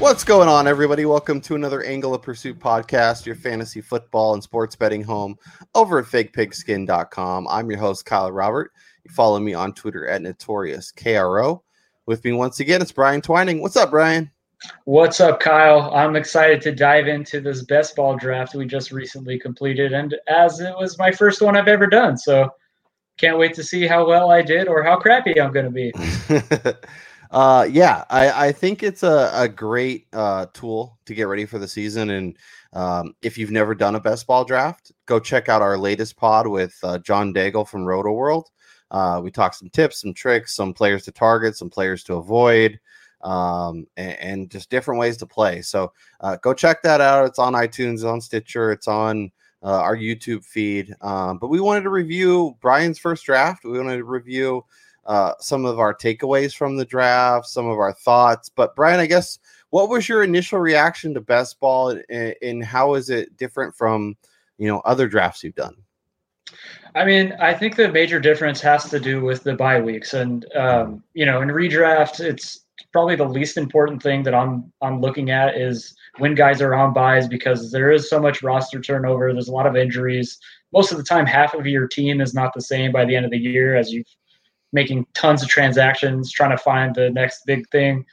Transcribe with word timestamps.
What's 0.00 0.24
going 0.24 0.48
on, 0.48 0.66
everybody? 0.66 1.04
Welcome 1.04 1.42
to 1.42 1.56
another 1.56 1.82
Angle 1.82 2.14
of 2.14 2.22
Pursuit 2.22 2.58
podcast, 2.58 3.26
your 3.26 3.34
fantasy 3.34 3.82
football 3.82 4.32
and 4.32 4.42
sports 4.42 4.74
betting 4.74 5.02
home 5.02 5.36
over 5.74 5.98
at 5.98 6.06
fakepigskin.com. 6.06 7.46
I'm 7.46 7.70
your 7.70 7.78
host, 7.78 8.06
Kyle 8.06 8.32
Robert. 8.32 8.72
You 9.04 9.10
follow 9.12 9.38
me 9.38 9.52
on 9.52 9.74
Twitter 9.74 10.08
at 10.08 10.22
Notorious 10.22 10.90
KRO. 10.90 11.60
With 12.06 12.24
me 12.24 12.32
once 12.32 12.60
again, 12.60 12.80
it's 12.80 12.92
Brian 12.92 13.20
Twining. 13.20 13.60
What's 13.60 13.76
up, 13.76 13.90
Brian? 13.90 14.30
What's 14.84 15.20
up, 15.20 15.38
Kyle? 15.38 15.94
I'm 15.94 16.16
excited 16.16 16.62
to 16.62 16.74
dive 16.74 17.06
into 17.06 17.42
this 17.42 17.62
best 17.64 17.94
ball 17.94 18.16
draft 18.16 18.54
we 18.54 18.64
just 18.64 18.92
recently 18.92 19.38
completed, 19.38 19.92
and 19.92 20.16
as 20.28 20.60
it 20.60 20.74
was 20.78 20.98
my 20.98 21.12
first 21.12 21.42
one 21.42 21.58
I've 21.58 21.68
ever 21.68 21.86
done, 21.86 22.16
so 22.16 22.48
can't 23.18 23.36
wait 23.36 23.52
to 23.52 23.62
see 23.62 23.86
how 23.86 24.08
well 24.08 24.30
I 24.30 24.40
did 24.40 24.66
or 24.66 24.82
how 24.82 24.96
crappy 24.96 25.38
I'm 25.38 25.52
going 25.52 25.66
to 25.66 25.70
be. 25.70 25.92
uh, 27.30 27.66
yeah, 27.70 28.04
I, 28.10 28.48
I 28.48 28.52
think 28.52 28.82
it's 28.82 29.02
a, 29.02 29.30
a 29.34 29.48
great 29.48 30.06
uh, 30.12 30.46
tool 30.52 30.98
to 31.06 31.14
get 31.14 31.28
ready 31.28 31.46
for 31.46 31.58
the 31.58 31.68
season. 31.68 32.10
And 32.10 32.36
um, 32.72 33.14
if 33.22 33.38
you've 33.38 33.52
never 33.52 33.74
done 33.74 33.94
a 33.94 34.00
best 34.00 34.26
ball 34.26 34.44
draft, 34.44 34.90
go 35.06 35.20
check 35.20 35.48
out 35.48 35.62
our 35.62 35.78
latest 35.78 36.16
pod 36.16 36.46
with 36.46 36.76
uh, 36.82 36.98
John 36.98 37.32
Daigle 37.32 37.68
from 37.68 37.84
Roto 37.84 38.12
World. 38.12 38.50
Uh, 38.90 39.20
we 39.22 39.30
talk 39.30 39.54
some 39.54 39.70
tips, 39.70 40.00
some 40.00 40.12
tricks, 40.12 40.56
some 40.56 40.74
players 40.74 41.04
to 41.04 41.12
target, 41.12 41.56
some 41.56 41.70
players 41.70 42.02
to 42.02 42.14
avoid, 42.14 42.80
um, 43.22 43.86
and, 43.96 44.18
and, 44.18 44.50
just 44.50 44.68
different 44.68 44.98
ways 44.98 45.16
to 45.18 45.26
play. 45.26 45.62
So 45.62 45.92
uh, 46.20 46.36
go 46.36 46.52
check 46.52 46.82
that 46.82 47.00
out. 47.00 47.26
It's 47.26 47.38
on 47.38 47.52
iTunes, 47.52 48.04
on 48.04 48.20
Stitcher, 48.20 48.72
it's 48.72 48.88
on 48.88 49.30
uh, 49.62 49.78
our 49.78 49.96
YouTube 49.96 50.44
feed. 50.44 50.94
Um, 51.02 51.38
but 51.38 51.48
we 51.48 51.60
wanted 51.60 51.82
to 51.82 51.90
review 51.90 52.56
Brian's 52.60 52.98
first 52.98 53.24
draft. 53.24 53.64
We 53.64 53.78
wanted 53.78 53.98
to 53.98 54.04
review 54.04 54.64
uh, 55.10 55.34
some 55.40 55.64
of 55.64 55.80
our 55.80 55.92
takeaways 55.92 56.54
from 56.54 56.76
the 56.76 56.84
draft, 56.84 57.46
some 57.46 57.66
of 57.66 57.78
our 57.78 57.92
thoughts. 57.92 58.48
But 58.48 58.76
Brian, 58.76 59.00
I 59.00 59.06
guess 59.06 59.40
what 59.70 59.88
was 59.88 60.08
your 60.08 60.22
initial 60.22 60.60
reaction 60.60 61.14
to 61.14 61.20
best 61.20 61.58
ball, 61.58 61.98
and, 62.08 62.34
and 62.40 62.64
how 62.64 62.94
is 62.94 63.10
it 63.10 63.36
different 63.36 63.74
from 63.74 64.16
you 64.56 64.68
know 64.68 64.78
other 64.84 65.08
drafts 65.08 65.42
you've 65.42 65.56
done? 65.56 65.74
I 66.94 67.04
mean, 67.04 67.32
I 67.40 67.54
think 67.54 67.74
the 67.74 67.90
major 67.90 68.20
difference 68.20 68.60
has 68.60 68.88
to 68.90 69.00
do 69.00 69.20
with 69.20 69.42
the 69.42 69.56
bye 69.56 69.80
weeks, 69.80 70.14
and 70.14 70.46
um, 70.54 71.02
you 71.14 71.26
know, 71.26 71.42
in 71.42 71.48
redraft, 71.48 72.20
it's 72.20 72.60
probably 72.92 73.16
the 73.16 73.24
least 73.24 73.56
important 73.56 74.00
thing 74.00 74.22
that 74.22 74.34
I'm 74.34 74.72
I'm 74.80 75.00
looking 75.00 75.30
at 75.32 75.56
is 75.56 75.92
when 76.18 76.36
guys 76.36 76.62
are 76.62 76.72
on 76.72 76.92
byes 76.92 77.26
because 77.26 77.72
there 77.72 77.90
is 77.90 78.08
so 78.08 78.20
much 78.20 78.44
roster 78.44 78.80
turnover. 78.80 79.32
There's 79.32 79.48
a 79.48 79.52
lot 79.52 79.66
of 79.66 79.74
injuries. 79.74 80.38
Most 80.72 80.92
of 80.92 80.98
the 80.98 81.04
time, 81.04 81.26
half 81.26 81.52
of 81.54 81.66
your 81.66 81.88
team 81.88 82.20
is 82.20 82.32
not 82.32 82.54
the 82.54 82.60
same 82.60 82.92
by 82.92 83.04
the 83.04 83.16
end 83.16 83.24
of 83.24 83.32
the 83.32 83.38
year 83.38 83.74
as 83.74 83.90
you 83.92 84.04
making 84.72 85.06
tons 85.14 85.42
of 85.42 85.48
transactions, 85.48 86.30
trying 86.30 86.50
to 86.50 86.58
find 86.58 86.94
the 86.94 87.10
next 87.10 87.44
big 87.46 87.68
thing. 87.70 88.04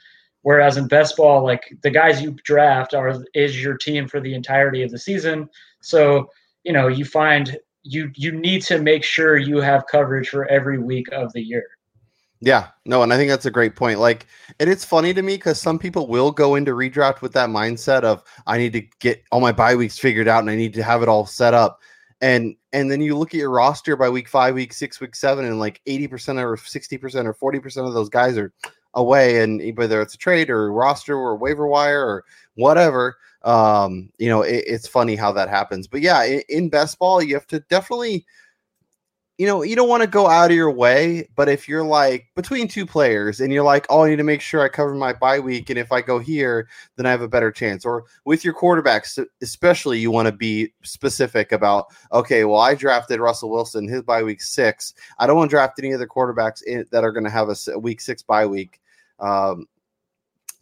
Whereas 0.42 0.76
in 0.76 0.88
best 0.88 1.16
ball, 1.16 1.44
like 1.44 1.62
the 1.82 1.90
guys 1.90 2.22
you 2.22 2.36
draft 2.44 2.94
are 2.94 3.22
is 3.34 3.62
your 3.62 3.76
team 3.76 4.08
for 4.08 4.20
the 4.20 4.34
entirety 4.34 4.82
of 4.82 4.90
the 4.90 4.98
season. 4.98 5.48
So 5.80 6.30
you 6.64 6.72
know 6.72 6.88
you 6.88 7.04
find 7.04 7.58
you 7.82 8.10
you 8.14 8.32
need 8.32 8.62
to 8.62 8.80
make 8.80 9.04
sure 9.04 9.36
you 9.36 9.58
have 9.58 9.86
coverage 9.90 10.28
for 10.28 10.46
every 10.46 10.78
week 10.78 11.06
of 11.12 11.32
the 11.32 11.42
year. 11.42 11.66
Yeah, 12.40 12.68
no, 12.84 13.02
and 13.02 13.12
I 13.12 13.16
think 13.16 13.30
that's 13.30 13.46
a 13.46 13.50
great 13.50 13.74
point. 13.74 13.98
Like, 13.98 14.26
and 14.60 14.70
it's 14.70 14.84
funny 14.84 15.12
to 15.12 15.22
me 15.22 15.34
because 15.34 15.60
some 15.60 15.76
people 15.76 16.06
will 16.06 16.30
go 16.30 16.54
into 16.54 16.70
redraft 16.70 17.20
with 17.20 17.32
that 17.32 17.48
mindset 17.48 18.04
of 18.04 18.22
I 18.46 18.58
need 18.58 18.72
to 18.74 18.82
get 19.00 19.24
all 19.32 19.40
my 19.40 19.50
bye 19.50 19.74
weeks 19.74 19.98
figured 19.98 20.28
out 20.28 20.40
and 20.40 20.50
I 20.50 20.54
need 20.54 20.74
to 20.74 20.82
have 20.84 21.02
it 21.02 21.08
all 21.08 21.26
set 21.26 21.52
up. 21.52 21.80
And 22.20 22.56
and 22.72 22.90
then 22.90 23.00
you 23.00 23.16
look 23.16 23.34
at 23.34 23.38
your 23.38 23.50
roster 23.50 23.96
by 23.96 24.08
week 24.08 24.28
five, 24.28 24.54
week 24.54 24.72
six, 24.72 25.00
week 25.00 25.14
seven, 25.14 25.44
and 25.44 25.58
like 25.58 25.80
80% 25.86 26.42
or 26.42 26.56
60% 26.56 27.34
or 27.40 27.52
40% 27.52 27.86
of 27.86 27.94
those 27.94 28.08
guys 28.08 28.36
are 28.36 28.52
away. 28.94 29.42
And 29.42 29.76
whether 29.76 30.02
it's 30.02 30.14
a 30.14 30.18
trade 30.18 30.50
or 30.50 30.72
roster 30.72 31.16
or 31.16 31.36
waiver 31.36 31.66
wire 31.66 32.04
or 32.04 32.24
whatever, 32.54 33.16
um, 33.42 34.10
you 34.18 34.28
know, 34.28 34.42
it, 34.42 34.64
it's 34.66 34.88
funny 34.88 35.16
how 35.16 35.32
that 35.32 35.48
happens. 35.48 35.86
But 35.86 36.00
yeah, 36.00 36.24
in, 36.24 36.42
in 36.48 36.68
best 36.68 36.98
ball, 36.98 37.22
you 37.22 37.34
have 37.34 37.46
to 37.48 37.60
definitely 37.60 38.26
you 39.38 39.46
know, 39.46 39.62
you 39.62 39.76
don't 39.76 39.88
want 39.88 40.02
to 40.02 40.08
go 40.08 40.26
out 40.26 40.50
of 40.50 40.56
your 40.56 40.70
way, 40.70 41.28
but 41.36 41.48
if 41.48 41.68
you're 41.68 41.84
like 41.84 42.26
between 42.34 42.66
two 42.66 42.84
players 42.84 43.40
and 43.40 43.52
you're 43.52 43.62
like, 43.62 43.86
oh, 43.88 44.02
I 44.02 44.10
need 44.10 44.16
to 44.16 44.24
make 44.24 44.40
sure 44.40 44.60
I 44.60 44.68
cover 44.68 44.96
my 44.96 45.12
bye 45.12 45.38
week, 45.38 45.70
and 45.70 45.78
if 45.78 45.92
I 45.92 46.02
go 46.02 46.18
here, 46.18 46.68
then 46.96 47.06
I 47.06 47.12
have 47.12 47.22
a 47.22 47.28
better 47.28 47.52
chance. 47.52 47.84
Or 47.84 48.04
with 48.24 48.44
your 48.44 48.52
quarterbacks, 48.52 49.24
especially, 49.40 50.00
you 50.00 50.10
want 50.10 50.26
to 50.26 50.32
be 50.32 50.72
specific 50.82 51.52
about, 51.52 51.86
okay, 52.12 52.44
well, 52.44 52.58
I 52.58 52.74
drafted 52.74 53.20
Russell 53.20 53.50
Wilson, 53.50 53.86
his 53.86 54.02
bye 54.02 54.24
week 54.24 54.42
six. 54.42 54.94
I 55.20 55.28
don't 55.28 55.36
want 55.36 55.50
to 55.50 55.54
draft 55.54 55.78
any 55.78 55.94
other 55.94 56.08
quarterbacks 56.08 56.64
in, 56.64 56.84
that 56.90 57.04
are 57.04 57.12
going 57.12 57.24
to 57.24 57.30
have 57.30 57.48
a 57.48 57.78
week 57.78 58.00
six 58.00 58.22
bye 58.22 58.46
week, 58.46 58.80
um, 59.20 59.68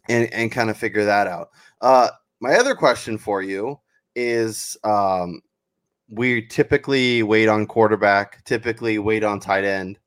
and 0.07 0.31
and 0.31 0.51
kind 0.51 0.69
of 0.69 0.77
figure 0.77 1.03
that 1.03 1.25
out. 1.25 1.49
Uh, 1.81 2.09
my 2.41 2.53
other 2.53 2.75
question 2.75 3.17
for 3.17 3.41
you 3.41 3.79
is 4.15 4.77
um, 4.83 5.41
we 6.09 6.45
typically 6.45 7.23
wait 7.23 7.47
on 7.47 7.65
quarterback, 7.65 8.43
typically 8.45 8.99
wait 8.99 9.23
on 9.23 9.39
tight 9.39 9.63
end. 9.63 9.99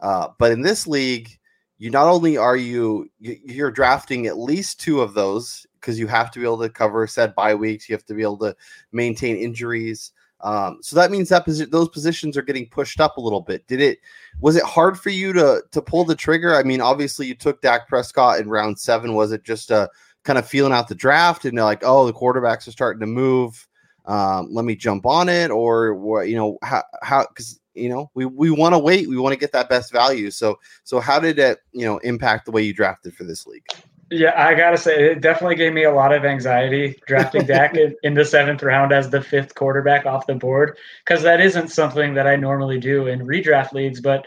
Uh, 0.00 0.28
but 0.38 0.52
in 0.52 0.62
this 0.62 0.86
league, 0.86 1.38
you 1.78 1.90
not 1.90 2.08
only 2.08 2.36
are 2.36 2.56
you 2.56 3.08
you're 3.18 3.70
drafting 3.70 4.26
at 4.26 4.38
least 4.38 4.80
two 4.80 5.00
of 5.00 5.14
those 5.14 5.66
because 5.80 5.98
you 5.98 6.08
have 6.08 6.30
to 6.32 6.40
be 6.40 6.44
able 6.44 6.58
to 6.58 6.68
cover 6.68 7.06
said 7.06 7.34
bye 7.34 7.54
weeks, 7.54 7.88
you 7.88 7.94
have 7.94 8.04
to 8.06 8.14
be 8.14 8.22
able 8.22 8.38
to 8.38 8.54
maintain 8.92 9.36
injuries. 9.36 10.12
Um, 10.40 10.78
so 10.82 10.94
that 10.96 11.10
means 11.10 11.28
that 11.28 11.44
posi- 11.44 11.70
those 11.70 11.88
positions 11.88 12.36
are 12.36 12.42
getting 12.42 12.68
pushed 12.68 13.00
up 13.00 13.16
a 13.16 13.20
little 13.20 13.40
bit. 13.40 13.66
Did 13.66 13.80
it 13.80 13.98
was 14.40 14.56
it 14.56 14.62
hard 14.64 14.98
for 14.98 15.10
you 15.10 15.32
to 15.32 15.62
to 15.70 15.82
pull 15.82 16.04
the 16.04 16.16
trigger? 16.16 16.54
I 16.54 16.62
mean, 16.62 16.80
obviously 16.80 17.26
you 17.26 17.34
took 17.34 17.60
Dak 17.60 17.88
Prescott 17.88 18.40
in 18.40 18.48
round 18.48 18.78
seven. 18.78 19.14
Was 19.14 19.32
it 19.32 19.44
just 19.44 19.70
a 19.70 19.88
kind 20.24 20.38
of 20.38 20.48
feeling 20.48 20.72
out 20.72 20.88
the 20.88 20.94
draft 20.94 21.44
and 21.44 21.56
like, 21.56 21.82
oh, 21.84 22.06
the 22.06 22.12
quarterbacks 22.12 22.68
are 22.68 22.72
starting 22.72 23.00
to 23.00 23.06
move? 23.06 23.66
Um, 24.08 24.48
let 24.50 24.64
me 24.64 24.74
jump 24.74 25.06
on 25.06 25.28
it 25.28 25.50
or 25.50 25.94
what 25.94 26.28
you 26.28 26.36
know 26.36 26.58
how 26.62 26.82
how 27.02 27.26
because 27.28 27.60
you 27.74 27.88
know 27.88 28.10
we 28.14 28.24
we 28.24 28.50
want 28.50 28.74
to 28.74 28.78
wait 28.78 29.08
we 29.08 29.18
want 29.18 29.32
to 29.34 29.38
get 29.38 29.52
that 29.52 29.68
best 29.68 29.92
value. 29.92 30.30
So 30.30 30.58
so 30.82 30.98
how 30.98 31.20
did 31.20 31.38
it 31.38 31.60
you 31.72 31.84
know 31.84 31.98
impact 31.98 32.46
the 32.46 32.50
way 32.50 32.62
you 32.62 32.72
drafted 32.72 33.14
for 33.14 33.24
this 33.24 33.46
league? 33.46 33.66
Yeah 34.10 34.32
i 34.36 34.54
gotta 34.54 34.78
say 34.78 35.10
it 35.10 35.20
definitely 35.20 35.56
gave 35.56 35.74
me 35.74 35.84
a 35.84 35.92
lot 35.92 36.14
of 36.14 36.24
anxiety 36.24 36.98
drafting 37.06 37.44
Dak 37.44 37.76
in, 37.76 37.94
in 38.02 38.14
the 38.14 38.24
seventh 38.24 38.62
round 38.62 38.90
as 38.90 39.10
the 39.10 39.20
fifth 39.20 39.54
quarterback 39.54 40.06
off 40.06 40.26
the 40.26 40.34
board 40.34 40.78
because 41.04 41.22
that 41.22 41.42
isn't 41.42 41.68
something 41.68 42.14
that 42.14 42.26
i 42.26 42.34
normally 42.34 42.80
do 42.80 43.06
in 43.06 43.20
redraft 43.20 43.74
leagues 43.74 44.00
but 44.00 44.26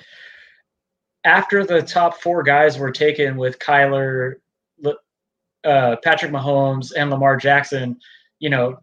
after 1.23 1.65
the 1.65 1.81
top 1.81 2.21
four 2.21 2.43
guys 2.43 2.77
were 2.77 2.91
taken 2.91 3.37
with 3.37 3.57
kyler 3.57 4.35
uh, 5.63 5.95
patrick 6.03 6.31
mahomes 6.31 6.91
and 6.95 7.09
lamar 7.09 7.35
jackson 7.35 7.99
you 8.37 8.51
know 8.51 8.77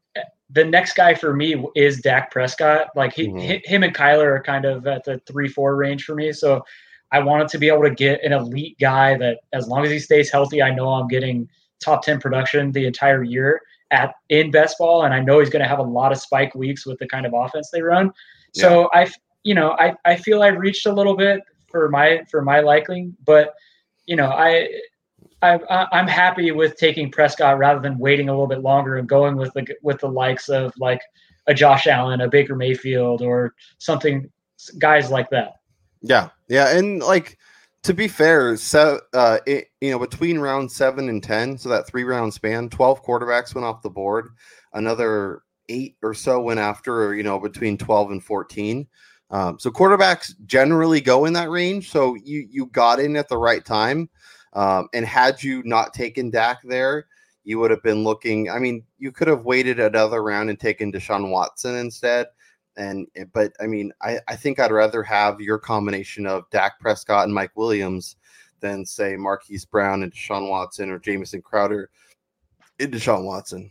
the 0.50 0.64
next 0.64 0.94
guy 0.94 1.14
for 1.14 1.34
me 1.34 1.62
is 1.74 2.00
Dak 2.00 2.30
Prescott. 2.30 2.88
Like 2.96 3.12
he, 3.12 3.28
mm-hmm. 3.28 3.70
him 3.70 3.82
and 3.82 3.94
Kyler 3.94 4.26
are 4.26 4.42
kind 4.42 4.64
of 4.64 4.86
at 4.86 5.04
the 5.04 5.18
three 5.26 5.48
four 5.48 5.76
range 5.76 6.04
for 6.04 6.14
me. 6.14 6.32
So 6.32 6.64
I 7.12 7.20
wanted 7.20 7.48
to 7.48 7.58
be 7.58 7.68
able 7.68 7.82
to 7.82 7.94
get 7.94 8.22
an 8.22 8.32
elite 8.32 8.78
guy 8.78 9.16
that, 9.18 9.38
as 9.52 9.66
long 9.66 9.84
as 9.84 9.90
he 9.90 9.98
stays 9.98 10.30
healthy, 10.30 10.62
I 10.62 10.74
know 10.74 10.88
I'm 10.88 11.08
getting 11.08 11.48
top 11.80 12.02
ten 12.02 12.18
production 12.18 12.72
the 12.72 12.86
entire 12.86 13.22
year 13.22 13.60
at 13.90 14.14
in 14.28 14.50
best 14.50 14.78
ball, 14.78 15.04
and 15.04 15.14
I 15.14 15.20
know 15.20 15.40
he's 15.40 15.50
going 15.50 15.62
to 15.62 15.68
have 15.68 15.78
a 15.78 15.82
lot 15.82 16.12
of 16.12 16.18
spike 16.18 16.54
weeks 16.54 16.86
with 16.86 16.98
the 16.98 17.06
kind 17.06 17.26
of 17.26 17.32
offense 17.34 17.70
they 17.70 17.82
run. 17.82 18.12
Yeah. 18.54 18.62
So 18.62 18.90
I, 18.92 19.10
you 19.42 19.54
know, 19.54 19.72
I 19.78 19.94
I 20.04 20.16
feel 20.16 20.42
I 20.42 20.48
reached 20.48 20.86
a 20.86 20.92
little 20.92 21.16
bit 21.16 21.40
for 21.70 21.88
my 21.88 22.22
for 22.30 22.42
my 22.42 22.60
liking, 22.60 23.16
but 23.24 23.54
you 24.06 24.16
know, 24.16 24.30
I 24.30 24.68
I'm 25.42 25.60
I'm 25.70 26.08
happy 26.08 26.50
with 26.50 26.76
taking 26.76 27.10
Prescott 27.10 27.58
rather 27.58 27.80
than 27.80 27.98
waiting 27.98 28.28
a 28.28 28.32
little 28.32 28.46
bit 28.46 28.62
longer 28.62 28.96
and 28.96 29.08
going 29.08 29.36
with 29.36 29.52
the 29.54 29.66
with 29.82 30.00
the 30.00 30.08
likes 30.08 30.48
of 30.48 30.72
like 30.78 31.00
a 31.46 31.54
Josh 31.54 31.86
Allen, 31.86 32.20
a 32.20 32.28
Baker 32.28 32.56
Mayfield, 32.56 33.22
or 33.22 33.54
something 33.78 34.30
guys 34.78 35.10
like 35.10 35.30
that. 35.30 35.54
Yeah, 36.02 36.30
yeah, 36.48 36.76
and 36.76 37.00
like 37.00 37.38
to 37.84 37.94
be 37.94 38.08
fair, 38.08 38.56
so 38.56 39.00
uh, 39.14 39.38
it, 39.46 39.68
you 39.80 39.90
know 39.90 39.98
between 39.98 40.38
round 40.38 40.70
seven 40.70 41.08
and 41.08 41.22
ten, 41.22 41.56
so 41.56 41.68
that 41.68 41.86
three 41.86 42.04
round 42.04 42.34
span, 42.34 42.68
twelve 42.68 43.04
quarterbacks 43.04 43.54
went 43.54 43.64
off 43.64 43.82
the 43.82 43.90
board. 43.90 44.30
Another 44.72 45.42
eight 45.68 45.96
or 46.02 46.14
so 46.14 46.40
went 46.40 46.60
after, 46.60 47.14
you 47.14 47.22
know, 47.22 47.38
between 47.38 47.78
twelve 47.78 48.10
and 48.10 48.22
fourteen. 48.22 48.86
Um, 49.30 49.58
so 49.58 49.70
quarterbacks 49.70 50.32
generally 50.46 51.00
go 51.00 51.26
in 51.26 51.34
that 51.34 51.50
range. 51.50 51.90
So 51.90 52.16
you 52.16 52.46
you 52.50 52.66
got 52.66 52.98
in 52.98 53.16
at 53.16 53.28
the 53.28 53.38
right 53.38 53.64
time. 53.64 54.08
Um, 54.58 54.88
and 54.92 55.06
had 55.06 55.40
you 55.40 55.62
not 55.64 55.94
taken 55.94 56.30
Dak 56.30 56.58
there, 56.64 57.06
you 57.44 57.60
would 57.60 57.70
have 57.70 57.82
been 57.84 58.02
looking. 58.02 58.50
I 58.50 58.58
mean, 58.58 58.82
you 58.98 59.12
could 59.12 59.28
have 59.28 59.44
waited 59.44 59.78
another 59.78 60.20
round 60.20 60.50
and 60.50 60.58
taken 60.58 60.90
Deshaun 60.90 61.30
Watson 61.30 61.76
instead. 61.76 62.26
And 62.76 63.06
eh, 63.14 63.24
but 63.32 63.52
I 63.60 63.68
mean, 63.68 63.92
I, 64.02 64.18
I 64.26 64.34
think 64.34 64.58
I'd 64.58 64.72
rather 64.72 65.04
have 65.04 65.40
your 65.40 65.58
combination 65.58 66.26
of 66.26 66.50
Dak 66.50 66.80
Prescott 66.80 67.24
and 67.24 67.32
Mike 67.32 67.52
Williams 67.54 68.16
than 68.58 68.84
say 68.84 69.14
Marquise 69.14 69.64
Brown 69.64 70.02
and 70.02 70.12
Deshaun 70.12 70.50
Watson 70.50 70.90
or 70.90 70.98
Jamison 70.98 71.40
Crowder 71.40 71.90
and 72.80 72.92
Deshaun 72.92 73.22
Watson. 73.22 73.70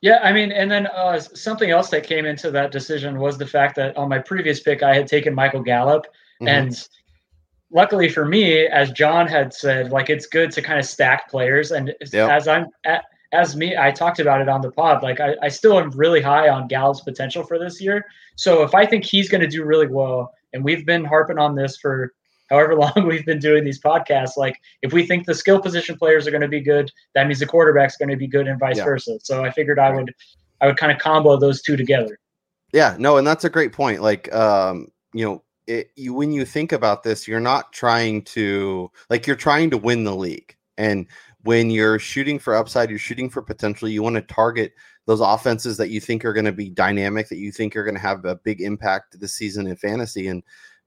Yeah, 0.00 0.20
I 0.22 0.32
mean, 0.32 0.52
and 0.52 0.70
then 0.70 0.86
uh, 0.86 1.20
something 1.20 1.70
else 1.70 1.90
that 1.90 2.04
came 2.04 2.24
into 2.24 2.50
that 2.50 2.72
decision 2.72 3.18
was 3.18 3.36
the 3.36 3.46
fact 3.46 3.76
that 3.76 3.94
on 3.98 4.08
my 4.08 4.20
previous 4.20 4.60
pick, 4.60 4.82
I 4.82 4.94
had 4.94 5.06
taken 5.06 5.34
Michael 5.34 5.62
Gallup, 5.62 6.06
mm-hmm. 6.40 6.48
and 6.48 6.88
luckily 7.70 8.08
for 8.08 8.24
me, 8.24 8.66
as 8.66 8.90
John 8.92 9.26
had 9.26 9.52
said, 9.52 9.90
like 9.90 10.10
it's 10.10 10.26
good 10.26 10.50
to 10.52 10.62
kind 10.62 10.78
of 10.78 10.84
stack 10.84 11.30
players. 11.30 11.72
And 11.72 11.94
yep. 12.12 12.30
as 12.30 12.48
I'm 12.48 12.66
at, 12.84 13.04
as 13.32 13.56
me, 13.56 13.76
I 13.76 13.90
talked 13.90 14.20
about 14.20 14.40
it 14.40 14.48
on 14.48 14.60
the 14.60 14.70
pod. 14.70 15.02
Like 15.02 15.20
I, 15.20 15.34
I 15.42 15.48
still 15.48 15.78
am 15.78 15.90
really 15.90 16.20
high 16.20 16.48
on 16.48 16.68
Gallup's 16.68 17.00
potential 17.00 17.42
for 17.42 17.58
this 17.58 17.80
year. 17.80 18.06
So 18.36 18.62
if 18.62 18.74
I 18.74 18.86
think 18.86 19.04
he's 19.04 19.28
going 19.28 19.40
to 19.40 19.48
do 19.48 19.64
really 19.64 19.88
well, 19.88 20.32
and 20.52 20.64
we've 20.64 20.86
been 20.86 21.04
harping 21.04 21.38
on 21.38 21.56
this 21.56 21.76
for 21.76 22.14
however 22.48 22.74
long 22.76 23.06
we've 23.06 23.26
been 23.26 23.40
doing 23.40 23.64
these 23.64 23.80
podcasts, 23.80 24.36
like 24.36 24.58
if 24.82 24.92
we 24.92 25.04
think 25.04 25.26
the 25.26 25.34
skill 25.34 25.60
position 25.60 25.96
players 25.96 26.26
are 26.26 26.30
going 26.30 26.42
to 26.42 26.48
be 26.48 26.60
good, 26.60 26.90
that 27.14 27.26
means 27.26 27.40
the 27.40 27.46
quarterback's 27.46 27.96
going 27.96 28.10
to 28.10 28.16
be 28.16 28.28
good, 28.28 28.46
and 28.46 28.58
vice 28.58 28.78
yeah. 28.78 28.84
versa. 28.84 29.18
So 29.22 29.44
I 29.44 29.50
figured 29.50 29.78
I 29.78 29.90
would, 29.90 30.14
I 30.60 30.66
would 30.66 30.76
kind 30.76 30.92
of 30.92 30.98
combo 30.98 31.36
those 31.36 31.60
two 31.60 31.76
together. 31.76 32.18
Yeah, 32.72 32.96
no, 32.98 33.18
and 33.18 33.26
that's 33.26 33.44
a 33.44 33.50
great 33.50 33.72
point. 33.72 34.02
Like, 34.02 34.32
um, 34.34 34.88
you 35.12 35.24
know, 35.24 35.44
it, 35.66 35.90
you 35.96 36.14
when 36.14 36.32
you 36.32 36.44
think 36.44 36.72
about 36.72 37.02
this, 37.02 37.26
you're 37.26 37.40
not 37.40 37.72
trying 37.72 38.22
to 38.24 38.90
like 39.10 39.26
you're 39.26 39.36
trying 39.36 39.70
to 39.70 39.78
win 39.78 40.04
the 40.04 40.14
league, 40.14 40.56
and 40.78 41.06
when 41.42 41.70
you're 41.70 41.98
shooting 41.98 42.38
for 42.38 42.54
upside, 42.54 42.90
you're 42.90 42.98
shooting 42.98 43.28
for 43.30 43.42
potential. 43.42 43.88
You 43.88 44.02
want 44.02 44.16
to 44.16 44.22
target 44.22 44.72
those 45.06 45.20
offenses 45.20 45.76
that 45.76 45.90
you 45.90 46.00
think 46.00 46.24
are 46.24 46.32
going 46.32 46.46
to 46.46 46.52
be 46.52 46.70
dynamic, 46.70 47.28
that 47.28 47.36
you 47.36 47.52
think 47.52 47.76
are 47.76 47.84
going 47.84 47.94
to 47.94 48.00
have 48.00 48.24
a 48.24 48.36
big 48.36 48.60
impact 48.62 49.20
this 49.20 49.34
season 49.34 49.66
in 49.66 49.76
fantasy, 49.76 50.28
and 50.28 50.42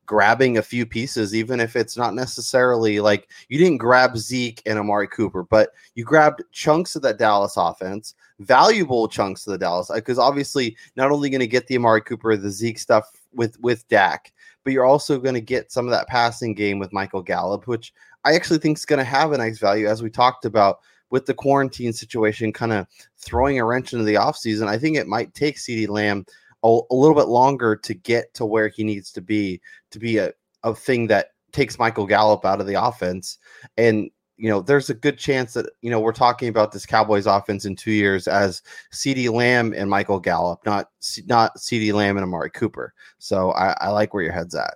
grabbing 0.08 0.58
a 0.58 0.64
few 0.64 0.86
pieces, 0.86 1.36
even 1.36 1.60
if 1.60 1.76
it's 1.76 1.98
not 1.98 2.16
necessarily 2.16 3.00
like 3.00 3.30
you 3.50 3.58
didn't 3.60 3.78
grab 3.78 4.18
Zeke 4.18 4.62
and 4.66 4.80
Amari 4.80 5.08
Cooper, 5.08 5.44
but 5.44 5.72
you 5.96 6.04
grabbed 6.04 6.44
chunks 6.52 6.96
of 6.96 7.02
that 7.04 7.20
Dallas 7.20 7.58
offense, 7.58 8.16
valuable 8.40 9.08
chunks 9.08 9.46
of 9.46 9.52
the 9.52 9.58
Dallas, 9.58 9.92
because 9.94 10.18
obviously 10.18 10.76
not 10.96 11.12
only 11.12 11.30
going 11.30 11.42
to 11.42 11.48
get 11.48 11.68
the 11.68 11.76
Amari 11.76 12.02
Cooper, 12.02 12.36
the 12.38 12.50
Zeke 12.50 12.80
stuff 12.80 13.06
with 13.34 13.60
with 13.60 13.88
Dak, 13.90 14.34
but 14.68 14.74
you're 14.74 14.84
also 14.84 15.18
going 15.18 15.34
to 15.34 15.40
get 15.40 15.72
some 15.72 15.86
of 15.86 15.92
that 15.92 16.10
passing 16.10 16.54
game 16.54 16.78
with 16.78 16.92
Michael 16.92 17.22
Gallup, 17.22 17.68
which 17.68 17.94
I 18.26 18.36
actually 18.36 18.60
think 18.60 18.78
is 18.78 18.86
going 18.86 19.00
to 19.00 19.06
have 19.06 19.32
a 19.32 19.38
nice 19.38 19.60
value, 19.60 19.88
as 19.88 20.04
we 20.04 20.10
talked 20.10 20.44
about 20.44 20.80
with 21.10 21.26
the 21.26 21.34
quarantine 21.34 21.94
situation, 21.94 22.52
kind 22.52 22.74
of 22.74 22.86
throwing 23.18 23.62
a 23.62 23.64
wrench 23.64 23.94
into 23.94 24.04
the 24.04 24.16
offseason. 24.16 24.68
I 24.68 24.78
think 24.78 24.98
it 24.98 25.08
might 25.08 25.34
take 25.34 25.56
CeeDee 25.56 25.88
Lamb 25.88 26.26
a, 26.66 26.80
a, 26.92 26.94
little 26.94 27.16
bit 27.16 27.30
longer 27.30 27.78
to 27.78 27.94
get 27.94 28.34
to 28.34 28.46
where 28.46 28.68
he 28.68 28.84
needs 28.84 29.10
to 29.14 29.22
be 29.22 29.62
to 29.92 30.00
be 30.00 30.18
a, 30.18 30.34
a 30.64 30.76
thing 30.76 31.08
that 31.08 31.28
takes 31.54 31.80
Michael 31.80 32.06
Gallup 32.06 32.44
out 32.44 32.60
of 32.60 32.68
the 32.68 32.84
offense. 32.84 33.38
And 33.78 34.12
you 34.38 34.50
know, 34.50 34.62
there's 34.62 34.90
a 34.90 34.94
good 34.94 35.18
chance 35.18 35.54
that 35.54 35.66
you 35.82 35.90
know 35.90 36.00
we're 36.00 36.12
talking 36.12 36.48
about 36.48 36.72
this 36.72 36.86
Cowboys 36.86 37.26
offense 37.26 37.66
in 37.66 37.76
two 37.76 37.92
years 37.92 38.28
as 38.28 38.62
CeeDee 38.94 39.32
Lamb 39.32 39.74
and 39.76 39.90
Michael 39.90 40.20
Gallup, 40.20 40.66
not 40.66 40.90
not 41.26 41.58
CeeDee 41.58 41.94
Lamb 41.94 42.18
and 42.18 42.24
Amari 42.24 42.52
Cooper. 42.52 42.94
So 43.18 43.52
I, 43.52 43.76
I 43.82 43.90
like 43.90 44.14
where 44.14 44.24
your 44.24 44.34
head's 44.34 44.56
at. 44.56 44.76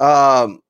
Um, 0.00 0.60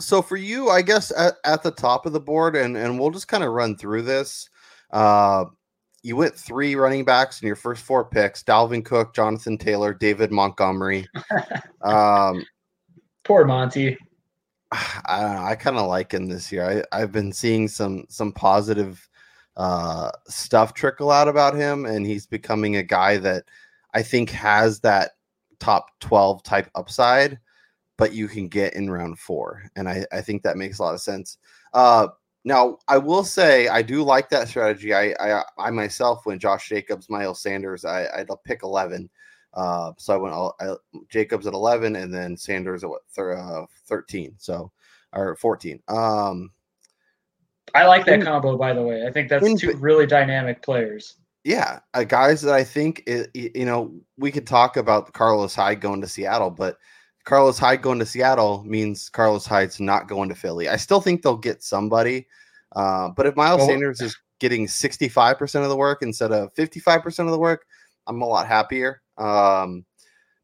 so 0.00 0.22
for 0.22 0.36
you, 0.36 0.70
I 0.70 0.82
guess 0.82 1.12
at, 1.16 1.34
at 1.44 1.62
the 1.62 1.70
top 1.70 2.06
of 2.06 2.12
the 2.12 2.20
board, 2.20 2.56
and 2.56 2.76
and 2.76 2.98
we'll 2.98 3.10
just 3.10 3.28
kind 3.28 3.44
of 3.44 3.52
run 3.52 3.76
through 3.76 4.02
this. 4.02 4.48
Uh, 4.90 5.44
you 6.02 6.16
went 6.16 6.34
three 6.34 6.74
running 6.74 7.04
backs 7.04 7.40
in 7.40 7.46
your 7.46 7.56
first 7.56 7.82
four 7.82 8.04
picks: 8.04 8.42
Dalvin 8.42 8.84
Cook, 8.84 9.14
Jonathan 9.14 9.58
Taylor, 9.58 9.92
David 9.92 10.32
Montgomery. 10.32 11.06
um, 11.82 12.44
Poor 13.24 13.44
Monty. 13.44 13.96
I, 14.72 15.50
I 15.50 15.54
kind 15.56 15.76
of 15.76 15.88
like 15.88 16.12
him 16.12 16.26
this 16.26 16.50
year. 16.50 16.84
I, 16.92 17.00
I've 17.00 17.12
been 17.12 17.32
seeing 17.32 17.68
some 17.68 18.06
some 18.08 18.32
positive 18.32 19.08
uh, 19.56 20.10
stuff 20.28 20.74
trickle 20.74 21.10
out 21.10 21.28
about 21.28 21.54
him, 21.54 21.86
and 21.86 22.06
he's 22.06 22.26
becoming 22.26 22.76
a 22.76 22.82
guy 22.82 23.18
that 23.18 23.44
I 23.94 24.02
think 24.02 24.30
has 24.30 24.80
that 24.80 25.12
top 25.60 25.86
twelve 26.00 26.42
type 26.42 26.70
upside 26.74 27.38
but 28.02 28.12
you 28.12 28.26
can 28.26 28.48
get 28.48 28.74
in 28.74 28.90
round 28.90 29.18
four. 29.18 29.62
And 29.76 29.88
I, 29.88 30.04
I 30.12 30.20
think 30.22 30.42
that 30.42 30.56
makes 30.56 30.78
a 30.78 30.82
lot 30.82 30.94
of 30.94 31.00
sense. 31.00 31.38
Uh, 31.72 32.08
now, 32.44 32.78
I 32.88 32.98
will 32.98 33.22
say 33.22 33.68
I 33.68 33.82
do 33.82 34.02
like 34.02 34.28
that 34.30 34.48
strategy. 34.48 34.92
I, 34.92 35.14
I, 35.20 35.44
I 35.56 35.70
myself, 35.70 36.26
when 36.26 36.40
Josh 36.40 36.68
Jacobs, 36.68 37.08
Miles 37.08 37.40
Sanders, 37.40 37.84
I, 37.84 38.06
I'd 38.16 38.28
pick 38.44 38.64
11. 38.64 39.08
Uh, 39.54 39.92
so 39.98 40.14
I 40.14 40.16
went 40.16 40.34
I, 40.60 40.74
Jacobs 41.10 41.46
at 41.46 41.54
11 41.54 41.96
and 41.96 42.12
then 42.12 42.36
Sanders 42.36 42.84
at 42.84 42.90
what, 42.90 43.02
thir- 43.10 43.36
uh, 43.36 43.66
13. 43.86 44.34
So, 44.38 44.70
or 45.12 45.36
14. 45.36 45.80
Um, 45.88 46.50
I 47.74 47.86
like 47.86 48.04
that 48.06 48.14
in, 48.14 48.22
combo, 48.22 48.56
by 48.56 48.72
the 48.72 48.82
way. 48.82 49.06
I 49.06 49.10
think 49.10 49.28
that's 49.28 49.46
in, 49.46 49.56
two 49.56 49.74
really 49.76 50.06
dynamic 50.06 50.62
players. 50.62 51.16
Yeah, 51.44 51.80
uh, 51.94 52.04
guys 52.04 52.40
that 52.42 52.54
I 52.54 52.64
think, 52.64 53.02
it, 53.06 53.30
you 53.34 53.64
know, 53.64 53.92
we 54.16 54.30
could 54.30 54.46
talk 54.46 54.76
about 54.76 55.12
Carlos 55.12 55.54
Hyde 55.54 55.80
going 55.80 56.00
to 56.00 56.06
Seattle, 56.06 56.50
but 56.50 56.78
Carlos 57.24 57.58
Hyde 57.58 57.82
going 57.82 57.98
to 57.98 58.06
Seattle 58.06 58.62
means 58.64 59.08
Carlos 59.08 59.46
Hyde's 59.46 59.80
not 59.80 60.08
going 60.08 60.28
to 60.28 60.34
Philly. 60.34 60.68
I 60.68 60.76
still 60.76 61.00
think 61.00 61.22
they'll 61.22 61.36
get 61.36 61.62
somebody, 61.62 62.26
uh, 62.76 63.08
but 63.10 63.26
if 63.26 63.36
Miles 63.36 63.66
Sanders 63.66 64.00
is 64.00 64.16
getting 64.38 64.66
65% 64.66 65.62
of 65.62 65.68
the 65.68 65.76
work 65.76 66.02
instead 66.02 66.32
of 66.32 66.54
55% 66.54 67.20
of 67.20 67.30
the 67.30 67.38
work, 67.38 67.66
I'm 68.06 68.22
a 68.22 68.26
lot 68.26 68.46
happier. 68.46 69.01
Um, 69.18 69.84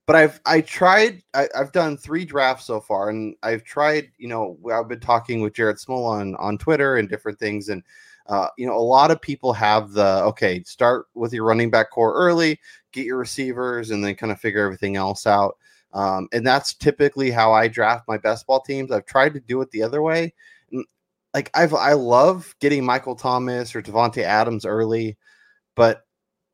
but 0.07 0.17
I've 0.17 0.41
I 0.47 0.63
tried 0.63 1.23
I, 1.35 1.49
have 1.55 1.73
done 1.73 1.97
three 1.99 2.25
drafts 2.25 2.65
so 2.65 2.81
far, 2.81 3.11
and 3.11 3.37
I've 3.43 3.63
tried. 3.65 4.11
You 4.17 4.29
know, 4.29 4.59
I've 4.73 4.89
been 4.89 5.01
talking 5.01 5.43
with 5.43 5.55
Jared 5.55 5.77
Smola 5.77 6.21
on 6.21 6.35
on 6.37 6.57
Twitter 6.57 6.97
and 6.97 7.09
different 7.09 7.39
things, 7.39 7.69
and 7.69 7.83
uh, 8.29 8.49
you 8.57 8.67
know, 8.67 8.77
a 8.77 8.81
lot 8.81 9.11
of 9.11 9.21
people 9.21 9.53
have 9.53 9.93
the 9.93 10.23
okay, 10.25 10.63
start 10.65 11.07
with 11.15 11.33
your 11.33 11.45
running 11.45 11.71
back 11.71 11.91
core 11.91 12.15
early, 12.15 12.59
get 12.93 13.07
your 13.07 13.19
receivers, 13.19 13.91
and 13.91 14.05
then 14.05 14.15
kind 14.15 14.33
of 14.33 14.41
figure 14.41 14.65
everything 14.65 14.97
else 14.97 15.27
out. 15.27 15.57
Um, 15.93 16.29
and 16.33 16.47
that's 16.47 16.75
typically 16.75 17.31
how 17.31 17.53
I 17.53 17.69
draft 17.69 18.09
my 18.09 18.19
best 18.19 18.47
ball 18.47 18.61
teams. 18.61 18.91
I've 18.91 19.07
tried 19.07 19.35
to 19.35 19.41
do 19.41 19.61
it 19.63 19.71
the 19.71 19.83
other 19.83 20.03
way. 20.03 20.35
Like 21.35 21.51
I've 21.55 21.75
I 21.75 21.93
love 21.93 22.55
getting 22.61 22.85
Michael 22.85 23.15
Thomas 23.15 23.75
or 23.75 23.83
Davante 23.83 24.23
Adams 24.23 24.65
early, 24.65 25.19
but 25.75 26.05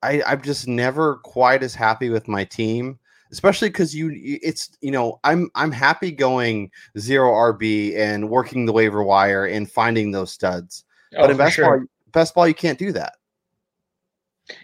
I, 0.04 0.22
I'm 0.26 0.42
just 0.42 0.68
never 0.68 1.16
quite 1.16 1.62
as 1.62 1.74
happy 1.74 2.10
with 2.10 2.28
my 2.28 2.44
team 2.44 2.98
especially 3.32 3.68
because 3.68 3.94
you 3.94 4.10
it's 4.14 4.76
you 4.80 4.90
know 4.90 5.18
i'm 5.24 5.50
i'm 5.54 5.72
happy 5.72 6.12
going 6.12 6.70
zero 6.98 7.30
rb 7.30 7.96
and 7.96 8.28
working 8.28 8.66
the 8.66 8.72
waiver 8.72 9.02
wire 9.02 9.46
and 9.46 9.70
finding 9.70 10.10
those 10.10 10.30
studs 10.30 10.84
oh, 11.16 11.22
but 11.22 11.30
in 11.30 11.36
best 11.36 11.56
sure. 11.56 11.78
ball 11.78 11.86
best 12.12 12.34
ball 12.34 12.46
you 12.46 12.54
can't 12.54 12.78
do 12.78 12.92
that 12.92 13.14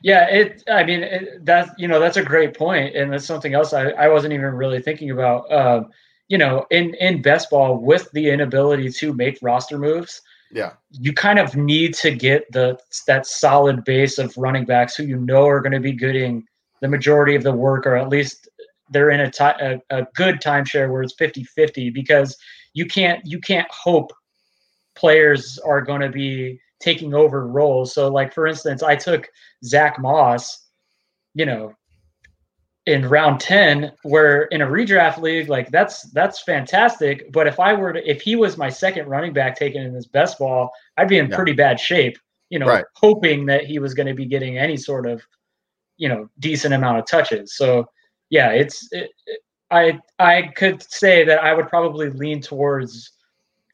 yeah, 0.02 0.28
it. 0.28 0.62
I 0.68 0.84
mean, 0.84 1.02
it, 1.02 1.44
that 1.46 1.70
you 1.78 1.88
know 1.88 1.98
that's 1.98 2.16
a 2.16 2.22
great 2.22 2.56
point, 2.56 2.94
and 2.94 3.12
that's 3.12 3.24
something 3.24 3.54
else 3.54 3.72
I, 3.72 3.90
I 3.90 4.08
wasn't 4.08 4.34
even 4.34 4.54
really 4.54 4.80
thinking 4.80 5.10
about. 5.10 5.50
Um, 5.52 5.90
you 6.28 6.38
know, 6.38 6.66
in 6.70 6.94
in 6.94 7.22
best 7.22 7.50
ball, 7.50 7.78
with 7.78 8.10
the 8.12 8.28
inability 8.28 8.90
to 8.90 9.14
make 9.14 9.38
roster 9.42 9.78
moves, 9.78 10.20
yeah, 10.52 10.72
you 10.90 11.12
kind 11.12 11.38
of 11.38 11.54
need 11.56 11.94
to 11.94 12.10
get 12.10 12.50
the 12.52 12.78
that 13.06 13.26
solid 13.26 13.84
base 13.84 14.18
of 14.18 14.36
running 14.36 14.64
backs 14.64 14.96
who 14.96 15.04
you 15.04 15.16
know 15.16 15.46
are 15.46 15.60
going 15.60 15.72
to 15.72 15.80
be 15.80 15.92
getting 15.92 16.44
the 16.80 16.88
majority 16.88 17.34
of 17.34 17.42
the 17.42 17.52
work, 17.52 17.86
or 17.86 17.96
at 17.96 18.08
least 18.08 18.48
they're 18.90 19.10
in 19.10 19.20
a 19.20 19.30
time 19.30 19.80
a 19.90 20.06
good 20.14 20.40
timeshare 20.40 20.90
where 20.90 21.02
it's 21.02 21.14
50-50 21.14 21.94
because 21.94 22.36
you 22.74 22.86
can't 22.86 23.24
you 23.24 23.38
can't 23.38 23.68
hope 23.70 24.12
players 24.96 25.58
are 25.58 25.80
going 25.80 26.00
to 26.00 26.08
be 26.08 26.60
taking 26.80 27.14
over 27.14 27.46
roles. 27.46 27.94
So, 27.94 28.08
like 28.08 28.34
for 28.34 28.46
instance, 28.46 28.82
I 28.82 28.96
took 28.96 29.28
Zach 29.64 30.00
Moss, 30.00 30.66
you 31.34 31.46
know, 31.46 31.74
in 32.86 33.06
round 33.06 33.40
10 33.40 33.92
where 34.04 34.44
in 34.44 34.62
a 34.62 34.66
redraft 34.66 35.18
league 35.18 35.48
like 35.48 35.70
that's 35.70 36.02
that's 36.12 36.42
fantastic 36.42 37.30
but 37.30 37.46
if 37.46 37.60
i 37.60 37.74
were 37.74 37.92
to 37.92 38.10
if 38.10 38.22
he 38.22 38.36
was 38.36 38.56
my 38.56 38.70
second 38.70 39.06
running 39.06 39.34
back 39.34 39.54
taken 39.54 39.82
in 39.82 39.92
this 39.92 40.06
best 40.06 40.38
ball 40.38 40.70
i'd 40.96 41.08
be 41.08 41.18
in 41.18 41.28
yeah. 41.28 41.36
pretty 41.36 41.52
bad 41.52 41.78
shape 41.78 42.16
you 42.48 42.58
know 42.58 42.66
right. 42.66 42.84
hoping 42.94 43.44
that 43.44 43.66
he 43.66 43.78
was 43.78 43.92
going 43.92 44.06
to 44.06 44.14
be 44.14 44.24
getting 44.24 44.56
any 44.56 44.78
sort 44.78 45.06
of 45.06 45.22
you 45.98 46.08
know 46.08 46.28
decent 46.38 46.72
amount 46.72 46.98
of 46.98 47.06
touches 47.06 47.54
so 47.54 47.86
yeah 48.30 48.50
it's 48.50 48.88
it, 48.92 49.10
it, 49.26 49.40
i 49.70 49.98
i 50.18 50.50
could 50.56 50.82
say 50.90 51.22
that 51.22 51.42
i 51.44 51.52
would 51.52 51.68
probably 51.68 52.08
lean 52.08 52.40
towards 52.40 53.12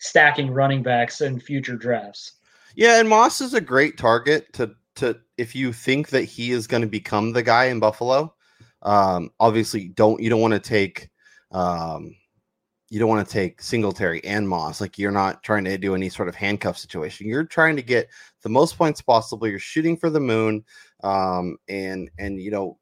stacking 0.00 0.50
running 0.50 0.82
backs 0.82 1.20
in 1.20 1.38
future 1.38 1.76
drafts 1.76 2.36
yeah, 2.76 3.00
and 3.00 3.08
Moss 3.08 3.40
is 3.40 3.54
a 3.54 3.60
great 3.60 3.96
target 3.96 4.52
to 4.52 4.76
to 4.96 5.18
if 5.38 5.56
you 5.56 5.72
think 5.72 6.10
that 6.10 6.24
he 6.24 6.52
is 6.52 6.66
going 6.66 6.82
to 6.82 6.86
become 6.86 7.32
the 7.32 7.42
guy 7.42 7.64
in 7.64 7.80
Buffalo. 7.80 8.34
Um, 8.86 9.30
obviously, 9.38 9.88
don't 9.88 10.22
you 10.22 10.30
don't 10.30 10.40
want 10.40 10.54
to 10.54 10.60
take 10.60 11.10
um, 11.52 12.14
you 12.88 13.00
don't 13.00 13.08
want 13.08 13.26
to 13.26 13.32
take 13.32 13.60
Singletary 13.60 14.22
and 14.24 14.48
Moss. 14.48 14.80
Like 14.80 14.96
you're 14.96 15.10
not 15.10 15.42
trying 15.42 15.64
to 15.64 15.76
do 15.76 15.94
any 15.94 16.08
sort 16.08 16.28
of 16.28 16.36
handcuff 16.36 16.78
situation. 16.78 17.26
You're 17.26 17.44
trying 17.44 17.76
to 17.76 17.82
get 17.82 18.08
the 18.42 18.48
most 18.48 18.78
points 18.78 19.02
possible. 19.02 19.48
You're 19.48 19.58
shooting 19.58 19.96
for 19.96 20.08
the 20.08 20.20
moon. 20.20 20.64
Um, 21.02 21.58
and 21.68 22.10
and 22.18 22.40
you 22.40 22.50
know 22.50 22.78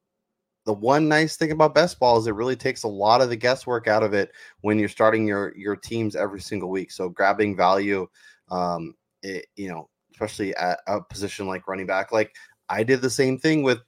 the 0.66 0.74
one 0.74 1.08
nice 1.08 1.36
thing 1.36 1.52
about 1.52 1.74
best 1.74 1.98
ball 1.98 2.18
is 2.18 2.26
it 2.26 2.34
really 2.34 2.56
takes 2.56 2.84
a 2.84 2.88
lot 2.88 3.20
of 3.20 3.28
the 3.28 3.36
guesswork 3.36 3.88
out 3.88 4.02
of 4.02 4.14
it 4.14 4.30
when 4.60 4.78
you're 4.78 4.88
starting 4.88 5.26
your 5.26 5.56
your 5.56 5.76
teams 5.76 6.16
every 6.16 6.40
single 6.40 6.70
week. 6.70 6.92
So 6.92 7.08
grabbing 7.08 7.56
value 7.56 8.06
um, 8.50 8.94
it, 9.22 9.46
you 9.56 9.68
know, 9.68 9.88
especially 10.12 10.54
at 10.56 10.80
a 10.86 11.00
position 11.00 11.46
like 11.46 11.66
running 11.66 11.86
back. 11.86 12.12
Like 12.12 12.34
I 12.68 12.82
did 12.82 13.00
the 13.00 13.10
same 13.10 13.38
thing 13.38 13.62
with 13.62 13.78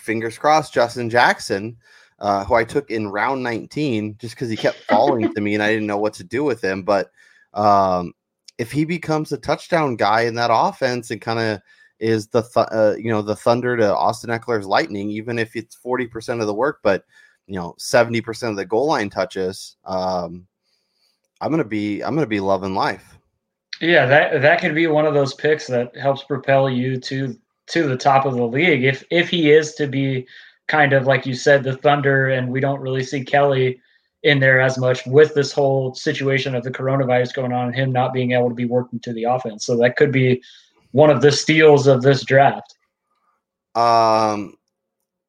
fingers 0.00 0.38
crossed 0.38 0.74
Justin 0.74 1.10
Jackson, 1.10 1.76
uh, 2.18 2.44
who 2.44 2.54
I 2.54 2.64
took 2.64 2.90
in 2.90 3.08
round 3.08 3.42
19 3.42 4.16
just 4.18 4.34
because 4.34 4.50
he 4.50 4.56
kept 4.56 4.78
falling 4.88 5.32
to 5.32 5.40
me 5.40 5.54
and 5.54 5.62
I 5.62 5.70
didn't 5.70 5.86
know 5.86 5.98
what 5.98 6.14
to 6.14 6.24
do 6.24 6.44
with 6.44 6.62
him. 6.62 6.82
But 6.82 7.10
um, 7.54 8.12
if 8.58 8.70
he 8.72 8.84
becomes 8.84 9.32
a 9.32 9.38
touchdown 9.38 9.96
guy 9.96 10.22
in 10.22 10.34
that 10.34 10.50
offense 10.52 11.10
and 11.10 11.20
kind 11.20 11.38
of 11.38 11.62
is 12.00 12.28
the 12.28 12.42
th- 12.42 12.66
uh, 12.72 12.94
you 12.98 13.10
know 13.10 13.22
the 13.22 13.36
Thunder 13.36 13.76
to 13.76 13.94
Austin 13.94 14.30
Ekeler's 14.30 14.66
Lightning, 14.66 15.10
even 15.10 15.38
if 15.38 15.54
it's 15.54 15.76
forty 15.76 16.06
percent 16.06 16.40
of 16.40 16.46
the 16.46 16.54
work, 16.54 16.80
but 16.82 17.04
you 17.46 17.54
know 17.54 17.74
seventy 17.78 18.20
percent 18.20 18.50
of 18.50 18.56
the 18.56 18.64
goal 18.64 18.86
line 18.86 19.10
touches. 19.10 19.76
Um, 19.84 20.46
I'm 21.40 21.50
gonna 21.50 21.64
be 21.64 22.02
I'm 22.02 22.14
gonna 22.14 22.26
be 22.26 22.40
loving 22.40 22.74
life. 22.74 23.18
Yeah, 23.80 24.06
that 24.06 24.42
that 24.42 24.60
could 24.60 24.74
be 24.74 24.86
one 24.86 25.06
of 25.06 25.14
those 25.14 25.34
picks 25.34 25.66
that 25.68 25.94
helps 25.96 26.24
propel 26.24 26.68
you 26.68 26.98
to 27.00 27.38
to 27.70 27.86
the 27.86 27.96
top 27.96 28.26
of 28.26 28.34
the 28.34 28.46
league 28.46 28.84
if 28.84 29.04
if 29.10 29.28
he 29.28 29.50
is 29.50 29.74
to 29.74 29.86
be 29.86 30.26
kind 30.70 30.92
of 30.92 31.06
like 31.06 31.26
you 31.26 31.34
said 31.34 31.64
the 31.64 31.76
Thunder, 31.76 32.28
and 32.28 32.48
we 32.48 32.60
don't 32.60 32.80
really 32.80 33.02
see 33.02 33.24
Kelly 33.24 33.80
in 34.22 34.38
there 34.38 34.60
as 34.60 34.78
much 34.78 35.04
with 35.06 35.34
this 35.34 35.50
whole 35.52 35.94
situation 35.94 36.54
of 36.54 36.62
the 36.62 36.70
coronavirus 36.70 37.34
going 37.34 37.52
on 37.52 37.66
and 37.66 37.74
him 37.74 37.90
not 37.90 38.12
being 38.12 38.32
able 38.32 38.48
to 38.48 38.54
be 38.54 38.66
working 38.66 39.00
to 39.00 39.12
the 39.12 39.24
offense. 39.24 39.66
So 39.66 39.76
that 39.78 39.96
could 39.96 40.12
be 40.12 40.42
one 40.92 41.10
of 41.10 41.22
the 41.22 41.32
steals 41.32 41.86
of 41.86 42.02
this 42.02 42.24
draft. 42.24 42.74
Um, 43.74 44.54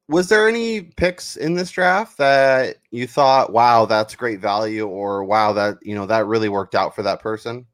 was 0.09 0.29
there 0.29 0.47
any 0.47 0.81
picks 0.81 1.37
in 1.37 1.55
this 1.55 1.71
draft 1.71 2.17
that 2.17 2.77
you 2.91 3.07
thought, 3.07 3.51
wow, 3.51 3.85
that's 3.85 4.13
great 4.13 4.41
value, 4.41 4.85
or 4.85 5.23
wow, 5.23 5.53
that 5.53 5.77
you 5.81 5.95
know 5.95 6.05
that 6.05 6.27
really 6.27 6.49
worked 6.49 6.75
out 6.75 6.95
for 6.95 7.03
that 7.03 7.21
person? 7.21 7.65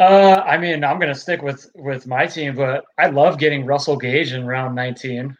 Uh, 0.00 0.42
I 0.46 0.56
mean, 0.56 0.82
I'm 0.82 0.98
gonna 0.98 1.14
stick 1.14 1.42
with 1.42 1.70
with 1.74 2.06
my 2.06 2.26
team, 2.26 2.56
but 2.56 2.86
I 2.96 3.08
love 3.08 3.38
getting 3.38 3.66
Russell 3.66 3.98
Gage 3.98 4.32
in 4.32 4.46
round 4.46 4.74
19. 4.74 5.36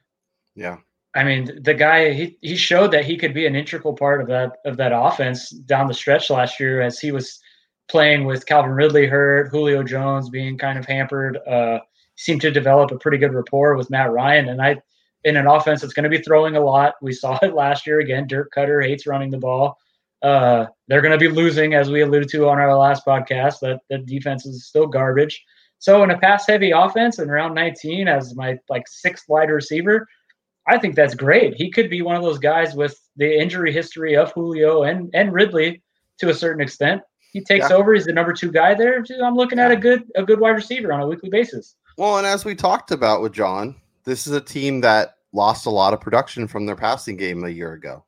Yeah. 0.55 0.77
I 1.15 1.25
mean, 1.25 1.63
the 1.63 1.73
guy 1.73 2.13
he, 2.13 2.39
he 2.43 2.57
showed 2.57 2.93
that 2.93 3.07
he 3.07 3.17
could 3.17 3.33
be 3.33 3.47
an 3.47 3.57
integral 3.57 3.95
part 3.95 4.21
of 4.21 4.29
that 4.29 4.59
of 4.67 4.77
that 4.77 4.93
offense 4.95 5.49
down 5.49 5.87
the 5.87 5.95
stretch 5.95 6.29
last 6.29 6.61
year 6.61 6.83
as 6.83 7.01
he 7.01 7.11
was 7.11 7.41
playing 7.89 8.27
with 8.27 8.45
Calvin 8.45 8.73
Ridley 8.73 9.07
hurt, 9.07 9.49
Julio 9.49 9.83
Jones 9.83 10.29
being 10.29 10.59
kind 10.59 10.79
of 10.79 10.85
hampered. 10.85 11.39
Uh, 11.49 11.81
seemed 12.17 12.43
to 12.43 12.51
develop 12.51 12.91
a 12.91 12.99
pretty 12.99 13.17
good 13.17 13.33
rapport 13.33 13.77
with 13.77 13.89
Matt 13.89 14.13
Ryan, 14.13 14.51
and 14.51 14.61
I 14.61 14.77
in 15.25 15.39
an 15.39 15.47
offense 15.47 15.81
that's 15.81 15.95
going 15.95 16.05
to 16.05 16.11
be 16.11 16.23
throwing 16.23 16.57
a 16.57 16.61
lot. 16.61 16.97
We 17.01 17.13
saw 17.13 17.39
it 17.43 17.55
last 17.55 17.87
year 17.87 18.01
again. 18.01 18.27
Dirk 18.27 18.53
Koetter 18.55 18.85
hates 18.85 19.07
running 19.07 19.31
the 19.31 19.39
ball. 19.39 19.79
Uh, 20.23 20.67
they're 20.91 21.01
going 21.01 21.17
to 21.17 21.19
be 21.19 21.29
losing, 21.29 21.75
as 21.75 21.89
we 21.89 22.01
alluded 22.01 22.29
to 22.31 22.49
on 22.49 22.59
our 22.59 22.77
last 22.77 23.07
podcast. 23.07 23.61
That 23.61 23.81
the 23.89 23.99
defense 23.99 24.45
is 24.45 24.67
still 24.67 24.89
garbage. 24.89 25.43
So 25.79 26.03
in 26.03 26.11
a 26.11 26.19
pass 26.19 26.49
heavy 26.49 26.73
offense 26.73 27.21
in 27.21 27.31
round 27.31 27.55
19 27.55 28.09
as 28.09 28.35
my 28.35 28.59
like 28.69 28.83
sixth 28.89 29.27
wide 29.29 29.51
receiver, 29.51 30.07
I 30.67 30.79
think 30.79 30.97
that's 30.97 31.15
great. 31.15 31.55
He 31.55 31.71
could 31.71 31.91
be 31.91 32.03
one 32.03 32.17
of 32.17 32.23
those 32.23 32.41
guys 32.41 32.75
with 32.75 33.01
the 33.17 33.41
injury 33.41 33.73
history 33.73 34.17
of 34.17 34.33
Julio 34.33 34.83
and 34.83 35.09
and 35.15 35.33
Ridley 35.33 35.81
to 36.19 36.29
a 36.29 36.35
certain 36.35 36.61
extent. 36.61 37.03
He 37.33 37.41
takes 37.41 37.71
yeah. 37.71 37.77
over. 37.77 37.95
He's 37.95 38.07
the 38.07 38.13
number 38.13 38.33
two 38.33 38.51
guy 38.51 38.75
there. 38.75 39.05
I'm 39.23 39.37
looking 39.37 39.61
at 39.61 39.71
a 39.71 39.77
good 39.77 40.03
a 40.17 40.25
good 40.25 40.41
wide 40.41 40.51
receiver 40.57 40.93
on 40.93 41.01
a 41.01 41.07
weekly 41.07 41.31
basis. 41.31 41.77
Well, 41.99 42.19
and 42.19 42.27
as 42.27 42.45
we 42.45 42.57
talked 42.57 42.91
about 42.91 43.23
with 43.23 43.33
John, 43.33 43.77
this 44.03 44.27
is 44.27 44.33
a 44.33 44.41
team 44.41 44.81
that 44.81 45.15
lost 45.33 45.67
a 45.67 45.71
lot 45.71 45.95
of 45.95 46.01
production 46.01 46.49
from 46.49 46.67
their 46.67 46.75
passing 46.75 47.17
game 47.17 47.45
a 47.45 47.49
year 47.49 47.75
ago. 47.75 48.05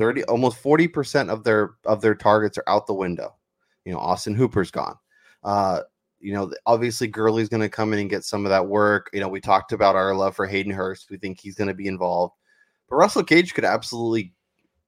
30 0.00 0.24
almost 0.24 0.62
40% 0.62 1.28
of 1.28 1.44
their 1.44 1.72
of 1.84 2.00
their 2.00 2.14
targets 2.14 2.56
are 2.56 2.64
out 2.66 2.86
the 2.86 2.94
window. 2.94 3.36
You 3.84 3.92
know, 3.92 3.98
Austin 3.98 4.34
Hooper's 4.34 4.70
gone. 4.70 4.96
Uh, 5.44 5.80
you 6.20 6.32
know, 6.32 6.50
obviously 6.64 7.06
Gurley's 7.06 7.50
going 7.50 7.60
to 7.60 7.68
come 7.68 7.92
in 7.92 7.98
and 7.98 8.08
get 8.08 8.24
some 8.24 8.46
of 8.46 8.50
that 8.50 8.66
work. 8.66 9.10
You 9.12 9.20
know, 9.20 9.28
we 9.28 9.42
talked 9.42 9.72
about 9.72 9.96
our 9.96 10.14
love 10.14 10.34
for 10.34 10.46
Hayden 10.46 10.72
Hurst. 10.72 11.10
We 11.10 11.18
think 11.18 11.38
he's 11.38 11.54
going 11.54 11.68
to 11.68 11.74
be 11.74 11.86
involved. 11.86 12.34
But 12.88 12.96
Russell 12.96 13.22
Gage 13.22 13.52
could 13.52 13.66
absolutely 13.66 14.32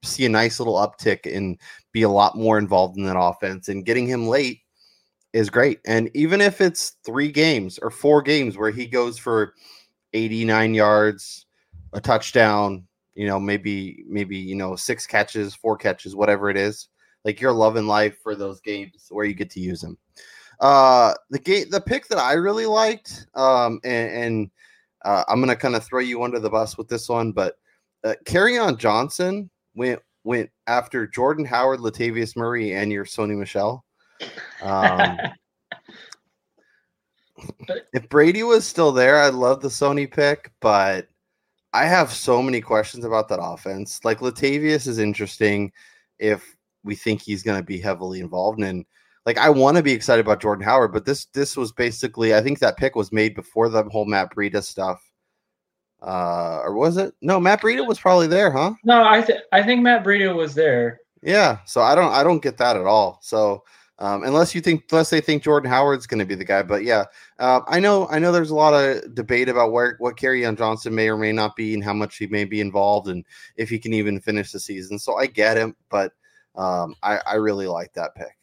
see 0.02 0.24
a 0.24 0.30
nice 0.30 0.58
little 0.58 0.76
uptick 0.76 1.30
and 1.30 1.60
be 1.92 2.02
a 2.02 2.08
lot 2.08 2.34
more 2.34 2.56
involved 2.56 2.96
in 2.96 3.04
that 3.04 3.18
offense. 3.18 3.68
And 3.68 3.84
getting 3.84 4.06
him 4.06 4.28
late 4.28 4.60
is 5.34 5.50
great. 5.50 5.80
And 5.84 6.08
even 6.14 6.40
if 6.40 6.62
it's 6.62 6.96
three 7.04 7.30
games 7.30 7.78
or 7.82 7.90
four 7.90 8.22
games 8.22 8.56
where 8.56 8.70
he 8.70 8.86
goes 8.86 9.18
for 9.18 9.52
89 10.14 10.72
yards, 10.72 11.44
a 11.92 12.00
touchdown, 12.00 12.86
you 13.14 13.26
know, 13.26 13.38
maybe, 13.38 14.04
maybe, 14.08 14.36
you 14.36 14.54
know, 14.54 14.76
six 14.76 15.06
catches, 15.06 15.54
four 15.54 15.76
catches, 15.76 16.16
whatever 16.16 16.50
it 16.50 16.56
is, 16.56 16.88
like 17.24 17.40
you're 17.40 17.52
loving 17.52 17.86
life 17.86 18.16
for 18.22 18.34
those 18.34 18.60
games 18.60 19.06
where 19.10 19.24
you 19.24 19.34
get 19.34 19.50
to 19.50 19.60
use 19.60 19.82
him. 19.82 19.96
Uh, 20.60 21.14
the 21.30 21.38
game, 21.38 21.68
the 21.70 21.80
pick 21.80 22.06
that 22.08 22.18
I 22.18 22.34
really 22.34 22.66
liked, 22.66 23.26
um, 23.34 23.80
and, 23.84 24.24
and 24.24 24.50
uh, 25.04 25.24
I'm 25.28 25.40
gonna 25.40 25.56
kind 25.56 25.74
of 25.74 25.84
throw 25.84 26.00
you 26.00 26.22
under 26.22 26.38
the 26.38 26.50
bus 26.50 26.78
with 26.78 26.88
this 26.88 27.08
one, 27.08 27.32
but 27.32 27.56
uh, 28.04 28.14
Kerryon 28.24 28.78
Johnson 28.78 29.50
went 29.74 30.00
went 30.24 30.50
after 30.68 31.06
Jordan 31.06 31.44
Howard, 31.44 31.80
Latavius 31.80 32.36
Murray, 32.36 32.74
and 32.74 32.92
your 32.92 33.04
Sony 33.04 33.36
Michel. 33.36 33.84
Um, 34.62 35.18
if 37.92 38.08
Brady 38.08 38.44
was 38.44 38.66
still 38.66 38.92
there, 38.92 39.18
I'd 39.18 39.34
love 39.34 39.60
the 39.60 39.68
Sony 39.68 40.10
pick, 40.10 40.52
but 40.60 41.08
I 41.72 41.86
have 41.86 42.12
so 42.12 42.42
many 42.42 42.60
questions 42.60 43.04
about 43.04 43.28
that 43.28 43.42
offense. 43.42 44.04
Like 44.04 44.18
Latavius 44.18 44.86
is 44.86 44.98
interesting 44.98 45.72
if 46.18 46.56
we 46.84 46.94
think 46.94 47.22
he's 47.22 47.42
going 47.42 47.58
to 47.58 47.64
be 47.64 47.78
heavily 47.78 48.20
involved 48.20 48.60
in. 48.60 48.84
Like 49.24 49.38
I 49.38 49.48
want 49.50 49.76
to 49.76 49.82
be 49.82 49.92
excited 49.92 50.24
about 50.24 50.40
Jordan 50.40 50.64
Howard, 50.64 50.92
but 50.92 51.04
this 51.04 51.26
this 51.26 51.56
was 51.56 51.70
basically 51.72 52.34
I 52.34 52.40
think 52.40 52.58
that 52.58 52.76
pick 52.76 52.96
was 52.96 53.12
made 53.12 53.34
before 53.34 53.68
the 53.68 53.84
whole 53.84 54.04
Matt 54.04 54.34
Breida 54.34 54.62
stuff. 54.62 55.00
Uh, 56.02 56.60
or 56.64 56.74
was 56.74 56.96
it? 56.96 57.14
No, 57.22 57.38
Matt 57.38 57.62
Breida 57.62 57.86
was 57.86 58.00
probably 58.00 58.26
there, 58.26 58.50
huh? 58.50 58.74
No, 58.82 59.06
I 59.08 59.22
th- 59.22 59.42
I 59.52 59.62
think 59.62 59.82
Matt 59.82 60.04
Breida 60.04 60.34
was 60.34 60.54
there. 60.54 61.00
Yeah, 61.22 61.58
so 61.64 61.80
I 61.80 61.94
don't 61.94 62.12
I 62.12 62.24
don't 62.24 62.42
get 62.42 62.58
that 62.58 62.76
at 62.76 62.84
all. 62.84 63.20
So 63.22 63.62
um, 64.02 64.24
unless 64.24 64.52
you 64.52 64.60
think 64.60 64.86
unless 64.90 65.10
they 65.10 65.20
think 65.20 65.44
Jordan 65.44 65.70
Howard's 65.70 66.08
going 66.08 66.18
to 66.18 66.26
be 66.26 66.34
the 66.34 66.44
guy, 66.44 66.64
but 66.64 66.82
yeah, 66.82 67.04
uh, 67.38 67.60
I 67.68 67.78
know 67.78 68.08
I 68.08 68.18
know 68.18 68.32
there's 68.32 68.50
a 68.50 68.54
lot 68.54 68.74
of 68.74 69.14
debate 69.14 69.48
about 69.48 69.70
where 69.70 69.94
what 70.00 70.16
Kerryon 70.16 70.58
Johnson 70.58 70.92
may 70.92 71.08
or 71.08 71.16
may 71.16 71.30
not 71.30 71.54
be 71.54 71.72
and 71.72 71.84
how 71.84 71.92
much 71.92 72.16
he 72.16 72.26
may 72.26 72.44
be 72.44 72.60
involved 72.60 73.06
and 73.06 73.24
if 73.56 73.70
he 73.70 73.78
can 73.78 73.94
even 73.94 74.18
finish 74.18 74.50
the 74.50 74.58
season. 74.58 74.98
So 74.98 75.14
I 75.14 75.26
get 75.26 75.56
him, 75.56 75.76
but 75.88 76.12
um, 76.56 76.96
I 77.04 77.20
I 77.24 77.34
really 77.34 77.68
like 77.68 77.92
that 77.92 78.16
pick. 78.16 78.36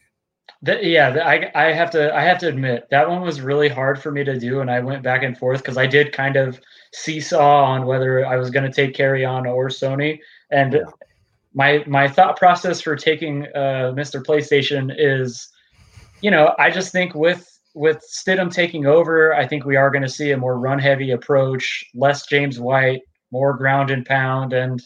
The, 0.62 0.80
yeah, 0.82 1.10
the, 1.10 1.28
I 1.28 1.52
I 1.54 1.74
have 1.74 1.92
to 1.92 2.16
I 2.16 2.22
have 2.22 2.38
to 2.40 2.48
admit 2.48 2.88
that 2.90 3.10
one 3.10 3.20
was 3.20 3.42
really 3.42 3.68
hard 3.68 4.02
for 4.02 4.12
me 4.12 4.24
to 4.24 4.40
do, 4.40 4.62
and 4.62 4.72
I 4.72 4.80
went 4.80 5.04
back 5.04 5.24
and 5.24 5.38
forth 5.38 5.60
because 5.60 5.78
I 5.78 5.88
did 5.88 6.14
kind 6.14 6.38
of 6.38 6.58
seesaw 6.94 7.66
on 7.66 7.86
whether 7.86 8.26
I 8.26 8.38
was 8.38 8.50
going 8.50 8.64
to 8.64 8.72
take 8.72 8.96
Kerryon 8.96 9.46
or 9.46 9.68
Sony, 9.68 10.20
and 10.52 10.72
yeah. 10.72 10.80
My 11.54 11.84
my 11.88 12.08
thought 12.08 12.38
process 12.38 12.82
for 12.82 12.96
taking 12.96 13.46
uh, 13.56 13.94
Mr. 13.96 14.24
PlayStation 14.24 14.94
is, 14.98 15.50
you 16.22 16.32
know, 16.32 16.54
I 16.60 16.70
just 16.70 16.92
think 16.92 17.16
with 17.16 17.48
with 17.74 18.04
Stidham 18.12 18.52
taking 18.52 18.86
over, 18.86 19.34
I 19.34 19.48
think 19.48 19.66
we 19.66 19.76
are 19.76 19.90
going 19.90 20.02
to 20.02 20.10
see 20.10 20.32
a 20.32 20.38
more 20.38 20.60
run 20.60 20.80
heavy 20.80 21.12
approach, 21.12 21.84
less 21.94 22.26
James 22.28 22.60
White, 22.60 23.02
more 23.32 23.56
ground 23.56 23.92
and 23.92 24.06
pound, 24.06 24.54
and 24.54 24.82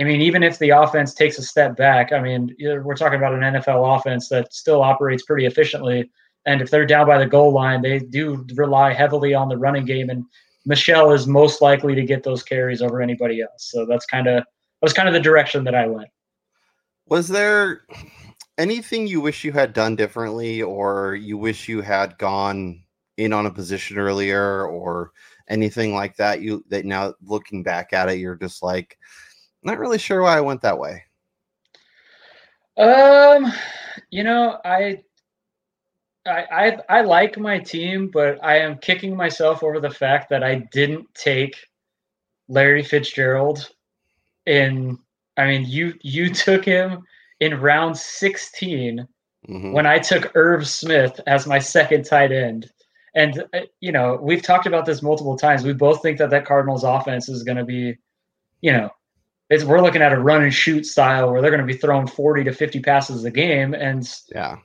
I 0.00 0.04
mean, 0.04 0.20
even 0.20 0.42
if 0.42 0.58
the 0.58 0.70
offense 0.70 1.14
takes 1.14 1.38
a 1.38 1.42
step 1.42 1.76
back, 1.76 2.12
I 2.12 2.20
mean, 2.20 2.54
we're 2.58 2.96
talking 2.96 3.18
about 3.18 3.34
an 3.34 3.40
NFL 3.40 3.96
offense 3.98 4.28
that 4.28 4.52
still 4.52 4.82
operates 4.82 5.22
pretty 5.22 5.46
efficiently. 5.46 6.10
And 6.46 6.60
if 6.60 6.70
they're 6.70 6.84
down 6.86 7.06
by 7.06 7.18
the 7.18 7.26
goal 7.26 7.52
line, 7.52 7.80
they 7.80 8.00
do 8.00 8.44
rely 8.54 8.92
heavily 8.92 9.34
on 9.34 9.48
the 9.48 9.56
running 9.56 9.84
game. 9.84 10.10
And 10.10 10.24
Michel 10.66 11.12
is 11.12 11.26
most 11.26 11.62
likely 11.62 11.94
to 11.94 12.02
get 12.02 12.24
those 12.24 12.42
carries 12.42 12.82
over 12.82 13.00
anybody 13.00 13.40
else. 13.40 13.70
So 13.70 13.86
that's 13.86 14.04
kind 14.04 14.26
of 14.26 14.44
was 14.84 14.92
kind 14.92 15.08
of 15.08 15.14
the 15.14 15.20
direction 15.20 15.64
that 15.64 15.74
I 15.74 15.86
went. 15.86 16.08
Was 17.06 17.26
there 17.26 17.82
anything 18.56 19.06
you 19.06 19.20
wish 19.20 19.42
you 19.42 19.52
had 19.52 19.72
done 19.72 19.96
differently, 19.96 20.62
or 20.62 21.14
you 21.14 21.36
wish 21.36 21.68
you 21.68 21.80
had 21.80 22.16
gone 22.18 22.82
in 23.16 23.32
on 23.32 23.46
a 23.46 23.50
position 23.50 23.98
earlier, 23.98 24.66
or 24.66 25.10
anything 25.48 25.94
like 25.94 26.16
that? 26.16 26.40
You 26.40 26.64
that 26.68 26.84
now 26.84 27.14
looking 27.22 27.62
back 27.62 27.92
at 27.92 28.08
it, 28.08 28.18
you're 28.18 28.36
just 28.36 28.62
like, 28.62 28.96
not 29.62 29.78
really 29.78 29.98
sure 29.98 30.22
why 30.22 30.36
I 30.36 30.42
went 30.42 30.62
that 30.62 30.78
way. 30.78 31.02
Um, 32.76 33.52
you 34.10 34.24
know, 34.24 34.58
I, 34.64 35.02
I, 36.26 36.44
I, 36.50 36.78
I 36.88 37.00
like 37.02 37.38
my 37.38 37.58
team, 37.58 38.10
but 38.12 38.42
I 38.42 38.58
am 38.58 38.78
kicking 38.78 39.16
myself 39.16 39.62
over 39.62 39.80
the 39.80 39.90
fact 39.90 40.28
that 40.30 40.42
I 40.42 40.56
didn't 40.72 41.06
take 41.14 41.56
Larry 42.48 42.82
Fitzgerald 42.82 43.70
in. 44.46 44.98
I 45.36 45.46
mean, 45.46 45.64
you 45.66 45.94
you 46.02 46.32
took 46.32 46.64
him 46.64 47.02
in 47.40 47.60
round 47.60 47.96
16 47.96 49.06
mm-hmm. 49.48 49.72
when 49.72 49.86
I 49.86 49.98
took 49.98 50.34
Irv 50.36 50.68
Smith 50.68 51.20
as 51.26 51.46
my 51.46 51.58
second 51.58 52.04
tight 52.04 52.32
end. 52.32 52.70
And 53.14 53.44
uh, 53.52 53.60
you 53.80 53.92
know, 53.92 54.18
we've 54.20 54.42
talked 54.42 54.66
about 54.66 54.86
this 54.86 55.02
multiple 55.02 55.36
times. 55.36 55.64
We 55.64 55.72
both 55.72 56.02
think 56.02 56.18
that 56.18 56.30
that 56.30 56.46
Cardinals 56.46 56.84
offense 56.84 57.28
is 57.28 57.42
going 57.42 57.58
to 57.58 57.64
be, 57.64 57.96
you 58.60 58.72
know, 58.72 58.90
it's 59.50 59.64
we're 59.64 59.80
looking 59.80 60.02
at 60.02 60.12
a 60.12 60.18
run 60.18 60.42
and 60.42 60.54
shoot 60.54 60.86
style 60.86 61.30
where 61.30 61.40
they're 61.40 61.50
going 61.50 61.66
to 61.66 61.72
be 61.72 61.78
throwing 61.78 62.06
40 62.06 62.44
to 62.44 62.52
50 62.52 62.80
passes 62.80 63.24
a 63.24 63.30
game 63.30 63.74
and 63.74 64.10
yeah 64.34 64.56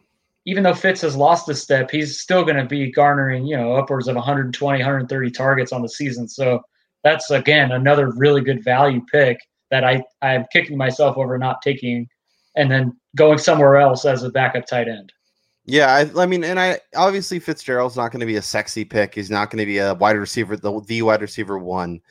even 0.45 0.63
though 0.63 0.73
Fitz 0.73 1.01
has 1.01 1.15
lost 1.15 1.49
a 1.49 1.55
step 1.55 1.91
he's 1.91 2.19
still 2.19 2.43
going 2.43 2.55
to 2.55 2.65
be 2.65 2.91
garnering 2.91 3.45
you 3.45 3.57
know 3.57 3.73
upwards 3.73 4.07
of 4.07 4.15
120 4.15 4.79
130 4.79 5.31
targets 5.31 5.71
on 5.71 5.81
the 5.81 5.89
season 5.89 6.27
so 6.27 6.61
that's 7.03 7.29
again 7.29 7.71
another 7.71 8.11
really 8.11 8.41
good 8.41 8.63
value 8.63 9.01
pick 9.11 9.39
that 9.71 9.83
I 9.83 10.03
I'm 10.21 10.45
kicking 10.51 10.77
myself 10.77 11.17
over 11.17 11.37
not 11.37 11.61
taking 11.61 12.07
and 12.55 12.71
then 12.71 12.97
going 13.15 13.37
somewhere 13.37 13.77
else 13.77 14.05
as 14.05 14.23
a 14.23 14.29
backup 14.29 14.65
tight 14.65 14.87
end 14.87 15.11
Yeah, 15.65 15.93
I, 15.93 16.21
I, 16.21 16.25
mean, 16.25 16.43
and 16.43 16.59
I 16.59 16.79
obviously 16.95 17.39
Fitzgerald's 17.39 17.95
not 17.95 18.11
going 18.11 18.21
to 18.21 18.25
be 18.25 18.37
a 18.37 18.41
sexy 18.41 18.85
pick. 18.85 19.15
He's 19.15 19.29
not 19.29 19.49
going 19.49 19.59
to 19.59 19.65
be 19.65 19.77
a 19.77 19.93
wide 19.93 20.17
receiver, 20.17 20.57
the 20.57 20.81
the 20.87 21.01
wide 21.01 21.21
receiver 21.21 21.57
one, 21.57 22.01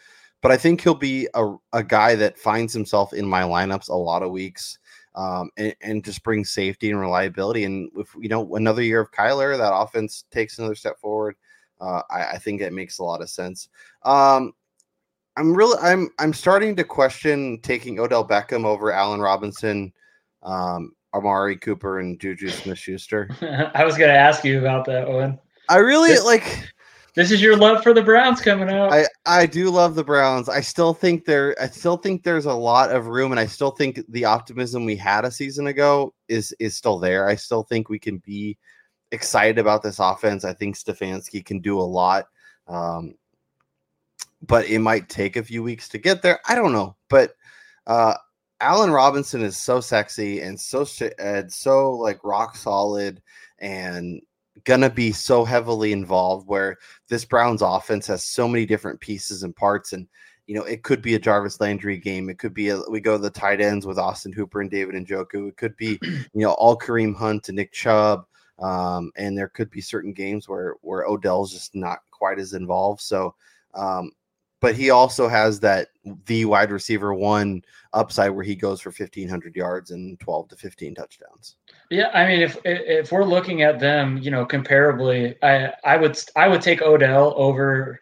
but 0.41 0.53
I 0.53 0.57
think 0.57 0.81
he'll 0.81 0.95
be 0.95 1.29
a, 1.35 1.55
a 1.73 1.83
guy 1.83 2.15
that 2.15 2.39
finds 2.39 2.73
himself 2.73 3.13
in 3.13 3.27
my 3.27 3.43
lineups 3.43 3.89
a 3.89 3.95
lot 3.95 4.23
of 4.23 4.31
weeks, 4.31 4.79
um, 5.15 5.51
and, 5.57 5.75
and 5.83 6.05
just 6.05 6.23
bring 6.23 6.45
safety 6.45 6.91
and 6.91 7.01
reliability. 7.01 7.65
And 7.65 7.91
if 7.97 8.15
you 8.19 8.29
know 8.29 8.55
another 8.55 8.83
year 8.83 9.01
of 9.01 9.11
Kyler, 9.11 9.57
that 9.59 9.75
offense 9.75 10.25
takes 10.31 10.59
another 10.59 10.77
step 10.77 10.99
forward. 11.01 11.35
Uh, 11.81 12.03
I, 12.11 12.25
I, 12.25 12.39
think 12.39 12.61
it 12.61 12.73
makes 12.73 12.99
a 12.99 13.05
lot 13.05 13.21
of 13.21 13.31
sense. 13.31 13.69
Um, 14.03 14.53
I'm 15.39 15.55
really, 15.55 15.79
I'm, 15.81 16.09
I'm 16.19 16.33
starting 16.33 16.75
to 16.77 16.85
question 16.85 17.61
taking 17.63 18.01
Odell 18.01 18.27
Beckham 18.27 18.65
over 18.65 18.93
Allen 18.93 19.21
Robinson. 19.21 19.93
Um, 20.43 20.93
Amari 21.15 21.57
Cooper 21.57 22.01
and 22.01 22.21
Juju 22.21 22.51
Smith 22.51 22.79
Schuster. 22.79 23.29
I 23.75 23.85
was 23.85 23.97
going 23.97 24.11
to 24.11 24.19
ask 24.19 24.45
you 24.45 24.59
about 24.59 24.85
that 24.87 25.09
one. 25.09 25.39
I 25.69 25.79
really 25.79 26.11
this, 26.11 26.25
like. 26.25 26.73
This 27.15 27.33
is 27.33 27.43
your 27.43 27.57
love 27.57 27.83
for 27.83 27.93
the 27.93 28.03
Browns 28.03 28.41
coming 28.41 28.71
out. 28.71 28.93
I 28.93 29.07
I 29.27 29.47
do 29.47 29.71
love 29.71 29.97
the 29.97 30.05
Browns. 30.05 30.49
I 30.49 30.61
still 30.61 30.95
think 30.95 31.25
there. 31.25 31.57
I 31.61 31.67
still 31.67 31.97
think 31.97 32.23
there's 32.23 32.47
a 32.47 32.53
lot 32.53 32.93
of 32.93 33.09
room, 33.09 33.33
and 33.33 33.41
I 33.41 33.47
still 33.47 33.73
think 33.73 34.01
the 34.09 34.25
optimism 34.25 34.85
we 34.85 34.95
had 34.95 35.25
a 35.25 35.31
season 35.31 35.67
ago 35.67 36.15
is 36.29 36.55
is 36.61 36.77
still 36.77 37.01
there. 37.01 37.29
I 37.29 37.35
still 37.35 37.65
think 37.65 37.89
we 37.89 37.99
can 37.99 38.19
be 38.19 38.57
excited 39.11 39.59
about 39.59 39.83
this 39.83 39.99
offense. 39.99 40.45
I 40.45 40.53
think 40.53 40.77
Stefanski 40.77 41.45
can 41.45 41.59
do 41.59 41.81
a 41.81 41.83
lot. 41.83 42.27
Um, 42.69 43.15
but 44.43 44.67
it 44.69 44.79
might 44.79 45.09
take 45.09 45.37
a 45.37 45.45
few 45.45 45.63
weeks 45.63 45.89
to 45.91 45.99
get 45.99 46.23
there. 46.23 46.41
I 46.49 46.55
don't 46.55 46.73
know, 46.73 46.97
but 47.09 47.35
uh, 47.87 48.15
Allen 48.61 48.91
Robinson 48.91 49.43
is 49.43 49.57
so 49.57 49.81
sexy 49.81 50.41
and 50.41 50.59
so 50.59 50.87
and 51.19 51.53
so 51.53 51.93
like 51.93 52.23
rock 52.25 52.57
solid 52.57 53.23
and 53.61 54.21
gonna 54.65 54.91
be 54.91 55.13
so 55.13 55.45
heavily 55.45 55.93
involved 55.93 56.49
where 56.49 56.77
this 57.09 57.25
Browns 57.25 57.63
offense 57.63 58.07
has 58.09 58.25
so 58.25 58.49
many 58.49 58.67
different 58.67 59.01
pieces 59.01 59.45
and 59.45 59.55
parts 59.55 59.93
and 59.93 60.09
you 60.47 60.55
know 60.57 60.65
it 60.65 60.83
could 60.83 61.01
be 61.01 61.15
a 61.15 61.19
Jarvis 61.21 61.61
Landry 61.61 61.99
game 61.99 62.29
it 62.29 62.39
could 62.39 62.53
be 62.53 62.71
a, 62.71 62.81
we 62.91 63.01
go 63.01 63.17
to 63.17 63.23
the 63.23 63.31
tight 63.31 63.61
ends 63.61 63.87
with 63.87 63.99
Austin 63.99 64.33
Hooper 64.33 64.61
and 64.61 64.71
David 64.71 64.95
Njoku 64.97 65.49
it 65.49 65.57
could 65.57 65.77
be 65.77 65.99
you 66.03 66.29
know 66.35 66.53
all 66.53 66.77
Kareem 66.77 67.15
Hunt 67.15 67.49
and 67.49 67.57
Nick 67.57 67.73
Chubb 67.73 68.27
um, 68.59 69.13
and 69.17 69.39
there 69.39 69.49
could 69.49 69.71
be 69.71 69.81
certain 69.81 70.13
games 70.13 70.49
where 70.49 70.75
where 70.81 71.07
Odell's 71.07 71.53
just 71.53 71.77
not 71.77 72.01
quite 72.11 72.41
as 72.41 72.55
involved 72.55 73.01
so 73.01 73.37
um, 73.75 74.11
but 74.61 74.75
he 74.75 74.91
also 74.91 75.29
has 75.29 75.61
that 75.61 75.89
the 76.27 76.45
wide 76.45 76.71
receiver 76.71 77.15
one 77.15 77.63
upside 77.93 78.31
where 78.31 78.45
he 78.45 78.55
goes 78.55 78.81
for 78.81 78.91
1500 78.91 79.55
yards 79.57 79.91
and 79.91 80.19
12 80.21 80.49
to 80.49 80.57
15 80.57 80.95
touchdowns. 80.95 81.57
Yeah, 81.91 82.09
I 82.13 82.27
mean 82.27 82.41
if 82.41 82.59
if 82.65 83.13
we're 83.13 83.25
looking 83.25 83.63
at 83.63 83.81
them, 83.81 84.19
you 84.19 84.31
know, 84.31 84.45
comparably, 84.45 85.35
I 85.43 85.73
I 85.85 85.97
would 85.97 86.19
I 86.37 86.49
would 86.49 86.63
take 86.63 86.83
Odell 86.83 87.35
over 87.37 88.01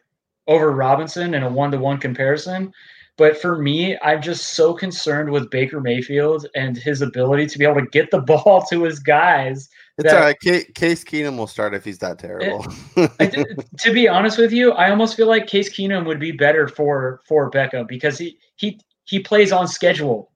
over 0.48 0.72
Robinson 0.72 1.34
in 1.34 1.42
a 1.42 1.50
one-to-one 1.50 1.98
comparison. 1.98 2.72
But 3.18 3.40
for 3.40 3.58
me, 3.58 3.96
I'm 4.02 4.20
just 4.20 4.54
so 4.54 4.74
concerned 4.74 5.30
with 5.30 5.50
Baker 5.50 5.80
Mayfield 5.80 6.46
and 6.54 6.76
his 6.76 7.00
ability 7.00 7.46
to 7.46 7.58
be 7.58 7.64
able 7.64 7.80
to 7.80 7.86
get 7.86 8.10
the 8.10 8.20
ball 8.26 8.64
to 8.70 8.82
his 8.82 8.98
guys 8.98 9.68
it's 9.98 10.12
that, 10.12 10.16
all 10.16 10.24
right. 10.24 10.38
Case 10.74 11.04
Keenum 11.04 11.38
will 11.38 11.46
start 11.46 11.74
if 11.74 11.84
he's 11.84 11.98
that 11.98 12.22
eh, 12.22 12.26
terrible. 12.26 12.66
It, 12.96 13.66
to 13.78 13.92
be 13.92 14.08
honest 14.08 14.36
with 14.36 14.52
you, 14.52 14.72
I 14.72 14.90
almost 14.90 15.16
feel 15.16 15.26
like 15.26 15.46
Case 15.46 15.70
Keenum 15.70 16.04
would 16.06 16.20
be 16.20 16.32
better 16.32 16.68
for 16.68 17.22
for 17.26 17.50
Beckham 17.50 17.88
because 17.88 18.18
he 18.18 18.38
he 18.56 18.78
he 19.04 19.20
plays 19.20 19.52
on 19.52 19.66
schedule, 19.66 20.30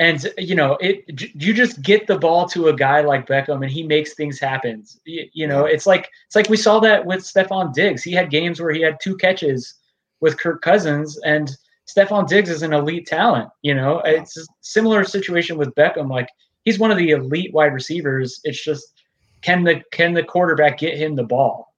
and 0.00 0.28
you 0.38 0.56
know 0.56 0.76
it. 0.80 1.04
You 1.40 1.54
just 1.54 1.82
get 1.82 2.08
the 2.08 2.18
ball 2.18 2.48
to 2.48 2.66
a 2.68 2.74
guy 2.74 3.00
like 3.02 3.28
Beckham, 3.28 3.62
and 3.62 3.70
he 3.70 3.84
makes 3.84 4.14
things 4.14 4.40
happen. 4.40 4.84
You, 5.04 5.28
you 5.32 5.46
know, 5.46 5.64
it's 5.64 5.86
like 5.86 6.10
it's 6.26 6.34
like 6.34 6.48
we 6.48 6.56
saw 6.56 6.80
that 6.80 7.06
with 7.06 7.20
Stefon 7.20 7.72
Diggs. 7.72 8.02
He 8.02 8.12
had 8.12 8.28
games 8.28 8.60
where 8.60 8.72
he 8.72 8.80
had 8.80 8.98
two 9.00 9.16
catches 9.16 9.74
with 10.20 10.36
Kirk 10.36 10.62
Cousins, 10.62 11.16
and 11.24 11.48
Stefon 11.86 12.26
Diggs 12.26 12.50
is 12.50 12.62
an 12.62 12.72
elite 12.72 13.06
talent. 13.06 13.50
You 13.62 13.76
know, 13.76 14.00
it's 14.04 14.36
a 14.36 14.44
similar 14.62 15.04
situation 15.04 15.56
with 15.56 15.74
Beckham. 15.76 16.10
Like 16.10 16.28
he's 16.68 16.78
one 16.78 16.90
of 16.90 16.98
the 16.98 17.10
elite 17.10 17.54
wide 17.54 17.72
receivers. 17.72 18.40
It's 18.44 18.62
just 18.62 18.92
can 19.40 19.64
the 19.64 19.82
can 19.90 20.12
the 20.12 20.22
quarterback 20.22 20.78
get 20.78 20.98
him 20.98 21.16
the 21.16 21.24
ball? 21.24 21.74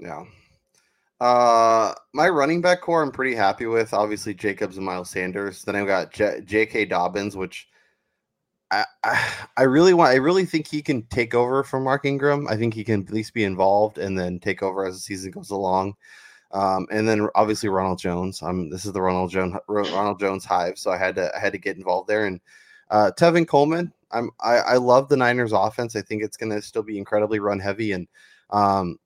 Yeah. 0.00 0.24
Uh, 1.20 1.94
my 2.12 2.28
running 2.28 2.60
back 2.60 2.80
core 2.80 3.02
I'm 3.02 3.12
pretty 3.12 3.36
happy 3.36 3.66
with. 3.66 3.94
Obviously 3.94 4.34
Jacobs 4.34 4.76
and 4.76 4.84
Miles 4.84 5.10
Sanders. 5.10 5.62
Then 5.62 5.76
I've 5.76 5.86
got 5.86 6.12
J- 6.12 6.40
J.K. 6.44 6.86
Dobbins, 6.86 7.36
which 7.36 7.68
I, 8.72 8.84
I, 9.04 9.32
I 9.58 9.62
really 9.62 9.94
want. 9.94 10.10
I 10.10 10.16
really 10.16 10.44
think 10.44 10.66
he 10.66 10.82
can 10.82 11.02
take 11.02 11.34
over 11.34 11.62
from 11.62 11.84
Mark 11.84 12.04
Ingram. 12.04 12.48
I 12.48 12.56
think 12.56 12.74
he 12.74 12.82
can 12.82 13.02
at 13.02 13.12
least 13.12 13.34
be 13.34 13.44
involved 13.44 13.98
and 13.98 14.18
then 14.18 14.40
take 14.40 14.64
over 14.64 14.84
as 14.84 14.96
the 14.96 15.00
season 15.00 15.30
goes 15.30 15.50
along. 15.50 15.94
Um, 16.50 16.88
and 16.90 17.06
then 17.06 17.28
obviously 17.36 17.68
Ronald 17.68 18.00
Jones. 18.00 18.42
Um, 18.42 18.70
this 18.70 18.84
is 18.84 18.92
the 18.92 19.00
Ronald 19.00 19.30
Jones 19.30 19.54
Ronald 19.68 20.18
Jones 20.18 20.44
hive, 20.44 20.76
so 20.76 20.90
I 20.90 20.98
had 20.98 21.14
to 21.14 21.30
I 21.36 21.38
had 21.38 21.52
to 21.52 21.58
get 21.58 21.76
involved 21.76 22.08
there. 22.08 22.26
And 22.26 22.40
uh, 22.92 23.10
Tevin 23.18 23.48
Coleman, 23.48 23.92
I'm 24.12 24.30
I, 24.38 24.56
I 24.58 24.76
love 24.76 25.08
the 25.08 25.16
Niners 25.16 25.52
offense. 25.52 25.96
I 25.96 26.02
think 26.02 26.22
it's 26.22 26.36
going 26.36 26.52
to 26.52 26.60
still 26.60 26.82
be 26.82 26.98
incredibly 26.98 27.40
run 27.40 27.58
heavy, 27.58 27.92
and 27.92 28.06
um, 28.50 28.98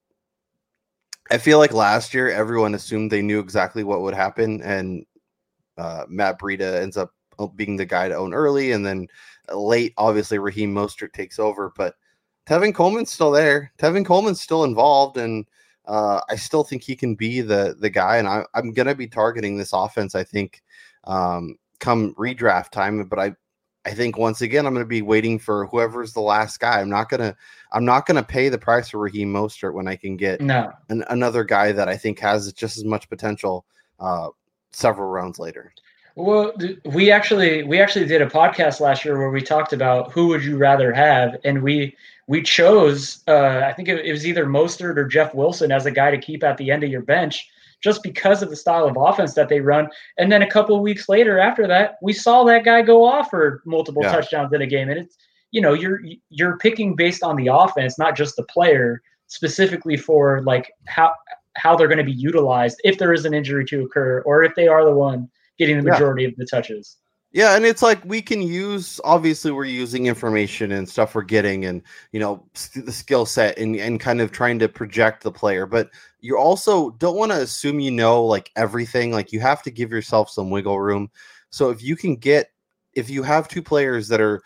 I 1.30 1.38
feel 1.38 1.58
like 1.58 1.72
last 1.72 2.12
year 2.12 2.28
everyone 2.28 2.74
assumed 2.74 3.10
they 3.10 3.22
knew 3.22 3.38
exactly 3.38 3.84
what 3.84 4.02
would 4.02 4.14
happen, 4.14 4.60
and 4.62 5.06
uh, 5.78 6.04
Matt 6.08 6.40
Breida 6.40 6.82
ends 6.82 6.96
up 6.96 7.14
uh, 7.38 7.46
being 7.46 7.76
the 7.76 7.86
guy 7.86 8.08
to 8.08 8.16
own 8.16 8.34
early, 8.34 8.72
and 8.72 8.84
then 8.84 9.06
late, 9.54 9.94
obviously 9.96 10.38
Raheem 10.38 10.74
Mostert 10.74 11.12
takes 11.12 11.38
over, 11.38 11.72
but 11.76 11.94
Tevin 12.44 12.74
Coleman's 12.74 13.12
still 13.12 13.30
there. 13.30 13.72
Tevin 13.78 14.04
Coleman's 14.04 14.40
still 14.40 14.64
involved, 14.64 15.16
and 15.16 15.46
uh, 15.86 16.20
I 16.28 16.34
still 16.34 16.64
think 16.64 16.82
he 16.82 16.96
can 16.96 17.14
be 17.14 17.40
the 17.40 17.76
the 17.78 17.90
guy. 17.90 18.16
And 18.16 18.26
I, 18.26 18.44
am 18.56 18.72
going 18.72 18.88
to 18.88 18.96
be 18.96 19.06
targeting 19.06 19.56
this 19.56 19.72
offense. 19.72 20.16
I 20.16 20.24
think 20.24 20.62
um, 21.04 21.56
come 21.78 22.14
redraft 22.14 22.70
time, 22.70 23.04
but 23.04 23.20
I 23.20 23.36
I 23.86 23.94
think 23.94 24.18
once 24.18 24.40
again 24.40 24.66
I'm 24.66 24.74
going 24.74 24.84
to 24.84 24.88
be 24.88 25.00
waiting 25.00 25.38
for 25.38 25.66
whoever's 25.66 26.12
the 26.12 26.20
last 26.20 26.58
guy. 26.58 26.80
I'm 26.80 26.90
not 26.90 27.08
gonna 27.08 27.36
I'm 27.70 27.84
not 27.84 28.04
gonna 28.04 28.22
pay 28.22 28.48
the 28.48 28.58
price 28.58 28.88
for 28.88 28.98
Raheem 28.98 29.32
Mostert 29.32 29.74
when 29.74 29.86
I 29.86 29.94
can 29.94 30.16
get 30.16 30.40
no. 30.40 30.72
an, 30.88 31.04
another 31.08 31.44
guy 31.44 31.70
that 31.70 31.88
I 31.88 31.96
think 31.96 32.18
has 32.18 32.52
just 32.52 32.76
as 32.76 32.84
much 32.84 33.08
potential 33.08 33.64
uh, 34.00 34.30
several 34.72 35.08
rounds 35.08 35.38
later. 35.38 35.72
Well, 36.16 36.52
we 36.84 37.12
actually 37.12 37.62
we 37.62 37.78
actually 37.78 38.06
did 38.06 38.22
a 38.22 38.26
podcast 38.26 38.80
last 38.80 39.04
year 39.04 39.18
where 39.18 39.30
we 39.30 39.40
talked 39.40 39.72
about 39.72 40.10
who 40.10 40.26
would 40.28 40.42
you 40.42 40.56
rather 40.56 40.92
have, 40.92 41.36
and 41.44 41.62
we 41.62 41.94
we 42.26 42.42
chose 42.42 43.22
uh, 43.28 43.62
I 43.64 43.72
think 43.72 43.88
it, 43.88 44.04
it 44.04 44.10
was 44.10 44.26
either 44.26 44.46
Mostert 44.46 44.96
or 44.96 45.06
Jeff 45.06 45.32
Wilson 45.32 45.70
as 45.70 45.86
a 45.86 45.92
guy 45.92 46.10
to 46.10 46.18
keep 46.18 46.42
at 46.42 46.56
the 46.56 46.72
end 46.72 46.82
of 46.82 46.90
your 46.90 47.02
bench 47.02 47.48
just 47.82 48.02
because 48.02 48.42
of 48.42 48.50
the 48.50 48.56
style 48.56 48.86
of 48.86 48.96
offense 48.96 49.34
that 49.34 49.48
they 49.48 49.60
run. 49.60 49.88
And 50.18 50.30
then 50.30 50.42
a 50.42 50.50
couple 50.50 50.80
weeks 50.80 51.08
later, 51.08 51.38
after 51.38 51.66
that, 51.66 51.96
we 52.02 52.12
saw 52.12 52.44
that 52.44 52.64
guy 52.64 52.82
go 52.82 53.04
off 53.04 53.30
for 53.30 53.62
multiple 53.64 54.02
yeah. 54.02 54.12
touchdowns 54.12 54.52
in 54.52 54.62
a 54.62 54.66
game. 54.66 54.88
And 54.88 54.98
it's 54.98 55.16
you 55.52 55.60
know 55.60 55.72
you're 55.72 56.00
you're 56.30 56.58
picking 56.58 56.96
based 56.96 57.22
on 57.22 57.36
the 57.36 57.48
offense, 57.48 57.98
not 57.98 58.16
just 58.16 58.36
the 58.36 58.42
player, 58.44 59.02
specifically 59.26 59.96
for 59.96 60.42
like 60.42 60.72
how 60.86 61.12
how 61.56 61.74
they're 61.74 61.88
going 61.88 61.98
to 61.98 62.04
be 62.04 62.12
utilized 62.12 62.80
if 62.84 62.98
there 62.98 63.12
is 63.12 63.24
an 63.24 63.34
injury 63.34 63.64
to 63.64 63.84
occur 63.84 64.20
or 64.26 64.42
if 64.42 64.54
they 64.54 64.68
are 64.68 64.84
the 64.84 64.94
one 64.94 65.28
getting 65.58 65.76
the 65.78 65.90
majority 65.90 66.22
yeah. 66.22 66.28
of 66.28 66.36
the 66.36 66.44
touches. 66.46 66.98
Yeah, 67.32 67.54
and 67.56 67.66
it's 67.66 67.82
like 67.82 68.02
we 68.04 68.22
can 68.22 68.40
use 68.40 69.00
obviously 69.04 69.50
we're 69.50 69.64
using 69.66 70.06
information 70.06 70.72
and 70.72 70.88
stuff 70.88 71.14
we're 71.14 71.22
getting 71.22 71.66
and 71.66 71.82
you 72.12 72.20
know 72.20 72.46
the 72.74 72.92
skill 72.92 73.26
set 73.26 73.58
and 73.58 73.76
and 73.76 74.00
kind 74.00 74.20
of 74.20 74.32
trying 74.32 74.58
to 74.60 74.68
project 74.68 75.22
the 75.22 75.32
player, 75.32 75.66
but 75.66 75.90
you 76.20 76.38
also 76.38 76.90
don't 76.92 77.16
want 77.16 77.32
to 77.32 77.38
assume 77.42 77.80
you 77.80 77.90
know 77.90 78.24
like 78.24 78.50
everything. 78.56 79.10
Like 79.12 79.32
you 79.32 79.40
have 79.40 79.62
to 79.64 79.70
give 79.70 79.90
yourself 79.90 80.30
some 80.30 80.50
wiggle 80.50 80.80
room. 80.80 81.10
So 81.50 81.70
if 81.70 81.82
you 81.82 81.96
can 81.96 82.16
get 82.16 82.52
if 82.94 83.10
you 83.10 83.22
have 83.22 83.48
two 83.48 83.62
players 83.62 84.08
that 84.08 84.20
are 84.20 84.42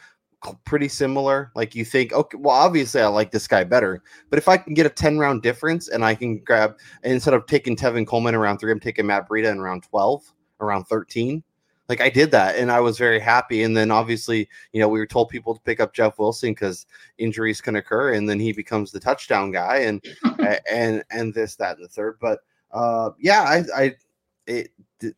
pretty 0.65 0.89
similar, 0.89 1.53
like 1.55 1.75
you 1.75 1.85
think, 1.85 2.13
okay, 2.13 2.39
well 2.41 2.57
obviously 2.57 3.03
I 3.03 3.07
like 3.09 3.31
this 3.31 3.47
guy 3.47 3.63
better, 3.63 4.03
but 4.31 4.39
if 4.39 4.49
I 4.49 4.57
can 4.57 4.75
get 4.75 4.87
a 4.87 4.91
10 4.91 5.19
round 5.19 5.43
difference 5.43 5.89
and 5.89 6.05
I 6.05 6.15
can 6.15 6.39
grab 6.39 6.77
instead 7.05 7.35
of 7.35 7.47
taking 7.47 7.77
Tevin 7.77 8.07
Coleman 8.07 8.35
around 8.35 8.59
3, 8.59 8.73
I'm 8.73 8.81
taking 8.81 9.07
Matt 9.07 9.29
Breida 9.29 9.51
in 9.53 9.61
round 9.61 9.85
12, 9.85 10.33
around 10.61 10.85
13 10.87 11.45
like 11.91 12.01
I 12.01 12.09
did 12.09 12.31
that 12.31 12.57
and 12.57 12.71
I 12.71 12.79
was 12.79 12.97
very 12.97 13.19
happy. 13.19 13.65
And 13.65 13.77
then 13.77 13.91
obviously, 13.91 14.49
you 14.73 14.81
know, 14.81 14.89
we 14.89 15.01
were 15.01 15.09
told 15.09 15.29
people 15.29 15.57
to 15.57 15.61
pick 15.63 15.81
up 15.81 15.93
Jeff 15.93 16.21
Wilson 16.21 16.53
because 16.53 16.87
injuries 17.19 17.61
can 17.61 17.75
occur, 17.75 18.15
and 18.15 18.29
then 18.29 18.39
he 18.39 18.53
becomes 18.53 18.93
the 18.93 19.01
touchdown 19.01 19.51
guy, 19.51 19.79
and 19.79 20.03
and 20.71 21.03
and 21.11 21.35
this, 21.35 21.57
that, 21.57 21.77
and 21.77 21.85
the 21.85 21.89
third. 21.89 22.19
But 22.21 22.39
uh, 22.71 23.11
yeah, 23.19 23.43
I, 23.43 23.65
I 23.77 23.95
it 24.47 24.71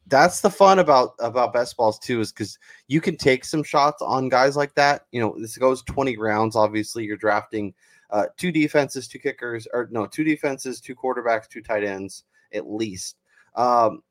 that's 0.07 0.41
the 0.41 0.49
fun 0.49 0.79
about 0.79 1.13
about 1.19 1.53
best 1.53 1.77
balls 1.77 1.99
too, 1.99 2.21
is 2.21 2.33
because 2.33 2.59
you 2.89 3.03
can 3.03 3.19
take 3.19 3.45
some 3.45 3.63
shots 3.63 4.01
on 4.01 4.31
guys 4.31 4.57
like 4.57 4.75
that. 4.77 5.05
You 5.13 5.21
know, 5.21 5.37
this 5.39 5.59
goes 5.59 5.83
20 5.83 6.17
rounds. 6.17 6.57
Obviously, 6.57 7.05
you're 7.05 7.19
drafting 7.19 7.75
uh, 8.09 8.27
two 8.39 8.51
defenses, 8.51 9.07
two 9.07 9.19
kickers, 9.19 9.69
or 9.75 9.89
no, 9.91 10.07
two 10.07 10.25
defenses, 10.25 10.81
two 10.81 10.97
quarterbacks, 10.97 11.49
two 11.49 11.61
tight 11.61 11.85
ends 11.85 12.25
at 12.55 12.71
least. 12.71 13.17
Um, 13.57 14.03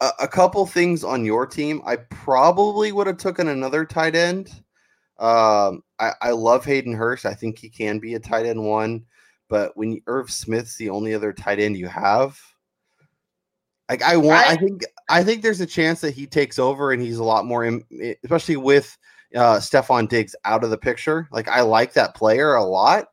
a, 0.00 0.10
a 0.20 0.28
couple 0.28 0.66
things 0.66 1.04
on 1.04 1.24
your 1.24 1.46
team. 1.46 1.82
I 1.84 1.96
probably 1.96 2.92
would 2.92 3.06
have 3.06 3.18
taken 3.18 3.48
another 3.48 3.84
tight 3.84 4.14
end. 4.14 4.50
Um, 5.18 5.82
I, 5.98 6.12
I 6.20 6.30
love 6.30 6.64
Hayden 6.64 6.94
Hurst. 6.94 7.26
I 7.26 7.34
think 7.34 7.58
he 7.58 7.68
can 7.68 7.98
be 7.98 8.14
a 8.14 8.20
tight 8.20 8.46
end 8.46 8.62
one, 8.62 9.04
but 9.48 9.76
when 9.76 10.00
Irv 10.06 10.30
Smith's 10.30 10.76
the 10.76 10.90
only 10.90 11.14
other 11.14 11.32
tight 11.32 11.60
end 11.60 11.76
you 11.76 11.86
have, 11.86 12.40
like 13.88 14.02
I 14.02 14.16
want, 14.16 14.46
I, 14.46 14.52
I 14.52 14.56
think, 14.56 14.82
I 15.08 15.24
think 15.24 15.42
there's 15.42 15.60
a 15.60 15.66
chance 15.66 16.00
that 16.00 16.14
he 16.14 16.26
takes 16.26 16.58
over 16.58 16.92
and 16.92 17.02
he's 17.02 17.18
a 17.18 17.24
lot 17.24 17.44
more, 17.44 17.64
especially 18.24 18.56
with 18.56 18.96
uh, 19.36 19.56
Stefon 19.56 20.08
Diggs 20.08 20.34
out 20.44 20.64
of 20.64 20.70
the 20.70 20.78
picture. 20.78 21.28
Like 21.30 21.48
I 21.48 21.60
like 21.60 21.92
that 21.92 22.14
player 22.14 22.54
a 22.54 22.64
lot. 22.64 23.08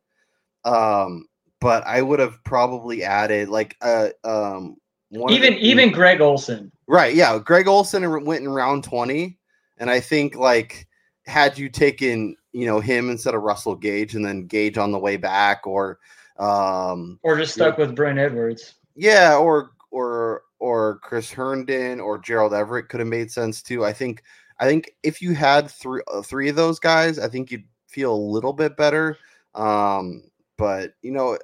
Um, 0.64 1.26
but 1.62 1.86
I 1.86 2.02
would 2.02 2.20
have 2.20 2.44
probably 2.44 3.04
added 3.04 3.48
like 3.48 3.78
uh 3.82 4.10
um 4.26 4.76
even 5.12 5.54
the, 5.54 5.60
even 5.60 5.92
Greg 5.92 6.22
Olsen. 6.22 6.72
Right, 6.88 7.16
yeah. 7.16 7.40
Greg 7.40 7.68
Olsen 7.68 8.26
went 8.26 8.44
in 8.44 8.50
round 8.50 8.84
20 8.84 9.38
and 9.78 9.90
I 9.90 10.00
think 10.00 10.36
like 10.36 10.88
had 11.26 11.58
you 11.58 11.70
taken, 11.70 12.36
you 12.54 12.66
know, 12.66 12.80
him 12.80 13.10
instead 13.10 13.36
of 13.36 13.42
Russell 13.42 13.76
Gage 13.76 14.16
and 14.16 14.26
then 14.26 14.48
Gage 14.48 14.78
on 14.78 14.92
the 14.92 15.00
way 15.00 15.18
back 15.18 15.66
or 15.66 16.00
um 16.38 17.20
or 17.24 17.38
just 17.38 17.54
stuck 17.54 17.78
with 17.78 17.96
Brent 17.96 18.20
Edwards. 18.20 18.76
Yeah, 18.96 19.36
or 19.38 19.72
or 19.92 20.44
or 20.60 21.00
Chris 21.00 21.32
Herndon 21.32 22.00
or 22.00 22.18
Gerald 22.18 22.54
Everett 22.54 22.90
could 22.90 23.00
have 23.00 23.10
made 23.10 23.32
sense 23.32 23.62
too. 23.62 23.84
I 23.84 23.94
think 23.94 24.24
I 24.60 24.68
think 24.68 24.94
if 25.04 25.22
you 25.22 25.34
had 25.34 25.70
three 25.70 26.02
uh, 26.08 26.22
three 26.22 26.50
of 26.50 26.56
those 26.56 26.80
guys, 26.80 27.20
I 27.20 27.28
think 27.28 27.52
you'd 27.52 27.66
feel 27.88 28.14
a 28.14 28.16
little 28.16 28.54
bit 28.54 28.78
better. 28.78 29.18
Um, 29.56 30.24
but 30.58 30.94
you 31.02 31.12
know, 31.12 31.38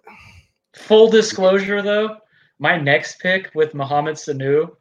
full 0.76 1.10
disclosure 1.10 1.82
though, 1.82 2.18
my 2.60 2.78
next 2.78 3.20
pick 3.20 3.52
with 3.54 3.74
Mohamed 3.74 4.16
Sanu, 4.16 4.72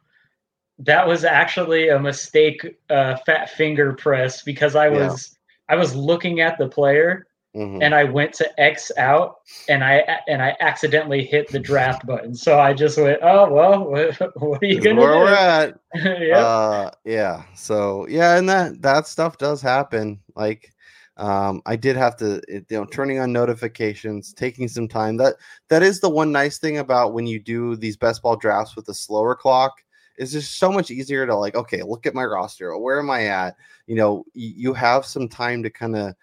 that 0.79 1.07
was 1.07 1.23
actually 1.23 1.89
a 1.89 1.99
mistake, 1.99 2.65
uh, 2.89 3.17
fat 3.25 3.49
finger 3.49 3.93
press 3.93 4.43
because 4.43 4.75
I 4.75 4.89
was 4.89 5.37
yeah. 5.69 5.75
I 5.75 5.77
was 5.77 5.95
looking 5.95 6.39
at 6.41 6.57
the 6.57 6.67
player 6.67 7.27
Mm-hmm. 7.57 7.81
and 7.81 7.95
I 7.95 8.03
went 8.03 8.33
to 8.33 8.61
X 8.61 8.91
out 8.97 9.37
and 9.67 9.83
I 9.83 10.19
and 10.27 10.43
I 10.43 10.55
accidentally 10.59 11.23
hit 11.23 11.47
the 11.47 11.57
draft 11.59 12.05
button. 12.05 12.35
So 12.35 12.59
I 12.59 12.73
just 12.73 12.99
went, 12.99 13.17
oh 13.23 13.51
well, 13.51 13.85
what, 13.89 14.39
what 14.39 14.61
are 14.61 14.65
you 14.67 14.79
gonna 14.79 15.01
where 15.01 15.13
do? 15.13 15.19
We're 15.19 15.33
at. 15.33 15.79
yeah. 16.21 16.37
Uh, 16.37 16.91
yeah. 17.03 17.43
So 17.55 18.05
yeah, 18.09 18.37
and 18.37 18.47
that 18.47 18.83
that 18.83 19.07
stuff 19.07 19.39
does 19.39 19.59
happen. 19.59 20.19
Like 20.35 20.71
um, 21.17 21.61
I 21.65 21.75
did 21.75 21.95
have 21.95 22.15
to, 22.17 22.41
you 22.47 22.63
know, 22.69 22.85
turning 22.85 23.19
on 23.19 23.33
notifications, 23.33 24.33
taking 24.33 24.67
some 24.67 24.87
time. 24.87 25.17
That 25.17 25.35
that 25.69 25.83
is 25.83 25.99
the 25.99 26.09
one 26.09 26.31
nice 26.31 26.59
thing 26.59 26.77
about 26.77 27.13
when 27.13 27.25
you 27.25 27.39
do 27.39 27.75
these 27.75 27.97
best 27.97 28.21
ball 28.21 28.35
drafts 28.35 28.75
with 28.75 28.87
a 28.89 28.93
slower 28.93 29.35
clock. 29.35 29.83
Is 30.17 30.31
just 30.31 30.57
so 30.57 30.71
much 30.71 30.89
easier 30.89 31.27
to 31.27 31.35
like, 31.35 31.55
okay, 31.55 31.83
look 31.83 32.07
at 32.07 32.15
my 32.15 32.25
roster. 32.25 32.75
Where 32.75 32.99
am 32.99 33.09
I 33.09 33.27
at? 33.27 33.55
You 33.85 33.95
know, 33.95 34.25
you 34.33 34.73
have 34.73 35.05
some 35.05 35.29
time 35.29 35.61
to 35.63 35.69
kind 35.69 35.95
of 35.95 36.15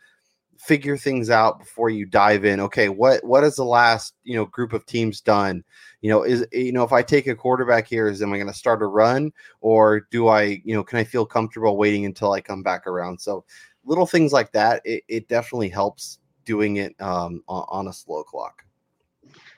figure 0.58 0.96
things 0.96 1.30
out 1.30 1.58
before 1.58 1.90
you 1.90 2.06
dive 2.06 2.44
in. 2.44 2.58
Okay, 2.60 2.88
what 2.88 3.22
what 3.24 3.42
has 3.42 3.56
the 3.56 3.64
last 3.64 4.14
you 4.24 4.34
know 4.36 4.46
group 4.46 4.72
of 4.72 4.86
teams 4.86 5.20
done? 5.20 5.62
You 6.00 6.10
know, 6.10 6.22
is 6.22 6.46
you 6.52 6.72
know 6.72 6.84
if 6.84 6.92
I 6.92 7.02
take 7.02 7.26
a 7.26 7.34
quarterback 7.34 7.86
here, 7.86 8.08
is 8.08 8.22
am 8.22 8.32
I 8.32 8.36
going 8.36 8.48
to 8.48 8.54
start 8.54 8.82
a 8.82 8.86
run 8.86 9.32
or 9.60 10.06
do 10.10 10.28
I 10.28 10.62
you 10.64 10.74
know 10.74 10.84
can 10.84 10.98
I 10.98 11.04
feel 11.04 11.26
comfortable 11.26 11.76
waiting 11.76 12.04
until 12.04 12.32
I 12.32 12.40
come 12.40 12.62
back 12.62 12.86
around? 12.86 13.20
So 13.20 13.44
little 13.84 14.06
things 14.06 14.32
like 14.32 14.52
that, 14.52 14.82
it, 14.84 15.04
it 15.08 15.28
definitely 15.28 15.68
helps 15.68 16.18
doing 16.44 16.76
it 16.76 16.94
um, 17.00 17.42
on, 17.48 17.88
a 17.88 17.92
slow 17.92 18.22
clock. 18.22 18.64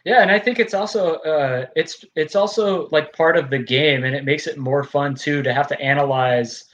Yeah, 0.05 0.23
and 0.23 0.31
I 0.31 0.39
think 0.39 0.61
it's 0.61 0.75
also 0.75 1.17
uh, 1.17 1.67
it's 1.75 2.05
it's 2.15 2.37
also 2.37 2.89
like 2.93 3.12
part 3.12 3.37
of 3.37 3.51
the 3.51 3.59
game, 3.59 4.05
and 4.05 4.15
it 4.15 4.25
makes 4.25 4.47
it 4.47 4.57
more 4.57 4.85
fun 4.85 5.17
too 5.17 5.43
to 5.43 5.53
have 5.53 5.67
to 5.69 5.81
analyze 5.81 6.65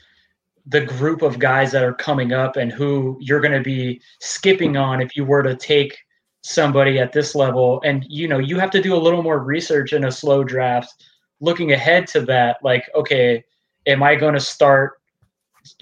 the 0.67 0.83
group 0.83 1.23
of 1.23 1.39
guys 1.39 1.73
that 1.73 1.83
are 1.83 1.95
coming 1.95 2.33
up 2.33 2.57
and 2.57 2.71
who 2.71 3.17
you're 3.21 3.41
going 3.41 3.57
to 3.57 3.63
be 3.63 4.01
skipping 4.21 4.77
on 4.77 5.01
if 5.01 5.17
you 5.17 5.25
were 5.25 5.43
to 5.43 5.57
take 5.57 5.97
somebody 6.43 6.99
at 6.99 7.13
this 7.13 7.35
level 7.35 7.81
and 7.85 8.05
you 8.09 8.27
know 8.27 8.39
you 8.39 8.59
have 8.59 8.71
to 8.71 8.83
do 8.83 8.95
a 8.95 8.99
little 8.99 9.23
more 9.23 9.39
research 9.45 9.93
in 9.93 10.05
a 10.05 10.13
slow 10.13 10.43
draft 10.43 11.05
looking 11.41 11.73
ahead 11.73 12.07
to 12.07 12.21
that 12.21 12.57
like 12.65 12.91
okay 12.97 13.43
am 13.87 14.03
i 14.03 14.17
going 14.17 14.35
to 14.35 14.41
start 14.41 14.95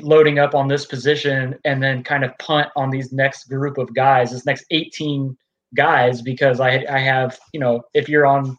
loading 0.00 0.38
up 0.38 0.54
on 0.54 0.68
this 0.68 0.86
position 0.86 1.56
and 1.64 1.82
then 1.82 2.02
kind 2.02 2.24
of 2.24 2.36
punt 2.38 2.68
on 2.76 2.90
these 2.90 3.12
next 3.12 3.48
group 3.48 3.78
of 3.78 3.92
guys 3.94 4.30
this 4.30 4.46
next 4.46 4.64
18 4.70 5.36
guys 5.74 6.20
because 6.20 6.60
i 6.60 6.84
i 6.90 6.98
have 6.98 7.38
you 7.52 7.60
know 7.60 7.82
if 7.94 8.08
you're 8.08 8.26
on 8.26 8.56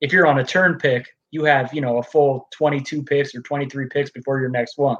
if 0.00 0.12
you're 0.12 0.26
on 0.26 0.38
a 0.38 0.44
turn 0.44 0.78
pick 0.78 1.06
you 1.30 1.44
have 1.44 1.72
you 1.72 1.80
know 1.80 1.98
a 1.98 2.02
full 2.02 2.48
22 2.52 3.02
picks 3.02 3.34
or 3.34 3.42
23 3.42 3.86
picks 3.88 4.10
before 4.10 4.40
your 4.40 4.48
next 4.48 4.78
one 4.78 4.96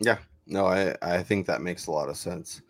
yeah, 0.00 0.18
no, 0.46 0.66
I 0.66 0.96
I 1.02 1.22
think 1.22 1.46
that 1.46 1.62
makes 1.62 1.86
a 1.86 1.92
lot 1.92 2.08
of 2.08 2.16
sense. 2.16 2.62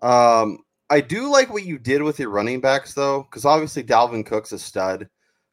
Um, 0.00 0.60
I 0.90 1.00
do 1.00 1.30
like 1.30 1.52
what 1.52 1.64
you 1.64 1.78
did 1.78 2.02
with 2.02 2.18
your 2.18 2.30
running 2.30 2.60
backs 2.60 2.94
though, 2.94 3.22
because 3.22 3.44
obviously 3.44 3.84
Dalvin 3.84 4.26
Cook's 4.26 4.52
a 4.52 4.58
stud. 4.58 5.08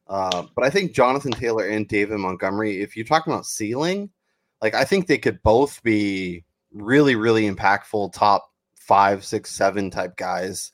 Uh, 0.08 0.44
but 0.54 0.64
I 0.64 0.70
think 0.70 0.94
Jonathan 0.94 1.32
Taylor 1.32 1.66
and 1.66 1.86
David 1.88 2.18
Montgomery, 2.18 2.80
if 2.80 2.96
you're 2.96 3.04
talking 3.04 3.32
about 3.32 3.44
ceiling, 3.46 4.10
like 4.62 4.74
I 4.74 4.84
think 4.84 5.06
they 5.06 5.18
could 5.18 5.42
both 5.42 5.82
be 5.82 6.44
really, 6.72 7.16
really 7.16 7.50
impactful 7.50 8.12
top 8.12 8.50
five, 8.76 9.24
six, 9.24 9.50
seven 9.50 9.90
type 9.90 10.16
guys. 10.16 10.72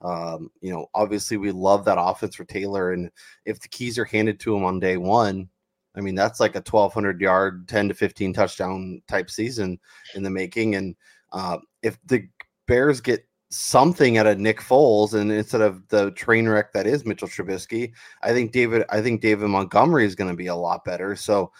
Um, 0.00 0.50
you 0.60 0.70
know, 0.70 0.86
obviously 0.94 1.36
we 1.36 1.50
love 1.50 1.84
that 1.86 2.00
offense 2.00 2.34
for 2.34 2.44
Taylor, 2.44 2.92
and 2.92 3.10
if 3.46 3.60
the 3.60 3.68
keys 3.68 3.98
are 3.98 4.04
handed 4.04 4.38
to 4.40 4.54
him 4.54 4.64
on 4.64 4.80
day 4.80 4.96
one, 4.96 5.48
I 5.96 6.00
mean, 6.00 6.14
that's 6.14 6.40
like 6.40 6.56
a 6.56 6.58
1,200 6.58 7.20
yard, 7.20 7.68
10 7.68 7.88
to 7.88 7.94
15 7.94 8.32
touchdown 8.32 9.02
type 9.06 9.30
season 9.30 9.78
in 10.14 10.22
the 10.22 10.30
making. 10.30 10.74
And 10.74 10.96
uh, 11.32 11.58
if 11.82 11.98
the 12.06 12.28
Bears 12.66 13.00
get 13.00 13.26
something 13.50 14.18
out 14.18 14.26
of 14.26 14.40
Nick 14.40 14.60
Foles 14.60 15.14
and 15.14 15.30
instead 15.30 15.60
of 15.60 15.86
the 15.88 16.10
train 16.12 16.48
wreck 16.48 16.72
that 16.72 16.86
is 16.86 17.04
Mitchell 17.04 17.28
Trubisky, 17.28 17.92
I 18.22 18.32
think 18.32 18.50
David, 18.50 18.84
I 18.90 19.00
think 19.02 19.20
David 19.20 19.48
Montgomery 19.48 20.04
is 20.04 20.16
going 20.16 20.30
to 20.30 20.36
be 20.36 20.48
a 20.48 20.54
lot 20.54 20.84
better. 20.84 21.14
So, 21.14 21.52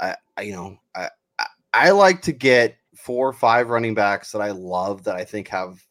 I, 0.00 0.16
I 0.36 0.42
you 0.42 0.52
know, 0.52 0.78
I, 0.94 1.10
I 1.72 1.90
like 1.90 2.22
to 2.22 2.32
get 2.32 2.76
four 2.94 3.28
or 3.28 3.32
five 3.32 3.68
running 3.68 3.94
backs 3.94 4.32
that 4.32 4.42
I 4.42 4.50
love 4.50 5.04
that 5.04 5.16
I 5.16 5.24
think 5.24 5.48
have, 5.48 5.84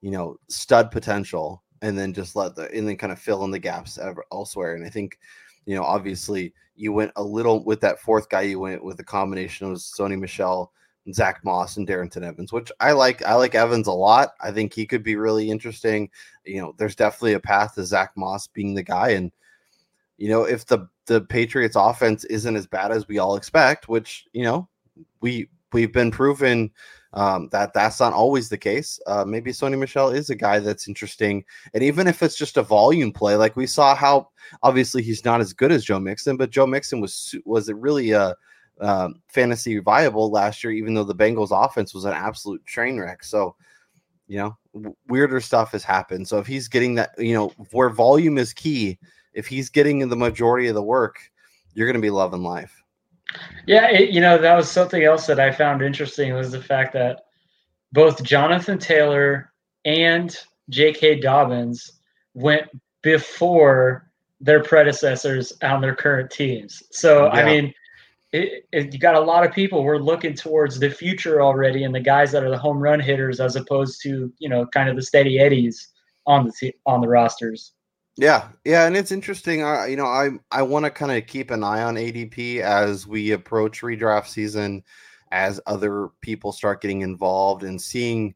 you 0.00 0.10
know, 0.10 0.36
stud 0.48 0.90
potential, 0.90 1.62
and 1.82 1.96
then 1.96 2.12
just 2.12 2.36
let 2.36 2.56
the 2.56 2.70
and 2.72 2.88
then 2.88 2.96
kind 2.96 3.12
of 3.12 3.18
fill 3.18 3.44
in 3.44 3.50
the 3.50 3.58
gaps 3.58 3.98
elsewhere. 4.32 4.74
And 4.74 4.84
I 4.84 4.88
think, 4.88 5.18
you 5.66 5.74
know, 5.74 5.84
obviously 5.84 6.52
you 6.76 6.92
went 6.92 7.12
a 7.16 7.22
little 7.22 7.64
with 7.64 7.80
that 7.80 8.00
fourth 8.00 8.28
guy. 8.28 8.42
You 8.42 8.60
went 8.60 8.84
with 8.84 9.00
a 9.00 9.04
combination 9.04 9.70
of 9.70 9.78
Sony 9.78 10.18
Michel, 10.18 10.72
Zach 11.12 11.44
Moss, 11.44 11.76
and 11.76 11.86
Darrynton 11.86 12.22
Evans, 12.22 12.52
which 12.52 12.70
I 12.80 12.92
like. 12.92 13.24
I 13.24 13.34
like 13.34 13.54
Evans 13.54 13.86
a 13.86 13.92
lot. 13.92 14.30
I 14.40 14.50
think 14.50 14.72
he 14.72 14.86
could 14.86 15.02
be 15.02 15.16
really 15.16 15.50
interesting. 15.50 16.10
You 16.44 16.62
know, 16.62 16.74
there's 16.78 16.96
definitely 16.96 17.34
a 17.34 17.40
path 17.40 17.74
to 17.74 17.84
Zach 17.84 18.12
Moss 18.16 18.46
being 18.46 18.74
the 18.74 18.82
guy, 18.82 19.10
and 19.10 19.32
you 20.16 20.28
know, 20.28 20.44
if 20.44 20.66
the 20.66 20.88
the 21.06 21.20
Patriots 21.22 21.76
offense 21.76 22.24
isn't 22.24 22.56
as 22.56 22.66
bad 22.66 22.92
as 22.92 23.08
we 23.08 23.18
all 23.18 23.36
expect, 23.36 23.88
which 23.88 24.26
you 24.32 24.42
know 24.42 24.68
we 25.20 25.48
we've 25.72 25.92
been 25.92 26.10
proven 26.10 26.70
um, 27.14 27.48
that 27.52 27.72
that's 27.72 28.00
not 28.00 28.12
always 28.12 28.48
the 28.48 28.58
case. 28.58 29.00
Uh, 29.06 29.24
maybe 29.24 29.50
Sony 29.50 29.78
Michel 29.78 30.10
is 30.10 30.30
a 30.30 30.34
guy 30.34 30.58
that's 30.58 30.88
interesting, 30.88 31.44
and 31.74 31.82
even 31.82 32.06
if 32.06 32.22
it's 32.22 32.36
just 32.36 32.56
a 32.56 32.62
volume 32.62 33.12
play, 33.12 33.34
like 33.36 33.56
we 33.56 33.66
saw 33.66 33.94
how 33.94 34.28
obviously 34.62 35.02
he's 35.02 35.24
not 35.24 35.40
as 35.40 35.52
good 35.52 35.72
as 35.72 35.84
Joe 35.84 35.98
Mixon, 35.98 36.36
but 36.36 36.50
Joe 36.50 36.66
Mixon 36.66 37.00
was 37.00 37.34
was 37.44 37.68
it 37.68 37.76
really 37.76 38.12
a 38.12 38.34
um, 38.80 39.20
fantasy 39.28 39.78
viable 39.78 40.30
last 40.30 40.62
year, 40.62 40.72
even 40.72 40.94
though 40.94 41.04
the 41.04 41.14
Bengals 41.14 41.50
offense 41.52 41.94
was 41.94 42.04
an 42.04 42.12
absolute 42.12 42.64
train 42.66 42.98
wreck. 42.98 43.24
So, 43.24 43.56
you 44.26 44.38
know, 44.38 44.56
w- 44.74 44.96
weirder 45.08 45.40
stuff 45.40 45.72
has 45.72 45.84
happened. 45.84 46.28
So 46.28 46.38
if 46.38 46.46
he's 46.46 46.68
getting 46.68 46.94
that, 46.96 47.10
you 47.18 47.34
know, 47.34 47.48
where 47.72 47.90
volume 47.90 48.38
is 48.38 48.52
key, 48.52 48.98
if 49.32 49.46
he's 49.46 49.68
getting 49.68 50.06
the 50.08 50.16
majority 50.16 50.68
of 50.68 50.74
the 50.74 50.82
work, 50.82 51.18
you're 51.74 51.86
going 51.86 51.94
to 51.94 52.02
be 52.02 52.10
loving 52.10 52.42
life. 52.42 52.77
Yeah, 53.66 53.90
it, 53.90 54.10
you 54.10 54.20
know 54.20 54.38
that 54.38 54.56
was 54.56 54.70
something 54.70 55.04
else 55.04 55.26
that 55.26 55.38
I 55.38 55.50
found 55.50 55.82
interesting 55.82 56.32
was 56.34 56.50
the 56.50 56.62
fact 56.62 56.92
that 56.94 57.26
both 57.92 58.22
Jonathan 58.22 58.78
Taylor 58.78 59.52
and 59.84 60.36
J.K. 60.70 61.20
Dobbins 61.20 61.92
went 62.34 62.64
before 63.02 64.10
their 64.40 64.62
predecessors 64.62 65.52
on 65.62 65.80
their 65.80 65.94
current 65.94 66.30
teams. 66.30 66.82
So 66.90 67.26
yeah. 67.26 67.30
I 67.30 67.44
mean, 67.44 67.74
it, 68.32 68.66
it, 68.72 68.92
you 68.92 68.98
got 68.98 69.14
a 69.14 69.20
lot 69.20 69.44
of 69.44 69.52
people. 69.52 69.82
We're 69.82 69.98
looking 69.98 70.34
towards 70.34 70.78
the 70.78 70.90
future 70.90 71.42
already, 71.42 71.84
and 71.84 71.94
the 71.94 72.00
guys 72.00 72.30
that 72.32 72.44
are 72.44 72.50
the 72.50 72.58
home 72.58 72.78
run 72.78 73.00
hitters, 73.00 73.40
as 73.40 73.56
opposed 73.56 74.02
to 74.02 74.32
you 74.38 74.48
know 74.48 74.66
kind 74.66 74.88
of 74.88 74.96
the 74.96 75.02
steady 75.02 75.38
eddies 75.38 75.88
on 76.26 76.46
the 76.46 76.72
on 76.86 77.00
the 77.00 77.08
rosters. 77.08 77.72
Yeah, 78.20 78.48
yeah, 78.64 78.86
and 78.86 78.96
it's 78.96 79.12
interesting. 79.12 79.62
I, 79.62 79.86
you 79.86 79.96
know, 79.96 80.06
I 80.06 80.30
I 80.50 80.62
want 80.62 80.84
to 80.84 80.90
kind 80.90 81.12
of 81.12 81.28
keep 81.28 81.52
an 81.52 81.62
eye 81.62 81.82
on 81.82 81.94
ADP 81.94 82.60
as 82.60 83.06
we 83.06 83.30
approach 83.30 83.82
redraft 83.82 84.26
season, 84.26 84.82
as 85.30 85.60
other 85.66 86.08
people 86.20 86.50
start 86.50 86.82
getting 86.82 87.02
involved 87.02 87.62
and 87.62 87.80
seeing, 87.80 88.34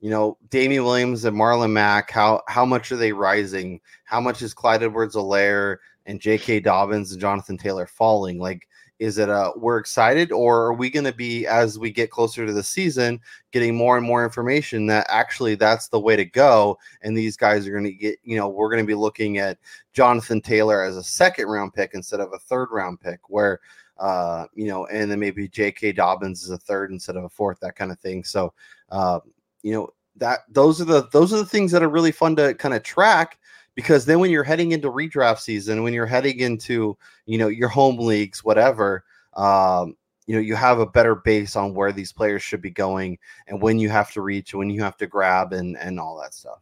you 0.00 0.08
know, 0.08 0.38
Damien 0.48 0.84
Williams 0.84 1.26
and 1.26 1.36
Marlon 1.36 1.70
Mack. 1.72 2.10
How 2.10 2.40
how 2.48 2.64
much 2.64 2.92
are 2.92 2.96
they 2.96 3.12
rising? 3.12 3.80
How 4.04 4.20
much 4.22 4.40
is 4.40 4.54
Clyde 4.54 4.82
Edwards-Helaire 4.84 5.76
and 6.06 6.18
J.K. 6.20 6.60
Dobbins 6.60 7.12
and 7.12 7.20
Jonathan 7.20 7.58
Taylor 7.58 7.86
falling? 7.86 8.38
Like, 8.38 8.68
Is 9.00 9.16
it 9.16 9.30
uh 9.30 9.52
we're 9.56 9.78
excited, 9.78 10.30
or 10.30 10.66
are 10.66 10.74
we 10.74 10.90
going 10.90 11.06
to 11.06 11.12
be 11.12 11.46
as 11.46 11.78
we 11.78 11.90
get 11.90 12.10
closer 12.10 12.44
to 12.46 12.52
the 12.52 12.62
season, 12.62 13.18
getting 13.50 13.74
more 13.74 13.96
and 13.96 14.06
more 14.06 14.22
information 14.22 14.86
that 14.88 15.06
actually 15.08 15.54
that's 15.54 15.88
the 15.88 15.98
way 15.98 16.16
to 16.16 16.24
go, 16.26 16.78
and 17.02 17.16
these 17.16 17.34
guys 17.34 17.66
are 17.66 17.72
going 17.72 17.84
to 17.84 17.92
get 17.92 18.18
you 18.22 18.36
know 18.36 18.48
we're 18.48 18.68
going 18.68 18.82
to 18.82 18.86
be 18.86 18.94
looking 18.94 19.38
at 19.38 19.56
Jonathan 19.94 20.42
Taylor 20.42 20.82
as 20.82 20.98
a 20.98 21.02
second 21.02 21.46
round 21.46 21.72
pick 21.72 21.92
instead 21.94 22.20
of 22.20 22.30
a 22.34 22.38
third 22.38 22.68
round 22.70 23.00
pick, 23.00 23.20
where 23.28 23.60
uh 23.98 24.44
you 24.54 24.68
know, 24.68 24.84
and 24.86 25.10
then 25.10 25.18
maybe 25.18 25.48
J.K. 25.48 25.92
Dobbins 25.92 26.42
is 26.44 26.50
a 26.50 26.58
third 26.58 26.90
instead 26.90 27.16
of 27.16 27.24
a 27.24 27.28
fourth, 27.30 27.58
that 27.60 27.76
kind 27.76 27.90
of 27.90 27.98
thing. 27.98 28.22
So 28.22 28.52
uh 28.90 29.20
you 29.62 29.72
know 29.72 29.88
that 30.16 30.40
those 30.50 30.78
are 30.78 30.84
the 30.84 31.08
those 31.10 31.32
are 31.32 31.38
the 31.38 31.46
things 31.46 31.72
that 31.72 31.82
are 31.82 31.88
really 31.88 32.12
fun 32.12 32.36
to 32.36 32.52
kind 32.54 32.74
of 32.74 32.82
track 32.82 33.38
because 33.80 34.04
then 34.04 34.20
when 34.20 34.30
you're 34.30 34.44
heading 34.44 34.72
into 34.72 34.90
redraft 34.90 35.38
season, 35.38 35.82
when 35.82 35.94
you're 35.94 36.04
heading 36.04 36.40
into 36.40 36.98
you 37.24 37.38
know 37.38 37.48
your 37.48 37.70
home 37.70 37.96
leagues, 37.96 38.44
whatever, 38.44 39.04
um, 39.36 39.96
you 40.26 40.34
know 40.34 40.40
you 40.40 40.54
have 40.54 40.80
a 40.80 40.86
better 40.86 41.14
base 41.14 41.56
on 41.56 41.72
where 41.72 41.90
these 41.90 42.12
players 42.12 42.42
should 42.42 42.60
be 42.60 42.70
going 42.70 43.18
and 43.46 43.62
when 43.62 43.78
you 43.78 43.88
have 43.88 44.12
to 44.12 44.20
reach, 44.20 44.54
when 44.54 44.68
you 44.68 44.82
have 44.82 44.98
to 44.98 45.06
grab, 45.06 45.54
and 45.54 45.78
and 45.78 45.98
all 45.98 46.20
that 46.20 46.34
stuff. 46.34 46.58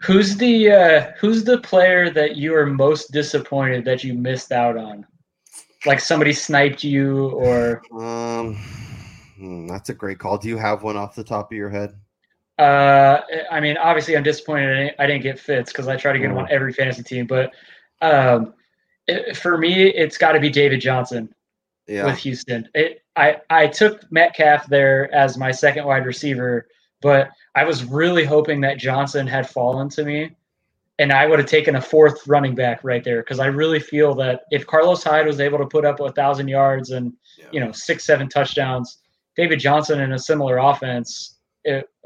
Who's 0.00 0.36
the 0.36 0.70
uh, 0.70 1.12
who's 1.18 1.42
the 1.42 1.58
player 1.58 2.08
that 2.10 2.36
you 2.36 2.54
are 2.54 2.66
most 2.66 3.10
disappointed 3.10 3.84
that 3.86 4.04
you 4.04 4.14
missed 4.14 4.52
out 4.52 4.76
on? 4.76 5.04
Like 5.86 5.98
somebody 5.98 6.32
sniped 6.32 6.84
you, 6.84 7.30
or 7.30 7.82
um, 7.92 8.54
hmm, 9.36 9.66
that's 9.66 9.88
a 9.88 9.94
great 9.94 10.20
call. 10.20 10.38
Do 10.38 10.48
you 10.48 10.56
have 10.56 10.84
one 10.84 10.96
off 10.96 11.16
the 11.16 11.24
top 11.24 11.50
of 11.50 11.56
your 11.56 11.70
head? 11.70 11.96
Uh, 12.58 13.20
I 13.50 13.60
mean, 13.60 13.76
obviously, 13.76 14.16
I'm 14.16 14.22
disappointed 14.22 14.94
I 14.98 15.06
didn't, 15.06 15.22
get 15.22 15.38
Fitz 15.38 15.72
because 15.72 15.88
I 15.88 15.96
try 15.96 16.12
to 16.12 16.18
get 16.18 16.30
him 16.30 16.38
on 16.38 16.46
mm. 16.46 16.50
every 16.50 16.72
fantasy 16.72 17.02
team. 17.02 17.26
But 17.26 17.52
um, 18.00 18.54
it, 19.06 19.36
for 19.36 19.58
me, 19.58 19.88
it's 19.88 20.16
got 20.16 20.32
to 20.32 20.40
be 20.40 20.48
David 20.48 20.80
Johnson 20.80 21.34
yeah. 21.86 22.06
with 22.06 22.18
Houston. 22.18 22.68
It, 22.74 23.02
I 23.14 23.36
I 23.50 23.66
took 23.66 24.10
Metcalf 24.10 24.66
there 24.66 25.12
as 25.14 25.36
my 25.36 25.50
second 25.50 25.84
wide 25.84 26.06
receiver, 26.06 26.66
but 27.02 27.30
I 27.54 27.64
was 27.64 27.84
really 27.84 28.24
hoping 28.24 28.60
that 28.62 28.78
Johnson 28.78 29.26
had 29.26 29.48
fallen 29.48 29.90
to 29.90 30.04
me, 30.04 30.30
and 30.98 31.12
I 31.12 31.26
would 31.26 31.38
have 31.38 31.48
taken 31.48 31.76
a 31.76 31.80
fourth 31.80 32.26
running 32.26 32.54
back 32.54 32.80
right 32.84 33.04
there 33.04 33.22
because 33.22 33.38
I 33.38 33.46
really 33.46 33.80
feel 33.80 34.14
that 34.16 34.42
if 34.50 34.66
Carlos 34.66 35.04
Hyde 35.04 35.26
was 35.26 35.40
able 35.40 35.58
to 35.58 35.66
put 35.66 35.84
up 35.84 36.00
a 36.00 36.10
thousand 36.12 36.48
yards 36.48 36.90
and 36.90 37.12
yeah. 37.38 37.46
you 37.52 37.60
know 37.60 37.72
six 37.72 38.04
seven 38.04 38.28
touchdowns, 38.28 38.98
David 39.36 39.60
Johnson 39.60 40.00
in 40.00 40.12
a 40.12 40.18
similar 40.18 40.56
offense 40.56 41.35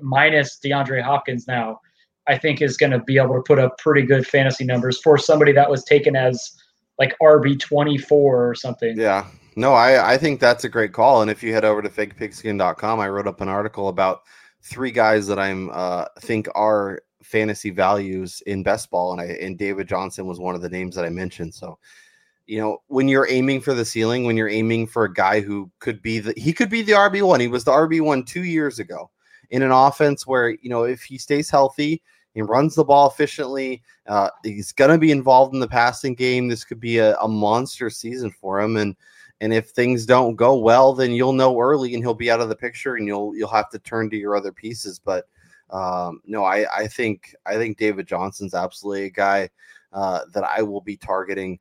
minus 0.01 0.59
DeAndre 0.64 1.03
Hopkins 1.03 1.46
now, 1.46 1.81
I 2.29 2.38
think 2.38 2.62
is 2.62 2.77
going 2.77 2.92
to 2.92 3.01
be 3.01 3.18
able 3.18 3.35
to 3.35 3.42
put 3.42 3.59
up 3.59 3.79
pretty 3.79 4.03
good 4.03 4.27
fantasy 4.27 4.64
numbers 4.64 5.01
for 5.01 5.18
somebody 5.18 5.53
that 5.53 5.70
was 5.70 5.85
taken 5.85 6.16
as 6.16 6.53
like 6.99 7.16
RB 7.23 7.59
twenty 7.59 7.99
four 7.99 8.49
or 8.49 8.55
something. 8.55 8.96
Yeah. 8.96 9.27
No, 9.57 9.73
I, 9.73 10.12
I 10.12 10.18
think 10.18 10.38
that's 10.38 10.64
a 10.64 10.68
great 10.68 10.92
call. 10.92 11.23
And 11.23 11.31
if 11.31 11.42
you 11.42 11.53
head 11.53 11.64
over 11.64 11.83
to 11.83 11.88
fakepigskin.com, 11.88 13.01
I 13.01 13.09
wrote 13.09 13.27
up 13.27 13.40
an 13.40 13.49
article 13.49 13.88
about 13.88 14.20
three 14.62 14.90
guys 14.90 15.27
that 15.27 15.38
I'm 15.38 15.70
uh 15.73 16.05
think 16.20 16.49
are 16.55 17.01
fantasy 17.23 17.70
values 17.70 18.42
in 18.46 18.62
best 18.62 18.90
ball, 18.90 19.12
and 19.12 19.20
I 19.20 19.25
and 19.25 19.59
David 19.59 19.88
Johnson 19.88 20.27
was 20.27 20.38
one 20.38 20.55
of 20.55 20.62
the 20.62 20.68
names 20.68 20.94
that 20.96 21.05
I 21.05 21.11
mentioned. 21.11 21.55
So 21.55 21.79
you 22.46 22.61
know, 22.61 22.79
when 22.88 23.09
you're 23.09 23.29
aiming 23.31 23.61
for 23.61 23.75
the 23.75 23.85
ceiling, 23.85 24.25
when 24.25 24.37
you're 24.37 24.49
aiming 24.49 24.88
for 24.88 25.05
a 25.05 25.12
guy 25.12 25.40
who 25.40 25.70
could 25.79 26.03
be 26.03 26.18
the 26.18 26.35
he 26.37 26.53
could 26.53 26.70
be 26.70 26.83
the 26.83 26.92
RB 26.92 27.23
one. 27.23 27.40
He 27.40 27.49
was 27.49 27.64
the 27.64 27.73
RB 27.73 28.01
one 28.01 28.25
two 28.25 28.44
years 28.44 28.79
ago 28.79 29.11
in 29.51 29.63
an 29.63 29.71
offense 29.71 30.27
where 30.27 30.51
you 30.51 30.71
know 30.71 30.85
if 30.85 31.03
he 31.03 31.19
stays 31.19 31.51
healthy, 31.51 32.03
he 32.35 32.43
runs 32.43 32.75
the 32.75 32.85
ball 32.85 33.09
efficiently. 33.09 33.83
Uh, 34.07 34.31
he's 34.45 34.73
going 34.73 34.91
to 34.91 34.99
be 34.99 35.11
involved 35.11 35.55
in 35.55 35.61
the 35.61 35.69
passing 35.69 36.15
game. 36.15 36.49
This 36.49 36.65
could 36.65 36.81
be 36.81 36.99
a, 36.99 37.17
a, 37.19 37.29
monster 37.29 37.91
season 37.91 38.31
for 38.31 38.61
him, 38.61 38.77
and 38.77 38.97
and 39.41 39.53
if 39.53 39.71
things 39.71 40.07
don't 40.07 40.37
go 40.37 40.57
well, 40.57 40.93
then 40.95 41.13
you'll 41.13 41.33
know 41.33 41.59
early, 41.59 41.95
and 41.95 42.03
he'll 42.03 42.15
be 42.15 42.31
out 42.31 42.41
of 42.41 42.49
the 42.49 42.57
picture, 42.57 42.97
and 42.97 43.07
you'll 43.07 43.35
you'll 43.37 43.49
have 43.49 43.71
to 43.71 43.79
turn 43.79 44.11
to 44.11 44.17
your 44.17 44.37
other 44.37 44.53
pieces. 44.53 44.99
But 44.99 45.27
um, 45.71 46.21
no, 46.25 46.45
I 46.45 46.67
I 46.73 46.87
think 46.87 47.35
I 47.47 47.55
think 47.55 47.79
David 47.79 48.07
Johnson's 48.07 48.55
absolutely 48.55 49.07
a 49.07 49.11
guy 49.11 49.51
uh, 49.93 50.21
that 50.33 50.45
I 50.45 50.63
will 50.63 50.81
be 50.81 50.97
targeting. 50.97 51.59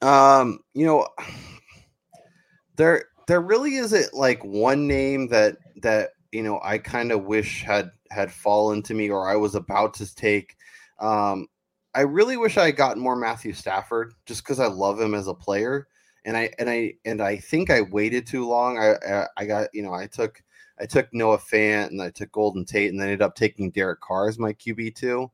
Um, 0.00 0.60
you 0.72 0.86
know, 0.86 1.06
there 2.76 3.04
there 3.26 3.40
really 3.40 3.76
isn't 3.76 4.14
like 4.14 4.42
one 4.44 4.86
name 4.86 5.28
that 5.28 5.56
that 5.82 6.10
you 6.32 6.42
know 6.42 6.60
I 6.62 6.78
kind 6.78 7.12
of 7.12 7.24
wish 7.24 7.62
had 7.62 7.90
had 8.10 8.32
fallen 8.32 8.82
to 8.84 8.94
me 8.94 9.10
or 9.10 9.28
I 9.28 9.36
was 9.36 9.54
about 9.54 9.94
to 9.94 10.14
take. 10.14 10.56
Um, 10.98 11.46
I 11.94 12.00
really 12.00 12.36
wish 12.36 12.56
I 12.56 12.66
had 12.66 12.76
gotten 12.76 13.02
more 13.02 13.16
Matthew 13.16 13.52
Stafford 13.52 14.14
just 14.24 14.42
because 14.42 14.58
I 14.58 14.66
love 14.66 15.00
him 15.00 15.14
as 15.14 15.28
a 15.28 15.34
player, 15.34 15.88
and 16.24 16.36
I 16.36 16.50
and 16.58 16.68
I 16.68 16.94
and 17.04 17.20
I 17.20 17.36
think 17.36 17.70
I 17.70 17.82
waited 17.82 18.26
too 18.26 18.48
long. 18.48 18.78
I 18.78 18.94
I, 19.06 19.26
I 19.36 19.44
got 19.44 19.68
you 19.74 19.82
know 19.82 19.92
I 19.92 20.06
took 20.06 20.42
I 20.80 20.86
took 20.86 21.12
Noah 21.12 21.38
Fant 21.38 21.88
and 21.88 22.00
I 22.00 22.10
took 22.10 22.32
Golden 22.32 22.64
Tate 22.64 22.90
and 22.90 22.98
then 22.98 23.08
ended 23.08 23.22
up 23.22 23.34
taking 23.34 23.70
Derek 23.70 24.00
Carr 24.00 24.28
as 24.28 24.38
my 24.38 24.54
QB 24.54 24.94
two, 24.94 25.30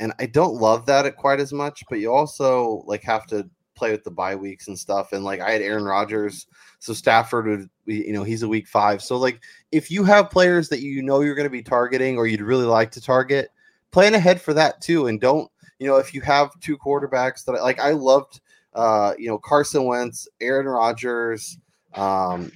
and 0.00 0.12
I 0.18 0.26
don't 0.26 0.54
love 0.54 0.86
that 0.86 1.14
quite 1.16 1.40
as 1.40 1.52
much. 1.52 1.84
But 1.90 2.00
you 2.00 2.12
also 2.12 2.84
like 2.86 3.02
have 3.02 3.26
to 3.26 3.48
play 3.74 3.90
with 3.90 4.04
the 4.04 4.10
bye 4.10 4.36
weeks 4.36 4.68
and 4.68 4.78
stuff. 4.78 5.12
And 5.12 5.24
like 5.24 5.40
I 5.40 5.50
had 5.52 5.62
Aaron 5.62 5.84
Rodgers, 5.84 6.46
so 6.78 6.92
Stafford 6.92 7.46
would, 7.46 7.70
you 7.86 8.12
know, 8.12 8.22
he's 8.22 8.42
a 8.42 8.48
week 8.48 8.66
five. 8.66 9.02
So 9.02 9.16
like 9.16 9.40
if 9.70 9.90
you 9.90 10.04
have 10.04 10.30
players 10.30 10.68
that 10.68 10.80
you 10.80 11.02
know 11.02 11.20
you're 11.20 11.34
going 11.34 11.46
to 11.46 11.50
be 11.50 11.62
targeting 11.62 12.16
or 12.16 12.26
you'd 12.26 12.40
really 12.40 12.64
like 12.64 12.90
to 12.92 13.00
target, 13.00 13.50
plan 13.90 14.14
ahead 14.14 14.40
for 14.40 14.54
that 14.54 14.80
too. 14.80 15.06
And 15.06 15.20
don't, 15.20 15.50
you 15.78 15.86
know, 15.86 15.96
if 15.96 16.14
you 16.14 16.20
have 16.22 16.58
two 16.60 16.76
quarterbacks 16.76 17.44
that 17.44 17.52
like 17.62 17.80
I 17.80 17.90
loved, 17.90 18.40
uh, 18.74 19.14
you 19.18 19.28
know, 19.28 19.38
Carson 19.38 19.84
Wentz, 19.84 20.28
Aaron 20.40 20.66
Rodgers, 20.66 21.58
um, 21.94 22.50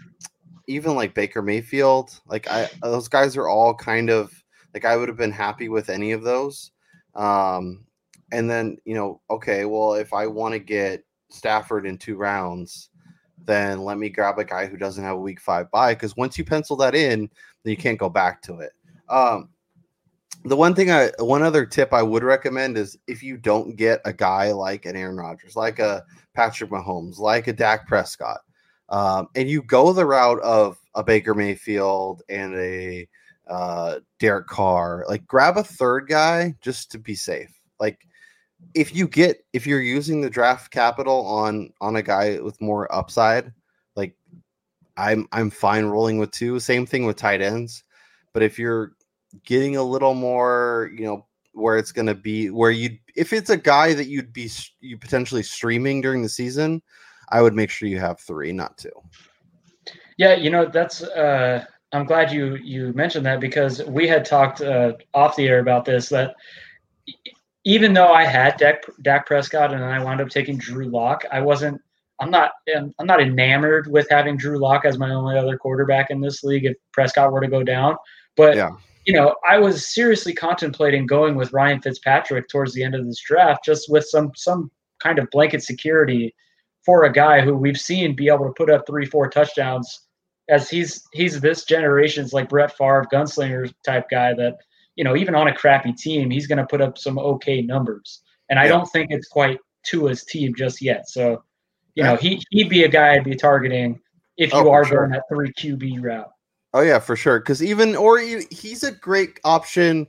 even 0.67 0.95
like 0.95 1.15
Baker 1.15 1.43
Mayfield, 1.43 2.21
like 2.27 2.49
I 2.51 2.69
those 2.83 3.09
guys 3.09 3.37
are 3.37 3.49
all 3.49 3.75
kind 3.75 4.11
of 4.11 4.33
like 4.75 4.85
I 4.85 4.97
would 4.97 5.09
have 5.09 5.17
been 5.17 5.33
happy 5.33 5.69
with 5.69 5.89
any 5.89 6.13
of 6.13 6.23
those. 6.23 6.73
Um, 7.15 7.87
and 8.33 8.51
then 8.51 8.77
you 8.85 8.95
know, 8.95 9.21
okay, 9.31 9.65
well, 9.65 9.95
if 9.95 10.13
I 10.13 10.27
want 10.27 10.53
to 10.53 10.59
get 10.59 11.05
Stafford 11.31 11.87
in 11.87 11.99
two 11.99 12.17
rounds, 12.17 12.91
then 13.45 13.81
let 13.81 13.99
me 13.99 14.09
grab 14.09 14.39
a 14.39 14.45
guy 14.45 14.67
who 14.67 14.77
doesn't 14.77 15.05
have 15.05 15.17
a 15.17 15.21
week 15.21 15.41
five 15.41 15.71
bye 15.71 15.95
because 15.95 16.17
once 16.17 16.37
you 16.37 16.45
pencil 16.45 16.77
that 16.77 16.95
in, 16.95 17.21
then 17.21 17.71
you 17.71 17.77
can't 17.77 17.99
go 17.99 18.09
back 18.09 18.43
to 18.43 18.61
it. 18.61 18.73
Um, 19.09 19.51
the 20.45 20.57
one 20.57 20.75
thing 20.75 20.91
I, 20.91 21.11
one 21.19 21.43
other 21.43 21.67
tip 21.67 21.93
I 21.93 22.03
would 22.03 22.23
recommend 22.23 22.79
is 22.79 22.97
if 23.07 23.23
you 23.23 23.37
don't 23.37 23.77
get 23.77 24.01
a 24.05 24.13
guy 24.13 24.53
like 24.53 24.87
an 24.87 24.97
Aaron 24.97 25.17
Rodgers, 25.17 25.57
like 25.57 25.79
a 25.79 26.05
Patrick 26.35 26.71
Mahomes, 26.71 27.19
like 27.19 27.49
a 27.49 27.53
Dak 27.53 27.87
Prescott, 27.89 28.41
um, 28.89 29.29
and 29.35 29.49
you 29.51 29.63
go 29.63 29.93
the 29.93 30.07
route 30.07 30.41
of 30.41 30.79
a 30.95 31.03
Baker 31.03 31.35
Mayfield 31.35 32.23
and 32.29 32.55
a 32.55 33.09
uh, 33.49 33.99
Derek 34.21 34.47
Carr, 34.47 35.05
like 35.09 35.27
grab 35.27 35.57
a 35.57 35.65
third 35.65 36.09
guy 36.09 36.55
just 36.61 36.93
to 36.93 36.99
be 36.99 37.15
safe. 37.15 37.53
Like 37.81 37.99
if 38.75 38.95
you 38.95 39.09
get 39.09 39.45
if 39.53 39.67
you're 39.67 39.81
using 39.81 40.21
the 40.21 40.31
draft 40.31 40.71
capital 40.71 41.27
on 41.27 41.73
on 41.81 41.97
a 41.97 42.03
guy 42.03 42.39
with 42.41 42.61
more 42.61 42.93
upside, 42.95 43.53
like 43.97 44.15
I'm 44.97 45.29
I'm 45.33 45.51
fine 45.51 45.87
rolling 45.87 46.19
with 46.19 46.31
two. 46.31 46.61
Same 46.61 46.87
thing 46.87 47.07
with 47.07 47.17
tight 47.17 47.43
ends. 47.43 47.85
But 48.33 48.43
if 48.43 48.59
you're 48.59 48.93
getting 49.45 49.77
a 49.77 49.83
little 49.83 50.15
more, 50.15 50.91
you 50.95 51.05
know, 51.05 51.27
where 51.53 51.79
it's 51.79 51.93
going 51.93 52.07
to 52.07 52.15
be 52.15 52.51
where 52.51 52.71
you 52.71 52.99
if 53.15 53.33
it's 53.33 53.51
a 53.51 53.57
guy 53.57 53.95
that 53.95 54.09
you'd 54.09 54.33
be 54.33 54.51
you 54.81 54.99
potentially 54.99 55.43
streaming 55.43 56.01
during 56.01 56.23
the 56.23 56.29
season, 56.29 56.83
I 57.31 57.43
would 57.43 57.55
make 57.55 57.71
sure 57.71 57.89
you 57.89 57.99
have 57.99 58.21
3, 58.21 58.53
not 58.53 58.77
2. 58.77 58.91
Yeah, 60.19 60.35
you 60.35 60.51
know, 60.51 60.67
that's 60.67 61.03
uh 61.03 61.65
I'm 61.93 62.05
glad 62.05 62.33
you 62.33 62.57
you 62.57 62.93
mentioned 62.95 63.25
that 63.27 63.41
because 63.41 63.83
we 63.85 64.07
had 64.07 64.25
talked 64.25 64.61
uh, 64.61 64.95
off 65.15 65.37
the 65.37 65.49
air 65.49 65.61
about 65.61 65.85
this 65.85 66.09
that 66.11 66.35
even 67.67 67.93
though 67.93 68.13
I 68.13 68.25
had 68.25 68.57
Dak, 68.59 68.85
Dak 69.03 69.27
Prescott 69.27 69.75
and 69.75 69.85
I 69.85 70.03
wound 70.03 70.21
up 70.21 70.29
taking 70.29 70.57
Drew 70.57 70.89
Lock, 70.89 71.25
I 71.31 71.41
wasn't. 71.41 71.83
I'm 72.21 72.31
not. 72.31 72.53
I'm 72.75 73.07
not 73.07 73.21
enamored 73.21 73.89
with 73.89 74.07
having 74.09 74.39
Drew 74.39 74.59
Lock 74.59 74.87
as 74.87 74.97
my 74.97 75.11
only 75.11 75.37
other 75.37 75.59
quarterback 75.59 76.09
in 76.11 76.21
this 76.21 76.43
league 76.43 76.65
if 76.65 76.77
Prescott 76.93 77.31
were 77.31 77.43
to 77.43 77.49
go 77.49 77.63
down. 77.63 77.97
But 78.37 78.57
yeah. 78.57 78.71
you 79.05 79.13
know, 79.13 79.35
I 79.47 79.59
was 79.59 79.93
seriously 79.93 80.33
contemplating 80.33 81.07
going 81.07 81.35
with 81.35 81.53
Ryan 81.53 81.83
Fitzpatrick 81.83 82.49
towards 82.49 82.73
the 82.73 82.85
end 82.85 82.95
of 82.95 83.05
this 83.05 83.21
draft, 83.21 83.65
just 83.65 83.91
with 83.91 84.07
some 84.07 84.31
some 84.35 84.71
kind 85.03 85.19
of 85.19 85.29
blanket 85.31 85.63
security 85.63 86.35
for 86.85 87.03
a 87.03 87.13
guy 87.13 87.41
who 87.41 87.55
we've 87.55 87.81
seen 87.81 88.15
be 88.15 88.29
able 88.29 88.47
to 88.47 88.55
put 88.57 88.71
up 88.71 88.87
three, 88.87 89.05
four 89.05 89.29
touchdowns. 89.29 90.07
As 90.49 90.71
he's 90.71 91.03
he's 91.13 91.41
this 91.41 91.65
generation's 91.65 92.33
like 92.33 92.49
Brett 92.49 92.77
Favre 92.79 93.09
gunslinger 93.13 93.75
type 93.85 94.09
guy 94.09 94.33
that 94.35 94.57
you 94.97 95.05
know, 95.05 95.15
even 95.15 95.35
on 95.35 95.49
a 95.49 95.55
crappy 95.55 95.93
team, 95.93 96.31
he's 96.31 96.47
going 96.47 96.59
to 96.59 96.67
put 96.67 96.81
up 96.81 96.99
some 96.99 97.19
okay 97.19 97.63
numbers. 97.63 98.23
And 98.49 98.59
I 98.59 98.69
don't 98.69 98.87
think 98.87 99.11
it's 99.11 99.29
quite 99.29 99.59
Tua's 99.85 100.25
team 100.25 100.55
just 100.55 100.81
yet. 100.81 101.09
So, 101.09 101.43
you 101.95 102.03
yeah. 102.03 102.13
know, 102.13 102.17
he 102.17 102.43
he'd 102.51 102.69
be 102.69 102.85
a 102.85 102.89
guy 102.89 103.15
I'd 103.15 103.25
be 103.25 103.37
targeting 103.37 104.01
if 104.37 104.53
you 104.53 104.59
oh, 104.59 104.71
are 104.71 104.85
sure. 104.85 104.99
going 104.99 105.11
that 105.11 105.25
three 105.29 105.53
QB 105.53 106.03
route. 106.03 106.31
Oh 106.75 106.81
yeah, 106.81 106.99
for 106.99 107.17
sure. 107.17 107.39
Because 107.39 107.63
even 107.63 107.97
or 107.97 108.19
he's 108.19 108.83
a 108.83 108.93
great 108.93 109.41
option 109.45 110.07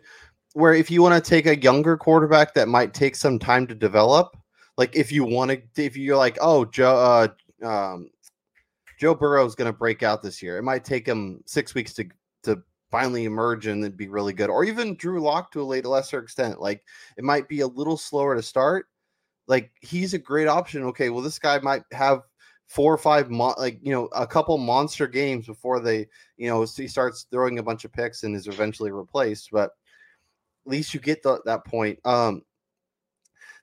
where 0.54 0.74
if 0.74 0.90
you 0.90 1.02
want 1.02 1.24
to 1.24 1.30
take 1.30 1.46
a 1.46 1.62
younger 1.62 1.98
quarterback 1.98 2.54
that 2.56 2.68
might 2.68 2.94
take 2.94 3.16
some 3.16 3.40
time 3.40 3.68
to 3.68 3.76
develop, 3.76 4.36
like 4.78 4.96
if 4.96 5.12
you 5.12 5.24
want 5.24 5.52
to, 5.52 5.62
if 5.84 5.96
you're 5.96 6.18
like, 6.18 6.38
oh, 6.42 6.66
Joe, 6.66 7.30
uh, 7.64 7.66
um, 7.66 8.10
Joe 9.00 9.16
Burrow 9.16 9.46
is 9.46 9.56
going 9.56 9.72
to 9.72 9.78
break 9.78 10.04
out 10.04 10.22
this 10.22 10.42
year. 10.42 10.58
It 10.58 10.64
might 10.64 10.84
take 10.84 11.08
him 11.08 11.42
six 11.46 11.74
weeks 11.74 11.94
to 11.94 12.10
to 12.44 12.62
finally 12.92 13.26
emerge 13.26 13.68
and 13.68 13.84
then 13.84 13.92
be 13.92 14.08
really 14.08 14.34
good, 14.34 14.50
or 14.50 14.64
even 14.64 14.96
Drew 14.96 15.22
Lock 15.22 15.52
to 15.52 15.62
a 15.62 15.64
late 15.64 15.86
lesser 15.86 16.20
extent. 16.20 16.62
Like 16.62 16.84
it 17.18 17.24
might 17.24 17.48
be 17.48 17.62
a 17.62 17.68
little 17.68 17.98
slower 17.98 18.36
to 18.36 18.42
start. 18.42 18.88
Like 19.48 19.72
he's 19.82 20.14
a 20.14 20.20
great 20.20 20.48
option. 20.48 20.84
Okay, 20.84 21.10
well 21.10 21.24
this 21.24 21.40
guy 21.40 21.60
might 21.60 21.84
have 21.92 22.22
four 22.68 22.94
or 22.94 22.98
five 22.98 23.30
mo- 23.30 23.56
like 23.58 23.80
you 23.82 23.92
know 23.92 24.06
a 24.08 24.28
couple 24.28 24.58
monster 24.58 25.08
games 25.08 25.46
before 25.46 25.80
they 25.80 26.08
you 26.36 26.50
know 26.50 26.66
he 26.76 26.88
starts 26.88 27.26
throwing 27.32 27.60
a 27.60 27.64
bunch 27.64 27.86
of 27.86 27.94
picks 27.94 28.24
and 28.24 28.36
is 28.36 28.48
eventually 28.48 28.92
replaced. 28.92 29.50
But 29.52 29.72
at 30.66 30.72
least 30.72 30.94
you 30.94 31.00
get 31.00 31.24
the, 31.24 31.42
that 31.46 31.66
point. 31.66 32.00
Um, 32.06 32.42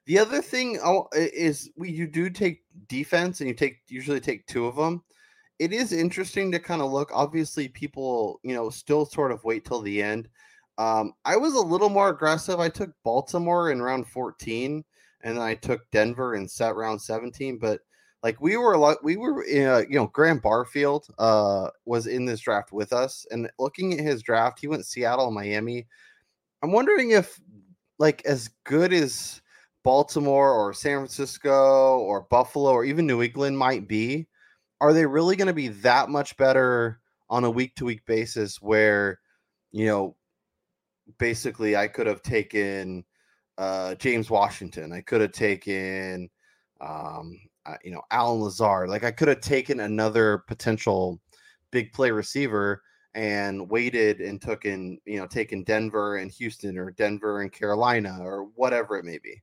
the 0.05 0.19
other 0.19 0.41
thing 0.41 0.79
is 1.13 1.69
we 1.75 1.91
you 1.91 2.07
do 2.07 2.29
take 2.29 2.63
defense 2.87 3.41
and 3.41 3.47
you 3.47 3.55
take 3.55 3.79
usually 3.87 4.19
take 4.19 4.45
two 4.45 4.65
of 4.65 4.75
them 4.75 5.03
it 5.59 5.71
is 5.71 5.93
interesting 5.93 6.51
to 6.51 6.59
kind 6.59 6.81
of 6.81 6.91
look. 6.91 7.09
Obviously, 7.13 7.67
people, 7.67 8.39
you 8.43 8.53
know, 8.53 8.69
still 8.69 9.05
sort 9.05 9.31
of 9.31 9.43
wait 9.43 9.65
till 9.65 9.81
the 9.81 10.01
end. 10.01 10.27
Um, 10.77 11.13
I 11.23 11.37
was 11.37 11.53
a 11.53 11.61
little 11.61 11.89
more 11.89 12.09
aggressive. 12.09 12.59
I 12.59 12.69
took 12.69 12.91
Baltimore 13.03 13.71
in 13.71 13.81
round 13.81 14.07
14, 14.07 14.83
and 15.21 15.37
then 15.37 15.43
I 15.43 15.55
took 15.55 15.89
Denver 15.91 16.35
in 16.35 16.47
set 16.47 16.75
round 16.75 17.01
17. 17.01 17.57
But 17.57 17.79
like 18.23 18.41
we 18.41 18.57
were, 18.57 18.77
like 18.77 19.01
we 19.01 19.15
were, 19.15 19.43
uh, 19.43 19.83
you 19.89 19.95
know, 19.95 20.07
Graham 20.07 20.39
Barfield 20.39 21.07
uh, 21.17 21.69
was 21.85 22.07
in 22.07 22.25
this 22.25 22.41
draft 22.41 22.73
with 22.73 22.91
us, 22.91 23.25
and 23.31 23.49
looking 23.57 23.93
at 23.93 24.05
his 24.05 24.21
draft, 24.21 24.59
he 24.59 24.67
went 24.67 24.85
Seattle 24.85 25.31
Miami. 25.31 25.87
I'm 26.61 26.71
wondering 26.71 27.11
if, 27.11 27.39
like, 27.99 28.25
as 28.25 28.49
good 28.63 28.91
as 28.91 29.41
Baltimore 29.83 30.51
or 30.51 30.73
San 30.73 30.97
Francisco 30.97 31.99
or 31.99 32.21
Buffalo 32.31 32.71
or 32.71 32.83
even 32.83 33.05
New 33.05 33.21
England 33.21 33.57
might 33.57 33.87
be, 33.87 34.27
are 34.85 34.93
they 34.93 35.07
really 35.07 35.35
going 35.35 35.47
to 35.47 35.53
be 35.53 35.69
that 35.69 36.09
much 36.09 36.37
better 36.37 36.99
on 37.27 37.43
a 37.43 37.49
week 37.49 37.73
to 37.75 37.85
week 37.85 38.05
basis 38.05 38.61
where, 38.61 39.19
you 39.71 39.87
know, 39.87 40.15
basically 41.17 41.75
I 41.75 41.87
could 41.87 42.05
have 42.05 42.21
taken 42.21 43.03
uh, 43.57 43.95
James 43.95 44.29
Washington, 44.29 44.93
I 44.93 45.01
could 45.01 45.21
have 45.21 45.31
taken, 45.31 46.29
um, 46.81 47.35
uh, 47.65 47.77
you 47.83 47.89
know, 47.89 48.03
Allen 48.11 48.41
Lazard, 48.41 48.89
like 48.89 49.03
I 49.03 49.09
could 49.09 49.27
have 49.27 49.41
taken 49.41 49.79
another 49.79 50.43
potential 50.47 51.19
big 51.71 51.91
play 51.91 52.11
receiver 52.11 52.83
and 53.15 53.67
waited 53.67 54.21
and 54.21 54.39
took 54.39 54.65
in, 54.65 54.99
you 55.05 55.17
know, 55.17 55.25
taken 55.25 55.63
Denver 55.63 56.17
and 56.17 56.29
Houston 56.29 56.77
or 56.77 56.91
Denver 56.91 57.41
and 57.41 57.51
Carolina 57.51 58.19
or 58.21 58.49
whatever 58.53 58.97
it 58.97 59.05
may 59.05 59.17
be. 59.17 59.41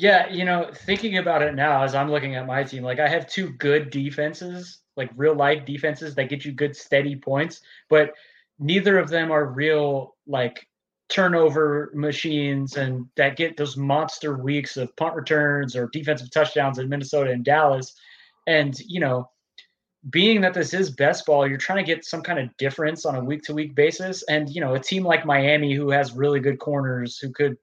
Yeah, 0.00 0.30
you 0.30 0.46
know, 0.46 0.70
thinking 0.72 1.18
about 1.18 1.42
it 1.42 1.54
now 1.54 1.82
as 1.82 1.94
I'm 1.94 2.10
looking 2.10 2.34
at 2.34 2.46
my 2.46 2.62
team, 2.64 2.82
like 2.82 2.98
I 2.98 3.06
have 3.06 3.26
two 3.26 3.50
good 3.50 3.90
defenses, 3.90 4.78
like 4.96 5.10
real 5.14 5.34
life 5.34 5.66
defenses 5.66 6.14
that 6.14 6.30
get 6.30 6.42
you 6.42 6.52
good 6.52 6.74
steady 6.74 7.14
points, 7.14 7.60
but 7.90 8.14
neither 8.58 8.96
of 8.98 9.10
them 9.10 9.30
are 9.30 9.52
real 9.52 10.16
like 10.26 10.66
turnover 11.10 11.90
machines 11.92 12.78
and 12.78 13.04
that 13.18 13.36
get 13.36 13.58
those 13.58 13.76
monster 13.76 14.38
weeks 14.38 14.78
of 14.78 14.96
punt 14.96 15.14
returns 15.14 15.76
or 15.76 15.90
defensive 15.92 16.30
touchdowns 16.30 16.78
in 16.78 16.88
Minnesota 16.88 17.30
and 17.32 17.44
Dallas. 17.44 17.92
And, 18.46 18.80
you 18.80 19.00
know, 19.00 19.28
being 20.08 20.40
that 20.40 20.54
this 20.54 20.72
is 20.72 20.90
best 20.90 21.26
ball, 21.26 21.46
you're 21.46 21.58
trying 21.58 21.84
to 21.84 21.94
get 21.94 22.06
some 22.06 22.22
kind 22.22 22.38
of 22.38 22.56
difference 22.56 23.04
on 23.04 23.16
a 23.16 23.22
week 23.22 23.42
to 23.42 23.52
week 23.52 23.74
basis. 23.74 24.22
And, 24.30 24.48
you 24.48 24.62
know, 24.62 24.76
a 24.76 24.80
team 24.80 25.04
like 25.04 25.26
Miami 25.26 25.74
who 25.74 25.90
has 25.90 26.14
really 26.14 26.40
good 26.40 26.58
corners 26.58 27.18
who 27.18 27.30
could 27.30 27.58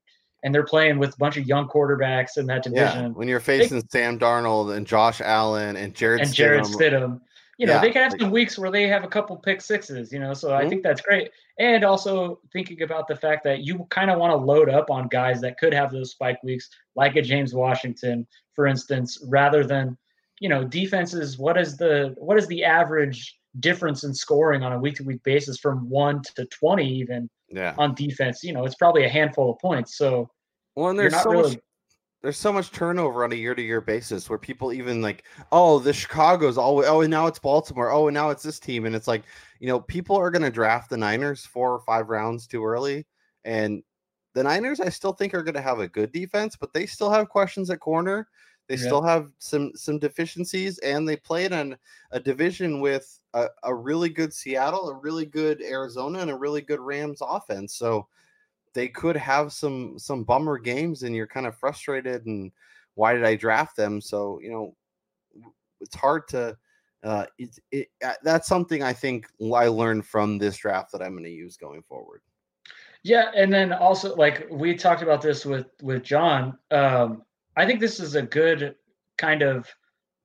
and 0.48 0.56
they're 0.56 0.64
playing 0.64 0.98
with 0.98 1.14
a 1.14 1.18
bunch 1.18 1.36
of 1.36 1.46
young 1.46 1.68
quarterbacks 1.68 2.38
in 2.38 2.46
that 2.46 2.64
division. 2.64 3.04
Yeah, 3.04 3.10
when 3.10 3.28
you're 3.28 3.42
facing 3.42 3.82
they, 3.82 3.88
Sam 3.90 4.18
Darnold 4.18 4.74
and 4.74 4.88
Josh 4.88 5.20
Allen 5.20 5.76
and 5.76 5.94
Jared 5.94 6.22
and 6.22 6.34
Jarrett 6.34 6.64
Stidham, 6.64 7.20
you 7.58 7.68
know, 7.68 7.74
yeah. 7.74 7.82
they 7.82 7.92
can 7.92 8.04
have 8.04 8.14
some 8.18 8.32
weeks 8.32 8.58
where 8.58 8.72
they 8.72 8.88
have 8.88 9.04
a 9.04 9.10
couple 9.10 9.36
pick 9.36 9.60
sixes, 9.60 10.14
you 10.14 10.20
know, 10.20 10.34
so 10.34 10.48
mm-hmm. 10.48 10.66
I 10.66 10.70
think 10.70 10.84
that's 10.84 11.02
great. 11.02 11.32
And 11.60 11.84
also 11.84 12.40
thinking 12.54 12.82
about 12.82 13.10
the 13.10 13.16
fact 13.18 13.44
that 13.44 13.66
you 13.66 13.86
kind 13.90 14.10
of 14.10 14.20
want 14.20 14.32
to 14.32 14.38
load 14.38 14.70
up 14.70 14.90
on 14.90 15.10
guys 15.10 15.42
that 15.42 15.60
could 15.60 15.74
have 15.74 15.92
those 15.92 16.12
spike 16.12 16.42
weeks, 16.44 16.70
like 16.96 17.18
a 17.18 17.22
James 17.22 17.54
Washington, 17.54 18.26
for 18.54 18.68
instance, 18.68 19.22
rather 19.28 19.66
than, 19.66 19.98
you 20.40 20.48
know, 20.48 20.64
defenses. 20.64 21.38
What 21.38 21.58
is 21.58 21.76
the 21.76 22.16
what 22.20 22.38
is 22.38 22.48
the 22.48 22.64
average 22.64 23.38
difference 23.60 24.06
in 24.06 24.14
scoring 24.14 24.64
on 24.64 24.72
a 24.72 24.80
week 24.80 24.96
to 24.96 25.04
week 25.04 25.22
basis 25.24 25.58
from 25.60 25.90
one 25.90 26.22
to 26.38 26.46
twenty 26.46 26.88
even 26.88 27.30
yeah. 27.50 27.76
on 27.78 27.96
defense, 27.96 28.44
you 28.44 28.54
know, 28.54 28.66
it's 28.66 28.76
probably 28.76 29.06
a 29.06 29.10
handful 29.10 29.52
of 29.52 29.60
points. 29.60 29.98
So, 29.98 30.30
well, 30.78 30.90
and 30.90 31.00
there's 31.00 31.20
so 31.22 31.32
really... 31.32 31.50
much 31.56 31.60
there's 32.22 32.38
so 32.38 32.52
much 32.52 32.72
turnover 32.72 33.24
on 33.24 33.32
a 33.32 33.36
year 33.36 33.56
to 33.56 33.62
year 33.62 33.82
basis 33.82 34.30
where 34.30 34.40
people 34.40 34.74
even 34.74 35.02
like, 35.02 35.24
oh, 35.52 35.80
the 35.80 35.94
Chicago's 35.94 36.58
always, 36.58 36.88
oh, 36.88 37.02
and 37.02 37.12
now 37.12 37.28
it's 37.28 37.40
Baltimore, 37.40 37.92
oh, 37.92 38.08
and 38.08 38.14
now 38.14 38.30
it's 38.30 38.44
this 38.44 38.60
team, 38.60 38.86
and 38.86 38.96
it's 38.96 39.08
like, 39.08 39.24
you 39.60 39.68
know, 39.68 39.80
people 39.80 40.16
are 40.16 40.32
going 40.32 40.42
to 40.44 40.52
draft 40.52 40.90
the 40.90 40.98
Niners 40.98 41.46
four 41.46 41.74
or 41.74 41.80
five 41.80 42.10
rounds 42.10 42.48
too 42.48 42.66
early, 42.66 43.06
and 43.44 43.84
the 44.34 44.44
Niners, 44.44 44.80
I 44.80 44.90
still 44.90 45.14
think 45.14 45.34
are 45.34 45.44
going 45.44 45.56
to 45.56 45.62
have 45.62 45.80
a 45.80 45.88
good 45.88 46.12
defense, 46.12 46.56
but 46.56 46.74
they 46.74 46.86
still 46.86 47.10
have 47.10 47.30
questions 47.30 47.72
at 47.72 47.80
corner. 47.80 48.28
They 48.68 48.76
yeah. 48.76 48.86
still 48.86 49.02
have 49.02 49.32
some 49.40 49.72
some 49.74 49.98
deficiencies, 49.98 50.78
and 50.80 51.08
they 51.08 51.16
played 51.16 51.54
in 51.54 51.76
a 52.12 52.20
division 52.20 52.82
with 52.82 53.20
a, 53.34 53.48
a 53.64 53.74
really 53.74 54.10
good 54.10 54.34
Seattle, 54.34 54.90
a 54.90 54.96
really 54.96 55.26
good 55.26 55.62
Arizona, 55.62 56.20
and 56.20 56.30
a 56.30 56.36
really 56.36 56.62
good 56.62 56.80
Rams 56.80 57.20
offense. 57.22 57.74
So 57.76 58.08
they 58.78 58.88
could 58.88 59.18
have 59.18 59.52
some 59.52 59.98
some 59.98 60.24
bummer 60.24 60.60
games, 60.60 61.02
and 61.02 61.16
you're 61.16 61.26
kind 61.26 61.48
of 61.48 61.58
frustrated. 61.58 62.28
And 62.28 62.52
why 62.94 63.14
did 63.14 63.26
I 63.26 63.36
draft 63.36 63.76
them? 63.76 64.00
So 64.00 64.40
you 64.40 64.52
know, 64.52 64.76
it's 65.82 65.96
hard 65.96 66.28
to. 66.30 66.56
Uh, 67.04 67.26
it, 67.40 67.58
it, 67.72 67.88
that's 68.24 68.48
something 68.48 68.84
I 68.84 68.94
think 68.94 69.28
I 69.56 69.68
learned 69.68 70.06
from 70.06 70.38
this 70.38 70.58
draft 70.58 70.92
that 70.92 71.02
I'm 71.02 71.14
going 71.14 71.24
to 71.24 71.30
use 71.30 71.58
going 71.58 71.82
forward. 71.84 72.22
Yeah, 73.02 73.32
and 73.36 73.52
then 73.52 73.74
also 73.74 74.16
like 74.16 74.48
we 74.52 74.76
talked 74.76 75.02
about 75.02 75.24
this 75.24 75.44
with 75.44 75.66
with 75.82 76.04
John. 76.04 76.56
Um, 76.70 77.24
I 77.56 77.66
think 77.66 77.80
this 77.80 78.00
is 78.00 78.14
a 78.14 78.22
good 78.22 78.76
kind 79.18 79.42
of 79.42 79.68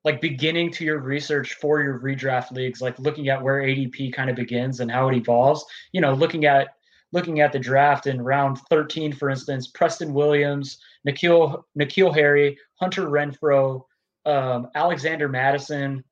like 0.04 0.20
beginning 0.20 0.70
to 0.72 0.84
your 0.84 0.98
research 0.98 1.54
for 1.54 1.82
your 1.82 2.00
redraft 2.00 2.50
leagues, 2.50 2.82
like 2.82 2.98
looking 2.98 3.30
at 3.30 3.40
where 3.40 3.62
ADP 3.62 4.12
kind 4.12 4.28
of 4.28 4.36
begins 4.36 4.80
and 4.80 4.90
how 4.90 5.08
it 5.08 5.16
evolves. 5.16 5.64
You 5.92 6.02
know, 6.02 6.12
looking 6.12 6.44
at 6.44 6.74
looking 7.12 7.40
at 7.40 7.52
the 7.52 7.58
draft 7.58 8.06
in 8.06 8.20
round 8.20 8.58
13, 8.70 9.12
for 9.12 9.30
instance, 9.30 9.68
Preston 9.68 10.12
Williams, 10.12 10.78
N'Keal 11.06 11.62
N'Keal 11.78 12.14
Harry, 12.14 12.58
Hunter 12.80 13.06
Renfrow, 13.06 13.82
um, 14.24 14.68
Alexander 14.74 15.28
Mattison, 15.28 16.02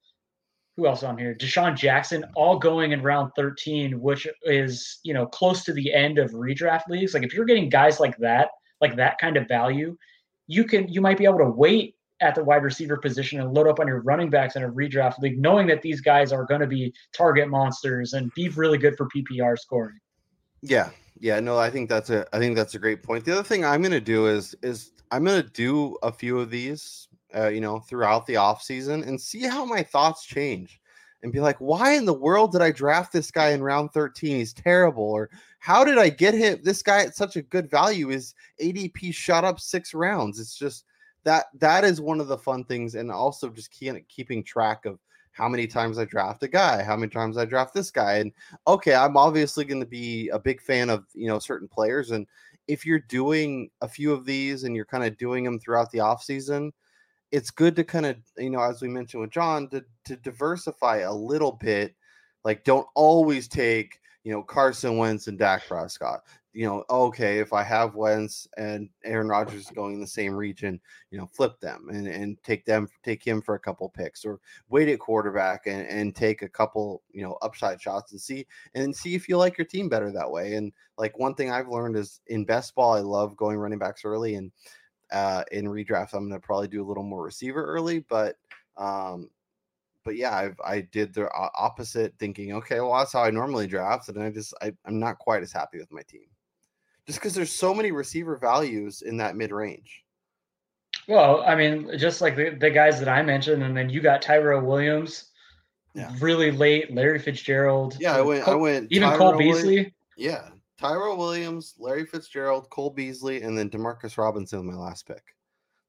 who 0.76 0.86
else 0.86 1.02
on 1.02 1.18
here? 1.18 1.34
DeSean 1.34 1.76
Jackson, 1.76 2.24
all 2.34 2.58
going 2.58 2.92
in 2.92 3.02
round 3.02 3.32
13, 3.36 4.00
which 4.00 4.26
is, 4.44 4.98
you 5.02 5.12
know, 5.12 5.26
close 5.26 5.64
to 5.64 5.72
the 5.72 5.92
end 5.92 6.18
of 6.18 6.30
redraft 6.30 6.88
leagues. 6.88 7.14
Like 7.14 7.22
if 7.22 7.34
you're 7.34 7.44
getting 7.44 7.68
guys 7.68 8.00
like 8.00 8.16
that, 8.18 8.48
like 8.80 8.96
that 8.96 9.18
kind 9.18 9.36
of 9.36 9.48
value, 9.48 9.96
you 10.46 10.64
can 10.64 10.88
you 10.88 11.00
might 11.00 11.18
be 11.18 11.24
able 11.24 11.38
to 11.38 11.50
wait 11.50 11.94
at 12.20 12.34
the 12.34 12.44
wide 12.44 12.62
receiver 12.62 12.96
position 12.96 13.40
and 13.40 13.54
load 13.54 13.66
up 13.66 13.80
on 13.80 13.86
your 13.88 14.00
running 14.02 14.28
backs 14.30 14.56
in 14.56 14.62
a 14.62 14.70
redraft 14.70 15.18
league, 15.20 15.40
knowing 15.40 15.66
that 15.66 15.80
these 15.80 16.00
guys 16.00 16.32
are 16.32 16.44
going 16.44 16.60
to 16.60 16.66
be 16.66 16.92
target 17.16 17.48
monsters 17.48 18.12
and 18.12 18.32
be 18.34 18.48
really 18.50 18.76
good 18.76 18.96
for 18.96 19.08
PPR 19.08 19.58
scoring. 19.58 19.98
Yeah, 20.62 20.90
yeah, 21.18 21.40
no, 21.40 21.58
I 21.58 21.70
think 21.70 21.88
that's 21.88 22.10
a 22.10 22.26
I 22.34 22.38
think 22.38 22.56
that's 22.56 22.74
a 22.74 22.78
great 22.78 23.02
point. 23.02 23.24
The 23.24 23.32
other 23.32 23.42
thing 23.42 23.64
I'm 23.64 23.82
going 23.82 23.92
to 23.92 24.00
do 24.00 24.26
is 24.26 24.54
is 24.62 24.92
I'm 25.10 25.24
going 25.24 25.42
to 25.42 25.48
do 25.48 25.96
a 26.02 26.12
few 26.12 26.38
of 26.38 26.50
these, 26.50 27.08
uh, 27.34 27.48
you 27.48 27.60
know, 27.60 27.80
throughout 27.80 28.26
the 28.26 28.36
off 28.36 28.62
season 28.62 29.02
and 29.04 29.20
see 29.20 29.42
how 29.42 29.64
my 29.64 29.82
thoughts 29.82 30.24
change 30.24 30.80
and 31.22 31.32
be 31.32 31.40
like, 31.40 31.56
why 31.58 31.94
in 31.94 32.04
the 32.04 32.14
world 32.14 32.52
did 32.52 32.62
I 32.62 32.70
draft 32.70 33.12
this 33.12 33.30
guy 33.30 33.50
in 33.50 33.62
round 33.62 33.92
13? 33.92 34.36
He's 34.36 34.52
terrible. 34.52 35.04
Or 35.04 35.30
how 35.58 35.84
did 35.84 35.98
I 35.98 36.08
get 36.08 36.34
him 36.34 36.60
this 36.62 36.82
guy 36.82 37.02
at 37.04 37.16
such 37.16 37.36
a 37.36 37.42
good 37.42 37.70
value? 37.70 38.10
is 38.10 38.34
ADP 38.62 39.12
shot 39.12 39.44
up 39.44 39.60
six 39.60 39.92
rounds. 39.94 40.38
It's 40.40 40.56
just 40.56 40.84
that 41.24 41.46
that 41.58 41.84
is 41.84 42.00
one 42.00 42.20
of 42.20 42.28
the 42.28 42.38
fun 42.38 42.64
things, 42.64 42.94
and 42.94 43.10
also 43.10 43.50
just 43.50 43.70
keep, 43.70 44.08
keeping 44.08 44.42
track 44.42 44.86
of 44.86 44.98
how 45.32 45.48
many 45.48 45.66
times 45.66 45.98
I 45.98 46.04
draft 46.04 46.42
a 46.42 46.48
guy, 46.48 46.82
how 46.82 46.96
many 46.96 47.10
times 47.10 47.36
I 47.36 47.44
draft 47.44 47.72
this 47.72 47.90
guy. 47.90 48.18
And 48.18 48.32
okay, 48.66 48.94
I'm 48.94 49.16
obviously 49.16 49.64
going 49.64 49.80
to 49.80 49.86
be 49.86 50.28
a 50.28 50.38
big 50.38 50.60
fan 50.60 50.90
of, 50.90 51.04
you 51.14 51.28
know, 51.28 51.38
certain 51.38 51.68
players. 51.68 52.10
And 52.10 52.26
if 52.68 52.84
you're 52.84 53.00
doing 53.00 53.70
a 53.80 53.88
few 53.88 54.12
of 54.12 54.24
these 54.24 54.64
and 54.64 54.74
you're 54.74 54.84
kind 54.84 55.04
of 55.04 55.16
doing 55.16 55.44
them 55.44 55.58
throughout 55.58 55.90
the 55.90 56.00
off 56.00 56.22
season, 56.22 56.72
it's 57.32 57.50
good 57.50 57.76
to 57.76 57.84
kind 57.84 58.06
of 58.06 58.16
you 58.38 58.50
know 58.50 58.60
as 58.60 58.82
we 58.82 58.88
mentioned 58.88 59.20
with 59.20 59.30
john 59.30 59.68
to, 59.68 59.84
to 60.04 60.16
diversify 60.16 60.98
a 60.98 61.12
little 61.12 61.52
bit 61.52 61.94
like 62.44 62.64
don't 62.64 62.86
always 62.94 63.48
take 63.48 64.00
you 64.24 64.32
know 64.32 64.42
carson 64.42 64.96
wentz 64.96 65.26
and 65.28 65.38
dak 65.38 65.66
prescott 65.66 66.22
you 66.52 66.66
know 66.66 66.84
okay 66.90 67.38
if 67.38 67.52
i 67.52 67.62
have 67.62 67.94
wentz 67.94 68.48
and 68.56 68.88
aaron 69.04 69.28
rodgers 69.28 69.66
going 69.74 69.94
in 69.94 70.00
the 70.00 70.06
same 70.06 70.34
region 70.34 70.80
you 71.10 71.18
know 71.18 71.26
flip 71.26 71.60
them 71.60 71.88
and, 71.90 72.08
and 72.08 72.42
take 72.42 72.64
them 72.64 72.88
take 73.04 73.24
him 73.24 73.40
for 73.40 73.54
a 73.54 73.60
couple 73.60 73.88
picks 73.88 74.24
or 74.24 74.40
wait 74.68 74.88
at 74.88 74.98
quarterback 74.98 75.66
and, 75.66 75.86
and 75.86 76.16
take 76.16 76.42
a 76.42 76.48
couple 76.48 77.02
you 77.12 77.22
know 77.22 77.38
upside 77.42 77.80
shots 77.80 78.12
and 78.12 78.20
see 78.20 78.44
and 78.74 78.94
see 78.94 79.14
if 79.14 79.28
you 79.28 79.36
like 79.36 79.56
your 79.56 79.66
team 79.66 79.88
better 79.88 80.10
that 80.10 80.30
way 80.30 80.54
and 80.54 80.72
like 80.98 81.16
one 81.18 81.34
thing 81.34 81.52
i've 81.52 81.68
learned 81.68 81.96
is 81.96 82.20
in 82.26 82.44
best 82.44 82.74
ball 82.74 82.94
i 82.94 83.00
love 83.00 83.36
going 83.36 83.56
running 83.56 83.78
backs 83.78 84.04
early 84.04 84.34
and 84.34 84.50
uh, 85.12 85.44
in 85.52 85.66
redraft. 85.66 86.14
I'm 86.14 86.28
going 86.28 86.40
to 86.40 86.44
probably 86.44 86.68
do 86.68 86.82
a 86.82 86.86
little 86.86 87.02
more 87.02 87.22
receiver 87.22 87.64
early, 87.64 88.00
but 88.00 88.36
um, 88.76 89.30
but 90.04 90.16
yeah, 90.16 90.34
I've, 90.34 90.58
I 90.64 90.80
did 90.80 91.12
the 91.12 91.30
opposite, 91.32 92.14
thinking, 92.18 92.52
okay, 92.54 92.80
well 92.80 92.96
that's 92.96 93.12
how 93.12 93.24
I 93.24 93.30
normally 93.30 93.66
draft, 93.66 94.08
and 94.08 94.22
I 94.22 94.30
just 94.30 94.54
I, 94.62 94.72
I'm 94.86 94.98
not 94.98 95.18
quite 95.18 95.42
as 95.42 95.52
happy 95.52 95.78
with 95.78 95.92
my 95.92 96.02
team, 96.02 96.26
just 97.06 97.18
because 97.18 97.34
there's 97.34 97.52
so 97.52 97.74
many 97.74 97.92
receiver 97.92 98.36
values 98.36 99.02
in 99.02 99.16
that 99.18 99.36
mid 99.36 99.52
range. 99.52 100.04
Well, 101.08 101.42
I 101.42 101.54
mean, 101.54 101.96
just 101.98 102.20
like 102.20 102.36
the, 102.36 102.50
the 102.50 102.70
guys 102.70 102.98
that 102.98 103.08
I 103.08 103.22
mentioned, 103.22 103.62
and 103.62 103.76
then 103.76 103.90
you 103.90 104.00
got 104.00 104.22
Tyrell 104.22 104.60
Williams, 104.60 105.30
yeah. 105.94 106.12
really 106.20 106.50
late, 106.50 106.94
Larry 106.94 107.18
Fitzgerald. 107.18 107.96
Yeah, 107.98 108.16
I 108.16 108.20
went. 108.20 108.44
Cole, 108.44 108.54
I 108.54 108.56
went. 108.56 108.88
Even 108.90 109.10
Cole 109.10 109.36
Beasley. 109.36 109.68
Williams, 109.76 109.92
yeah, 110.16 110.48
Tyrell 110.78 111.16
Williams, 111.16 111.74
Larry 111.78 112.06
Fitzgerald, 112.06 112.70
Cole 112.70 112.90
Beasley, 112.90 113.42
and 113.42 113.56
then 113.56 113.68
Demarcus 113.70 114.16
Robinson, 114.16 114.66
my 114.66 114.74
last 114.74 115.06
pick. 115.06 115.22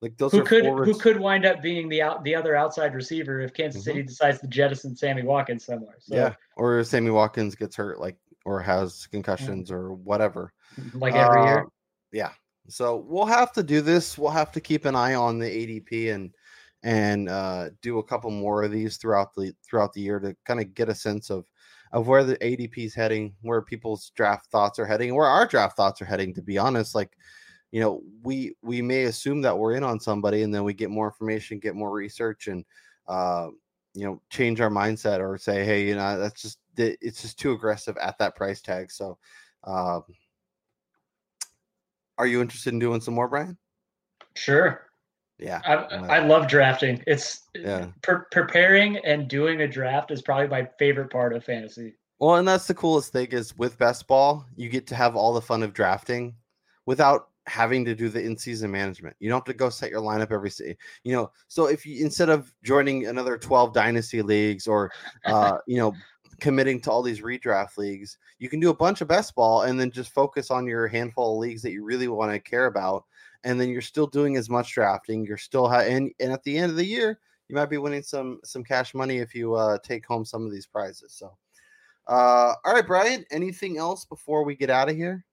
Like 0.01 0.17
those 0.17 0.31
who 0.31 0.43
could 0.43 0.63
forwards. 0.63 0.91
who 0.91 0.97
could 0.97 1.19
wind 1.19 1.45
up 1.45 1.61
being 1.61 1.87
the 1.87 2.01
out 2.01 2.23
the 2.23 2.33
other 2.33 2.55
outside 2.55 2.95
receiver 2.95 3.39
if 3.39 3.53
Kansas 3.53 3.81
mm-hmm. 3.81 3.91
City 3.91 4.03
decides 4.03 4.39
to 4.39 4.47
jettison 4.47 4.95
Sammy 4.95 5.21
Watkins 5.21 5.65
somewhere. 5.65 5.97
So, 5.99 6.15
yeah, 6.15 6.33
or 6.57 6.83
Sammy 6.83 7.11
Watkins 7.11 7.53
gets 7.53 7.75
hurt, 7.75 7.99
like 7.99 8.17
or 8.43 8.59
has 8.59 9.07
concussions 9.11 9.71
or 9.71 9.93
whatever, 9.93 10.53
like 10.93 11.13
every 11.13 11.41
uh, 11.41 11.45
year. 11.45 11.65
Yeah, 12.11 12.31
so 12.67 13.05
we'll 13.07 13.25
have 13.25 13.51
to 13.53 13.63
do 13.63 13.81
this. 13.81 14.17
We'll 14.17 14.31
have 14.31 14.51
to 14.53 14.61
keep 14.61 14.85
an 14.85 14.95
eye 14.95 15.15
on 15.15 15.39
the 15.39 15.45
ADP 15.45 16.13
and 16.13 16.31
and 16.83 17.29
uh, 17.29 17.69
do 17.81 17.99
a 17.99 18.03
couple 18.03 18.31
more 18.31 18.63
of 18.63 18.71
these 18.71 18.97
throughout 18.97 19.33
the 19.35 19.53
throughout 19.63 19.93
the 19.93 20.01
year 20.01 20.19
to 20.19 20.35
kind 20.45 20.59
of 20.59 20.73
get 20.73 20.89
a 20.89 20.95
sense 20.95 21.29
of 21.29 21.45
of 21.91 22.07
where 22.07 22.23
the 22.23 22.37
ADP 22.37 22.77
is 22.77 22.95
heading, 22.95 23.33
where 23.41 23.61
people's 23.61 24.11
draft 24.15 24.49
thoughts 24.49 24.79
are 24.79 24.85
heading, 24.85 25.13
where 25.13 25.27
our 25.27 25.45
draft 25.45 25.75
thoughts 25.75 26.01
are 26.01 26.05
heading. 26.05 26.33
To 26.33 26.41
be 26.41 26.57
honest, 26.57 26.95
like 26.95 27.17
you 27.71 27.79
know 27.79 28.01
we 28.23 28.55
we 28.61 28.81
may 28.81 29.03
assume 29.03 29.41
that 29.41 29.57
we're 29.57 29.73
in 29.73 29.83
on 29.83 29.99
somebody 29.99 30.43
and 30.43 30.53
then 30.53 30.63
we 30.63 30.73
get 30.73 30.89
more 30.89 31.07
information 31.07 31.59
get 31.59 31.75
more 31.75 31.91
research 31.91 32.47
and 32.47 32.65
uh, 33.07 33.47
you 33.93 34.05
know 34.05 34.21
change 34.29 34.61
our 34.61 34.69
mindset 34.69 35.19
or 35.19 35.37
say 35.37 35.65
hey 35.65 35.87
you 35.87 35.95
know 35.95 36.19
that's 36.19 36.41
just 36.41 36.59
it's 36.77 37.21
just 37.21 37.39
too 37.39 37.51
aggressive 37.51 37.97
at 37.97 38.17
that 38.17 38.35
price 38.35 38.61
tag 38.61 38.91
so 38.91 39.17
uh, 39.63 39.99
are 42.21 42.27
you 42.27 42.39
interested 42.39 42.71
in 42.71 42.79
doing 42.79 43.01
some 43.01 43.15
more 43.15 43.27
brian 43.27 43.57
sure 44.35 44.87
yeah 45.39 45.59
i, 45.65 46.17
I 46.17 46.19
love 46.19 46.47
drafting 46.47 47.03
it's 47.07 47.47
yeah 47.55 47.87
pre- 48.03 48.25
preparing 48.29 48.97
and 48.97 49.27
doing 49.27 49.61
a 49.61 49.67
draft 49.67 50.11
is 50.11 50.21
probably 50.21 50.47
my 50.47 50.67
favorite 50.77 51.09
part 51.09 51.33
of 51.33 51.43
fantasy 51.43 51.95
well 52.19 52.35
and 52.35 52.47
that's 52.47 52.67
the 52.67 52.75
coolest 52.75 53.11
thing 53.11 53.27
is 53.31 53.57
with 53.57 53.79
best 53.79 54.07
ball 54.07 54.45
you 54.55 54.69
get 54.69 54.85
to 54.87 54.95
have 54.95 55.15
all 55.15 55.33
the 55.33 55.41
fun 55.41 55.63
of 55.63 55.73
drafting 55.73 56.35
without 56.85 57.29
having 57.47 57.83
to 57.83 57.95
do 57.95 58.09
the 58.09 58.21
in-season 58.23 58.69
management. 58.69 59.15
You 59.19 59.29
don't 59.29 59.39
have 59.39 59.45
to 59.45 59.53
go 59.53 59.69
set 59.69 59.89
your 59.89 60.01
lineup 60.01 60.31
every 60.31 60.49
day. 60.49 60.77
You 61.03 61.13
know, 61.13 61.31
so 61.47 61.65
if 61.65 61.85
you 61.85 62.03
instead 62.03 62.29
of 62.29 62.53
joining 62.63 63.07
another 63.07 63.37
12 63.37 63.73
dynasty 63.73 64.21
leagues 64.21 64.67
or 64.67 64.91
uh, 65.25 65.57
you 65.67 65.77
know, 65.77 65.93
committing 66.41 66.81
to 66.81 66.91
all 66.91 67.01
these 67.01 67.21
redraft 67.21 67.77
leagues, 67.77 68.17
you 68.39 68.49
can 68.49 68.59
do 68.59 68.71
a 68.71 68.75
bunch 68.75 68.99
of 68.99 69.07
best 69.07 69.35
ball 69.35 69.61
and 69.61 69.79
then 69.79 69.91
just 69.91 70.11
focus 70.11 70.51
on 70.51 70.67
your 70.67 70.87
handful 70.87 71.35
of 71.35 71.39
leagues 71.39 71.61
that 71.61 71.71
you 71.71 71.85
really 71.85 72.07
want 72.07 72.31
to 72.33 72.39
care 72.39 72.65
about. 72.65 73.05
And 73.43 73.61
then 73.61 73.69
you're 73.69 73.81
still 73.81 74.07
doing 74.07 74.35
as 74.35 74.49
much 74.49 74.73
drafting. 74.73 75.25
You're 75.25 75.37
still 75.37 75.69
ha- 75.69 75.81
and 75.81 76.11
and 76.19 76.31
at 76.33 76.43
the 76.43 76.57
end 76.57 76.71
of 76.71 76.77
the 76.77 76.85
year, 76.85 77.19
you 77.47 77.55
might 77.55 77.69
be 77.69 77.77
winning 77.77 78.03
some 78.03 78.39
some 78.43 78.63
cash 78.63 78.93
money 78.93 79.19
if 79.19 79.33
you 79.33 79.53
uh, 79.53 79.77
take 79.83 80.05
home 80.05 80.25
some 80.25 80.45
of 80.45 80.51
these 80.51 80.67
prizes. 80.67 81.13
So, 81.13 81.37
uh, 82.07 82.53
all 82.65 82.73
right, 82.73 82.85
Brian. 82.85 83.25
Anything 83.31 83.77
else 83.77 84.05
before 84.05 84.43
we 84.43 84.55
get 84.55 84.69
out 84.69 84.89
of 84.89 84.95
here? 84.95 85.25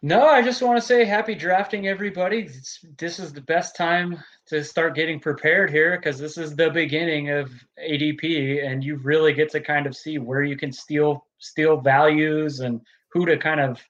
No, 0.00 0.28
I 0.28 0.42
just 0.42 0.62
want 0.62 0.78
to 0.78 0.86
say 0.86 1.04
happy 1.04 1.34
drafting, 1.34 1.88
everybody. 1.88 2.42
It's, 2.42 2.84
this 2.98 3.18
is 3.18 3.32
the 3.32 3.40
best 3.40 3.74
time 3.74 4.22
to 4.46 4.62
start 4.62 4.94
getting 4.94 5.18
prepared 5.18 5.70
here 5.70 5.96
because 5.96 6.18
this 6.18 6.38
is 6.38 6.54
the 6.54 6.70
beginning 6.70 7.30
of 7.30 7.50
ADP, 7.82 8.64
and 8.64 8.84
you 8.84 8.96
really 8.96 9.32
get 9.32 9.50
to 9.50 9.60
kind 9.60 9.86
of 9.86 9.96
see 9.96 10.18
where 10.18 10.44
you 10.44 10.56
can 10.56 10.70
steal 10.70 11.26
steal 11.38 11.80
values 11.80 12.60
and 12.60 12.80
who 13.12 13.26
to 13.26 13.36
kind 13.36 13.60
of 13.60 13.80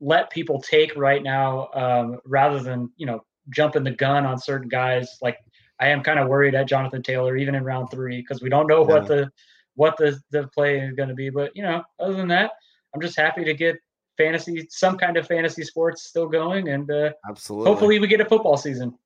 let 0.00 0.30
people 0.30 0.60
take 0.60 0.96
right 0.96 1.22
now, 1.22 1.68
um, 1.74 2.18
rather 2.24 2.60
than 2.60 2.90
you 2.96 3.06
know 3.06 3.24
jumping 3.50 3.84
the 3.84 3.92
gun 3.92 4.26
on 4.26 4.40
certain 4.40 4.68
guys. 4.68 5.18
Like 5.22 5.38
I 5.78 5.88
am 5.88 6.02
kind 6.02 6.18
of 6.18 6.26
worried 6.26 6.56
at 6.56 6.68
Jonathan 6.68 7.04
Taylor 7.04 7.36
even 7.36 7.54
in 7.54 7.62
round 7.62 7.88
three 7.88 8.20
because 8.20 8.42
we 8.42 8.48
don't 8.48 8.66
know 8.66 8.80
yeah. 8.80 8.94
what 8.94 9.06
the 9.06 9.30
what 9.76 9.96
the 9.96 10.20
the 10.32 10.48
play 10.48 10.80
is 10.80 10.94
going 10.94 11.08
to 11.08 11.14
be. 11.14 11.30
But 11.30 11.52
you 11.54 11.62
know, 11.62 11.84
other 12.00 12.14
than 12.14 12.28
that, 12.28 12.50
I'm 12.92 13.00
just 13.00 13.16
happy 13.16 13.44
to 13.44 13.54
get 13.54 13.76
fantasy, 14.22 14.66
some 14.70 14.96
kind 14.96 15.16
of 15.16 15.26
fantasy 15.26 15.64
sports 15.64 16.04
still 16.04 16.28
going, 16.28 16.68
and 16.68 16.90
uh, 16.90 17.10
absolutely, 17.28 17.70
hopefully, 17.70 17.98
we 17.98 18.06
get 18.06 18.20
a 18.20 18.24
football 18.24 18.56
season. 18.56 18.96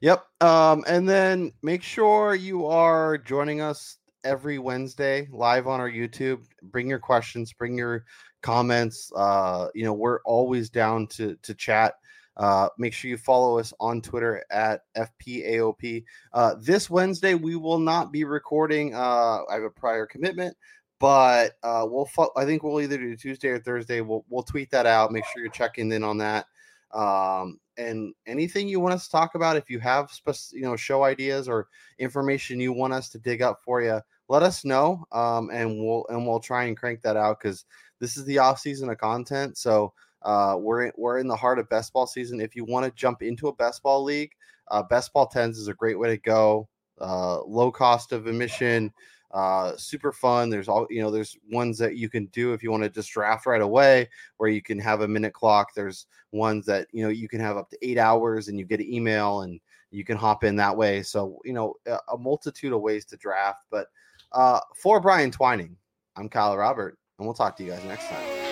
Yep. 0.00 0.26
Um, 0.40 0.84
and 0.88 1.08
then 1.08 1.52
make 1.62 1.82
sure 1.82 2.34
you 2.34 2.66
are 2.66 3.16
joining 3.18 3.60
us 3.60 3.98
every 4.24 4.58
Wednesday 4.58 5.28
live 5.30 5.68
on 5.68 5.78
our 5.78 5.90
YouTube. 5.90 6.40
Bring 6.62 6.88
your 6.88 6.98
questions, 6.98 7.52
bring 7.52 7.78
your 7.78 8.04
comments. 8.42 9.12
Uh, 9.14 9.68
you 9.74 9.84
know, 9.84 9.92
we're 9.92 10.20
always 10.24 10.70
down 10.70 11.06
to 11.08 11.36
to 11.42 11.54
chat. 11.54 11.94
Uh, 12.36 12.68
make 12.78 12.94
sure 12.94 13.10
you 13.10 13.16
follow 13.16 13.58
us 13.58 13.72
on 13.78 14.00
Twitter 14.00 14.42
at 14.50 14.82
FPAOP. 14.96 16.02
Uh, 16.32 16.54
this 16.58 16.88
Wednesday, 16.88 17.34
we 17.34 17.56
will 17.56 17.78
not 17.78 18.10
be 18.10 18.24
recording. 18.24 18.94
Uh, 18.94 19.40
I 19.50 19.54
have 19.54 19.62
a 19.62 19.70
prior 19.70 20.06
commitment, 20.06 20.56
but 21.02 21.54
uh, 21.64 21.84
we'll 21.84 22.08
I 22.36 22.44
think 22.44 22.62
we'll 22.62 22.80
either 22.80 22.96
do 22.96 23.16
Tuesday 23.16 23.48
or 23.48 23.58
Thursday. 23.58 24.02
We'll 24.02 24.24
we'll 24.28 24.44
tweet 24.44 24.70
that 24.70 24.86
out. 24.86 25.10
Make 25.10 25.24
sure 25.24 25.42
you're 25.42 25.50
checking 25.50 25.90
in 25.90 26.04
on 26.04 26.18
that. 26.18 26.46
Um, 26.94 27.58
and 27.76 28.14
anything 28.28 28.68
you 28.68 28.78
want 28.78 28.94
us 28.94 29.06
to 29.06 29.10
talk 29.10 29.34
about, 29.34 29.56
if 29.56 29.68
you 29.68 29.80
have 29.80 30.12
you 30.52 30.62
know 30.62 30.76
show 30.76 31.02
ideas 31.02 31.48
or 31.48 31.66
information 31.98 32.60
you 32.60 32.72
want 32.72 32.92
us 32.92 33.08
to 33.08 33.18
dig 33.18 33.42
up 33.42 33.58
for 33.64 33.82
you, 33.82 34.00
let 34.28 34.44
us 34.44 34.64
know. 34.64 35.04
Um, 35.10 35.50
and 35.52 35.84
we'll 35.84 36.06
and 36.08 36.24
we'll 36.24 36.38
try 36.38 36.66
and 36.66 36.76
crank 36.76 37.02
that 37.02 37.16
out 37.16 37.40
because 37.42 37.64
this 37.98 38.16
is 38.16 38.24
the 38.24 38.38
off 38.38 38.60
season 38.60 38.88
of 38.88 38.98
content. 38.98 39.58
So 39.58 39.92
uh, 40.22 40.54
we're 40.56 40.84
in, 40.84 40.92
we're 40.96 41.18
in 41.18 41.26
the 41.26 41.34
heart 41.34 41.58
of 41.58 41.68
best 41.68 41.92
ball 41.92 42.06
season. 42.06 42.40
If 42.40 42.54
you 42.54 42.64
want 42.64 42.86
to 42.86 42.92
jump 42.92 43.22
into 43.22 43.48
a 43.48 43.56
best 43.56 43.82
ball 43.82 44.04
league, 44.04 44.30
uh, 44.70 44.84
best 44.84 45.12
ball 45.12 45.26
tens 45.26 45.58
is 45.58 45.66
a 45.66 45.74
great 45.74 45.98
way 45.98 46.10
to 46.10 46.18
go. 46.18 46.68
Uh, 47.00 47.42
low 47.42 47.72
cost 47.72 48.12
of 48.12 48.28
admission 48.28 48.92
uh, 49.32 49.76
super 49.76 50.12
fun. 50.12 50.50
There's 50.50 50.68
all 50.68 50.86
you 50.90 51.00
know. 51.00 51.10
There's 51.10 51.36
ones 51.50 51.78
that 51.78 51.96
you 51.96 52.08
can 52.08 52.26
do 52.26 52.52
if 52.52 52.62
you 52.62 52.70
want 52.70 52.82
to 52.82 52.90
just 52.90 53.10
draft 53.10 53.46
right 53.46 53.62
away, 53.62 54.08
where 54.36 54.50
you 54.50 54.62
can 54.62 54.78
have 54.78 55.00
a 55.00 55.08
minute 55.08 55.32
clock. 55.32 55.68
There's 55.74 56.06
ones 56.32 56.66
that 56.66 56.86
you 56.92 57.02
know 57.02 57.08
you 57.08 57.28
can 57.28 57.40
have 57.40 57.56
up 57.56 57.70
to 57.70 57.78
eight 57.82 57.98
hours, 57.98 58.48
and 58.48 58.58
you 58.58 58.66
get 58.66 58.80
an 58.80 58.92
email, 58.92 59.42
and 59.42 59.58
you 59.90 60.04
can 60.04 60.18
hop 60.18 60.44
in 60.44 60.56
that 60.56 60.76
way. 60.76 61.02
So 61.02 61.38
you 61.44 61.54
know 61.54 61.74
a, 61.86 61.98
a 62.12 62.18
multitude 62.18 62.72
of 62.72 62.82
ways 62.82 63.06
to 63.06 63.16
draft. 63.16 63.60
But 63.70 63.86
uh, 64.32 64.60
for 64.76 65.00
Brian 65.00 65.30
Twining, 65.30 65.76
I'm 66.16 66.28
Kyle 66.28 66.56
Robert, 66.56 66.98
and 67.18 67.26
we'll 67.26 67.34
talk 67.34 67.56
to 67.56 67.64
you 67.64 67.70
guys 67.70 67.84
next 67.84 68.08
time. 68.08 68.51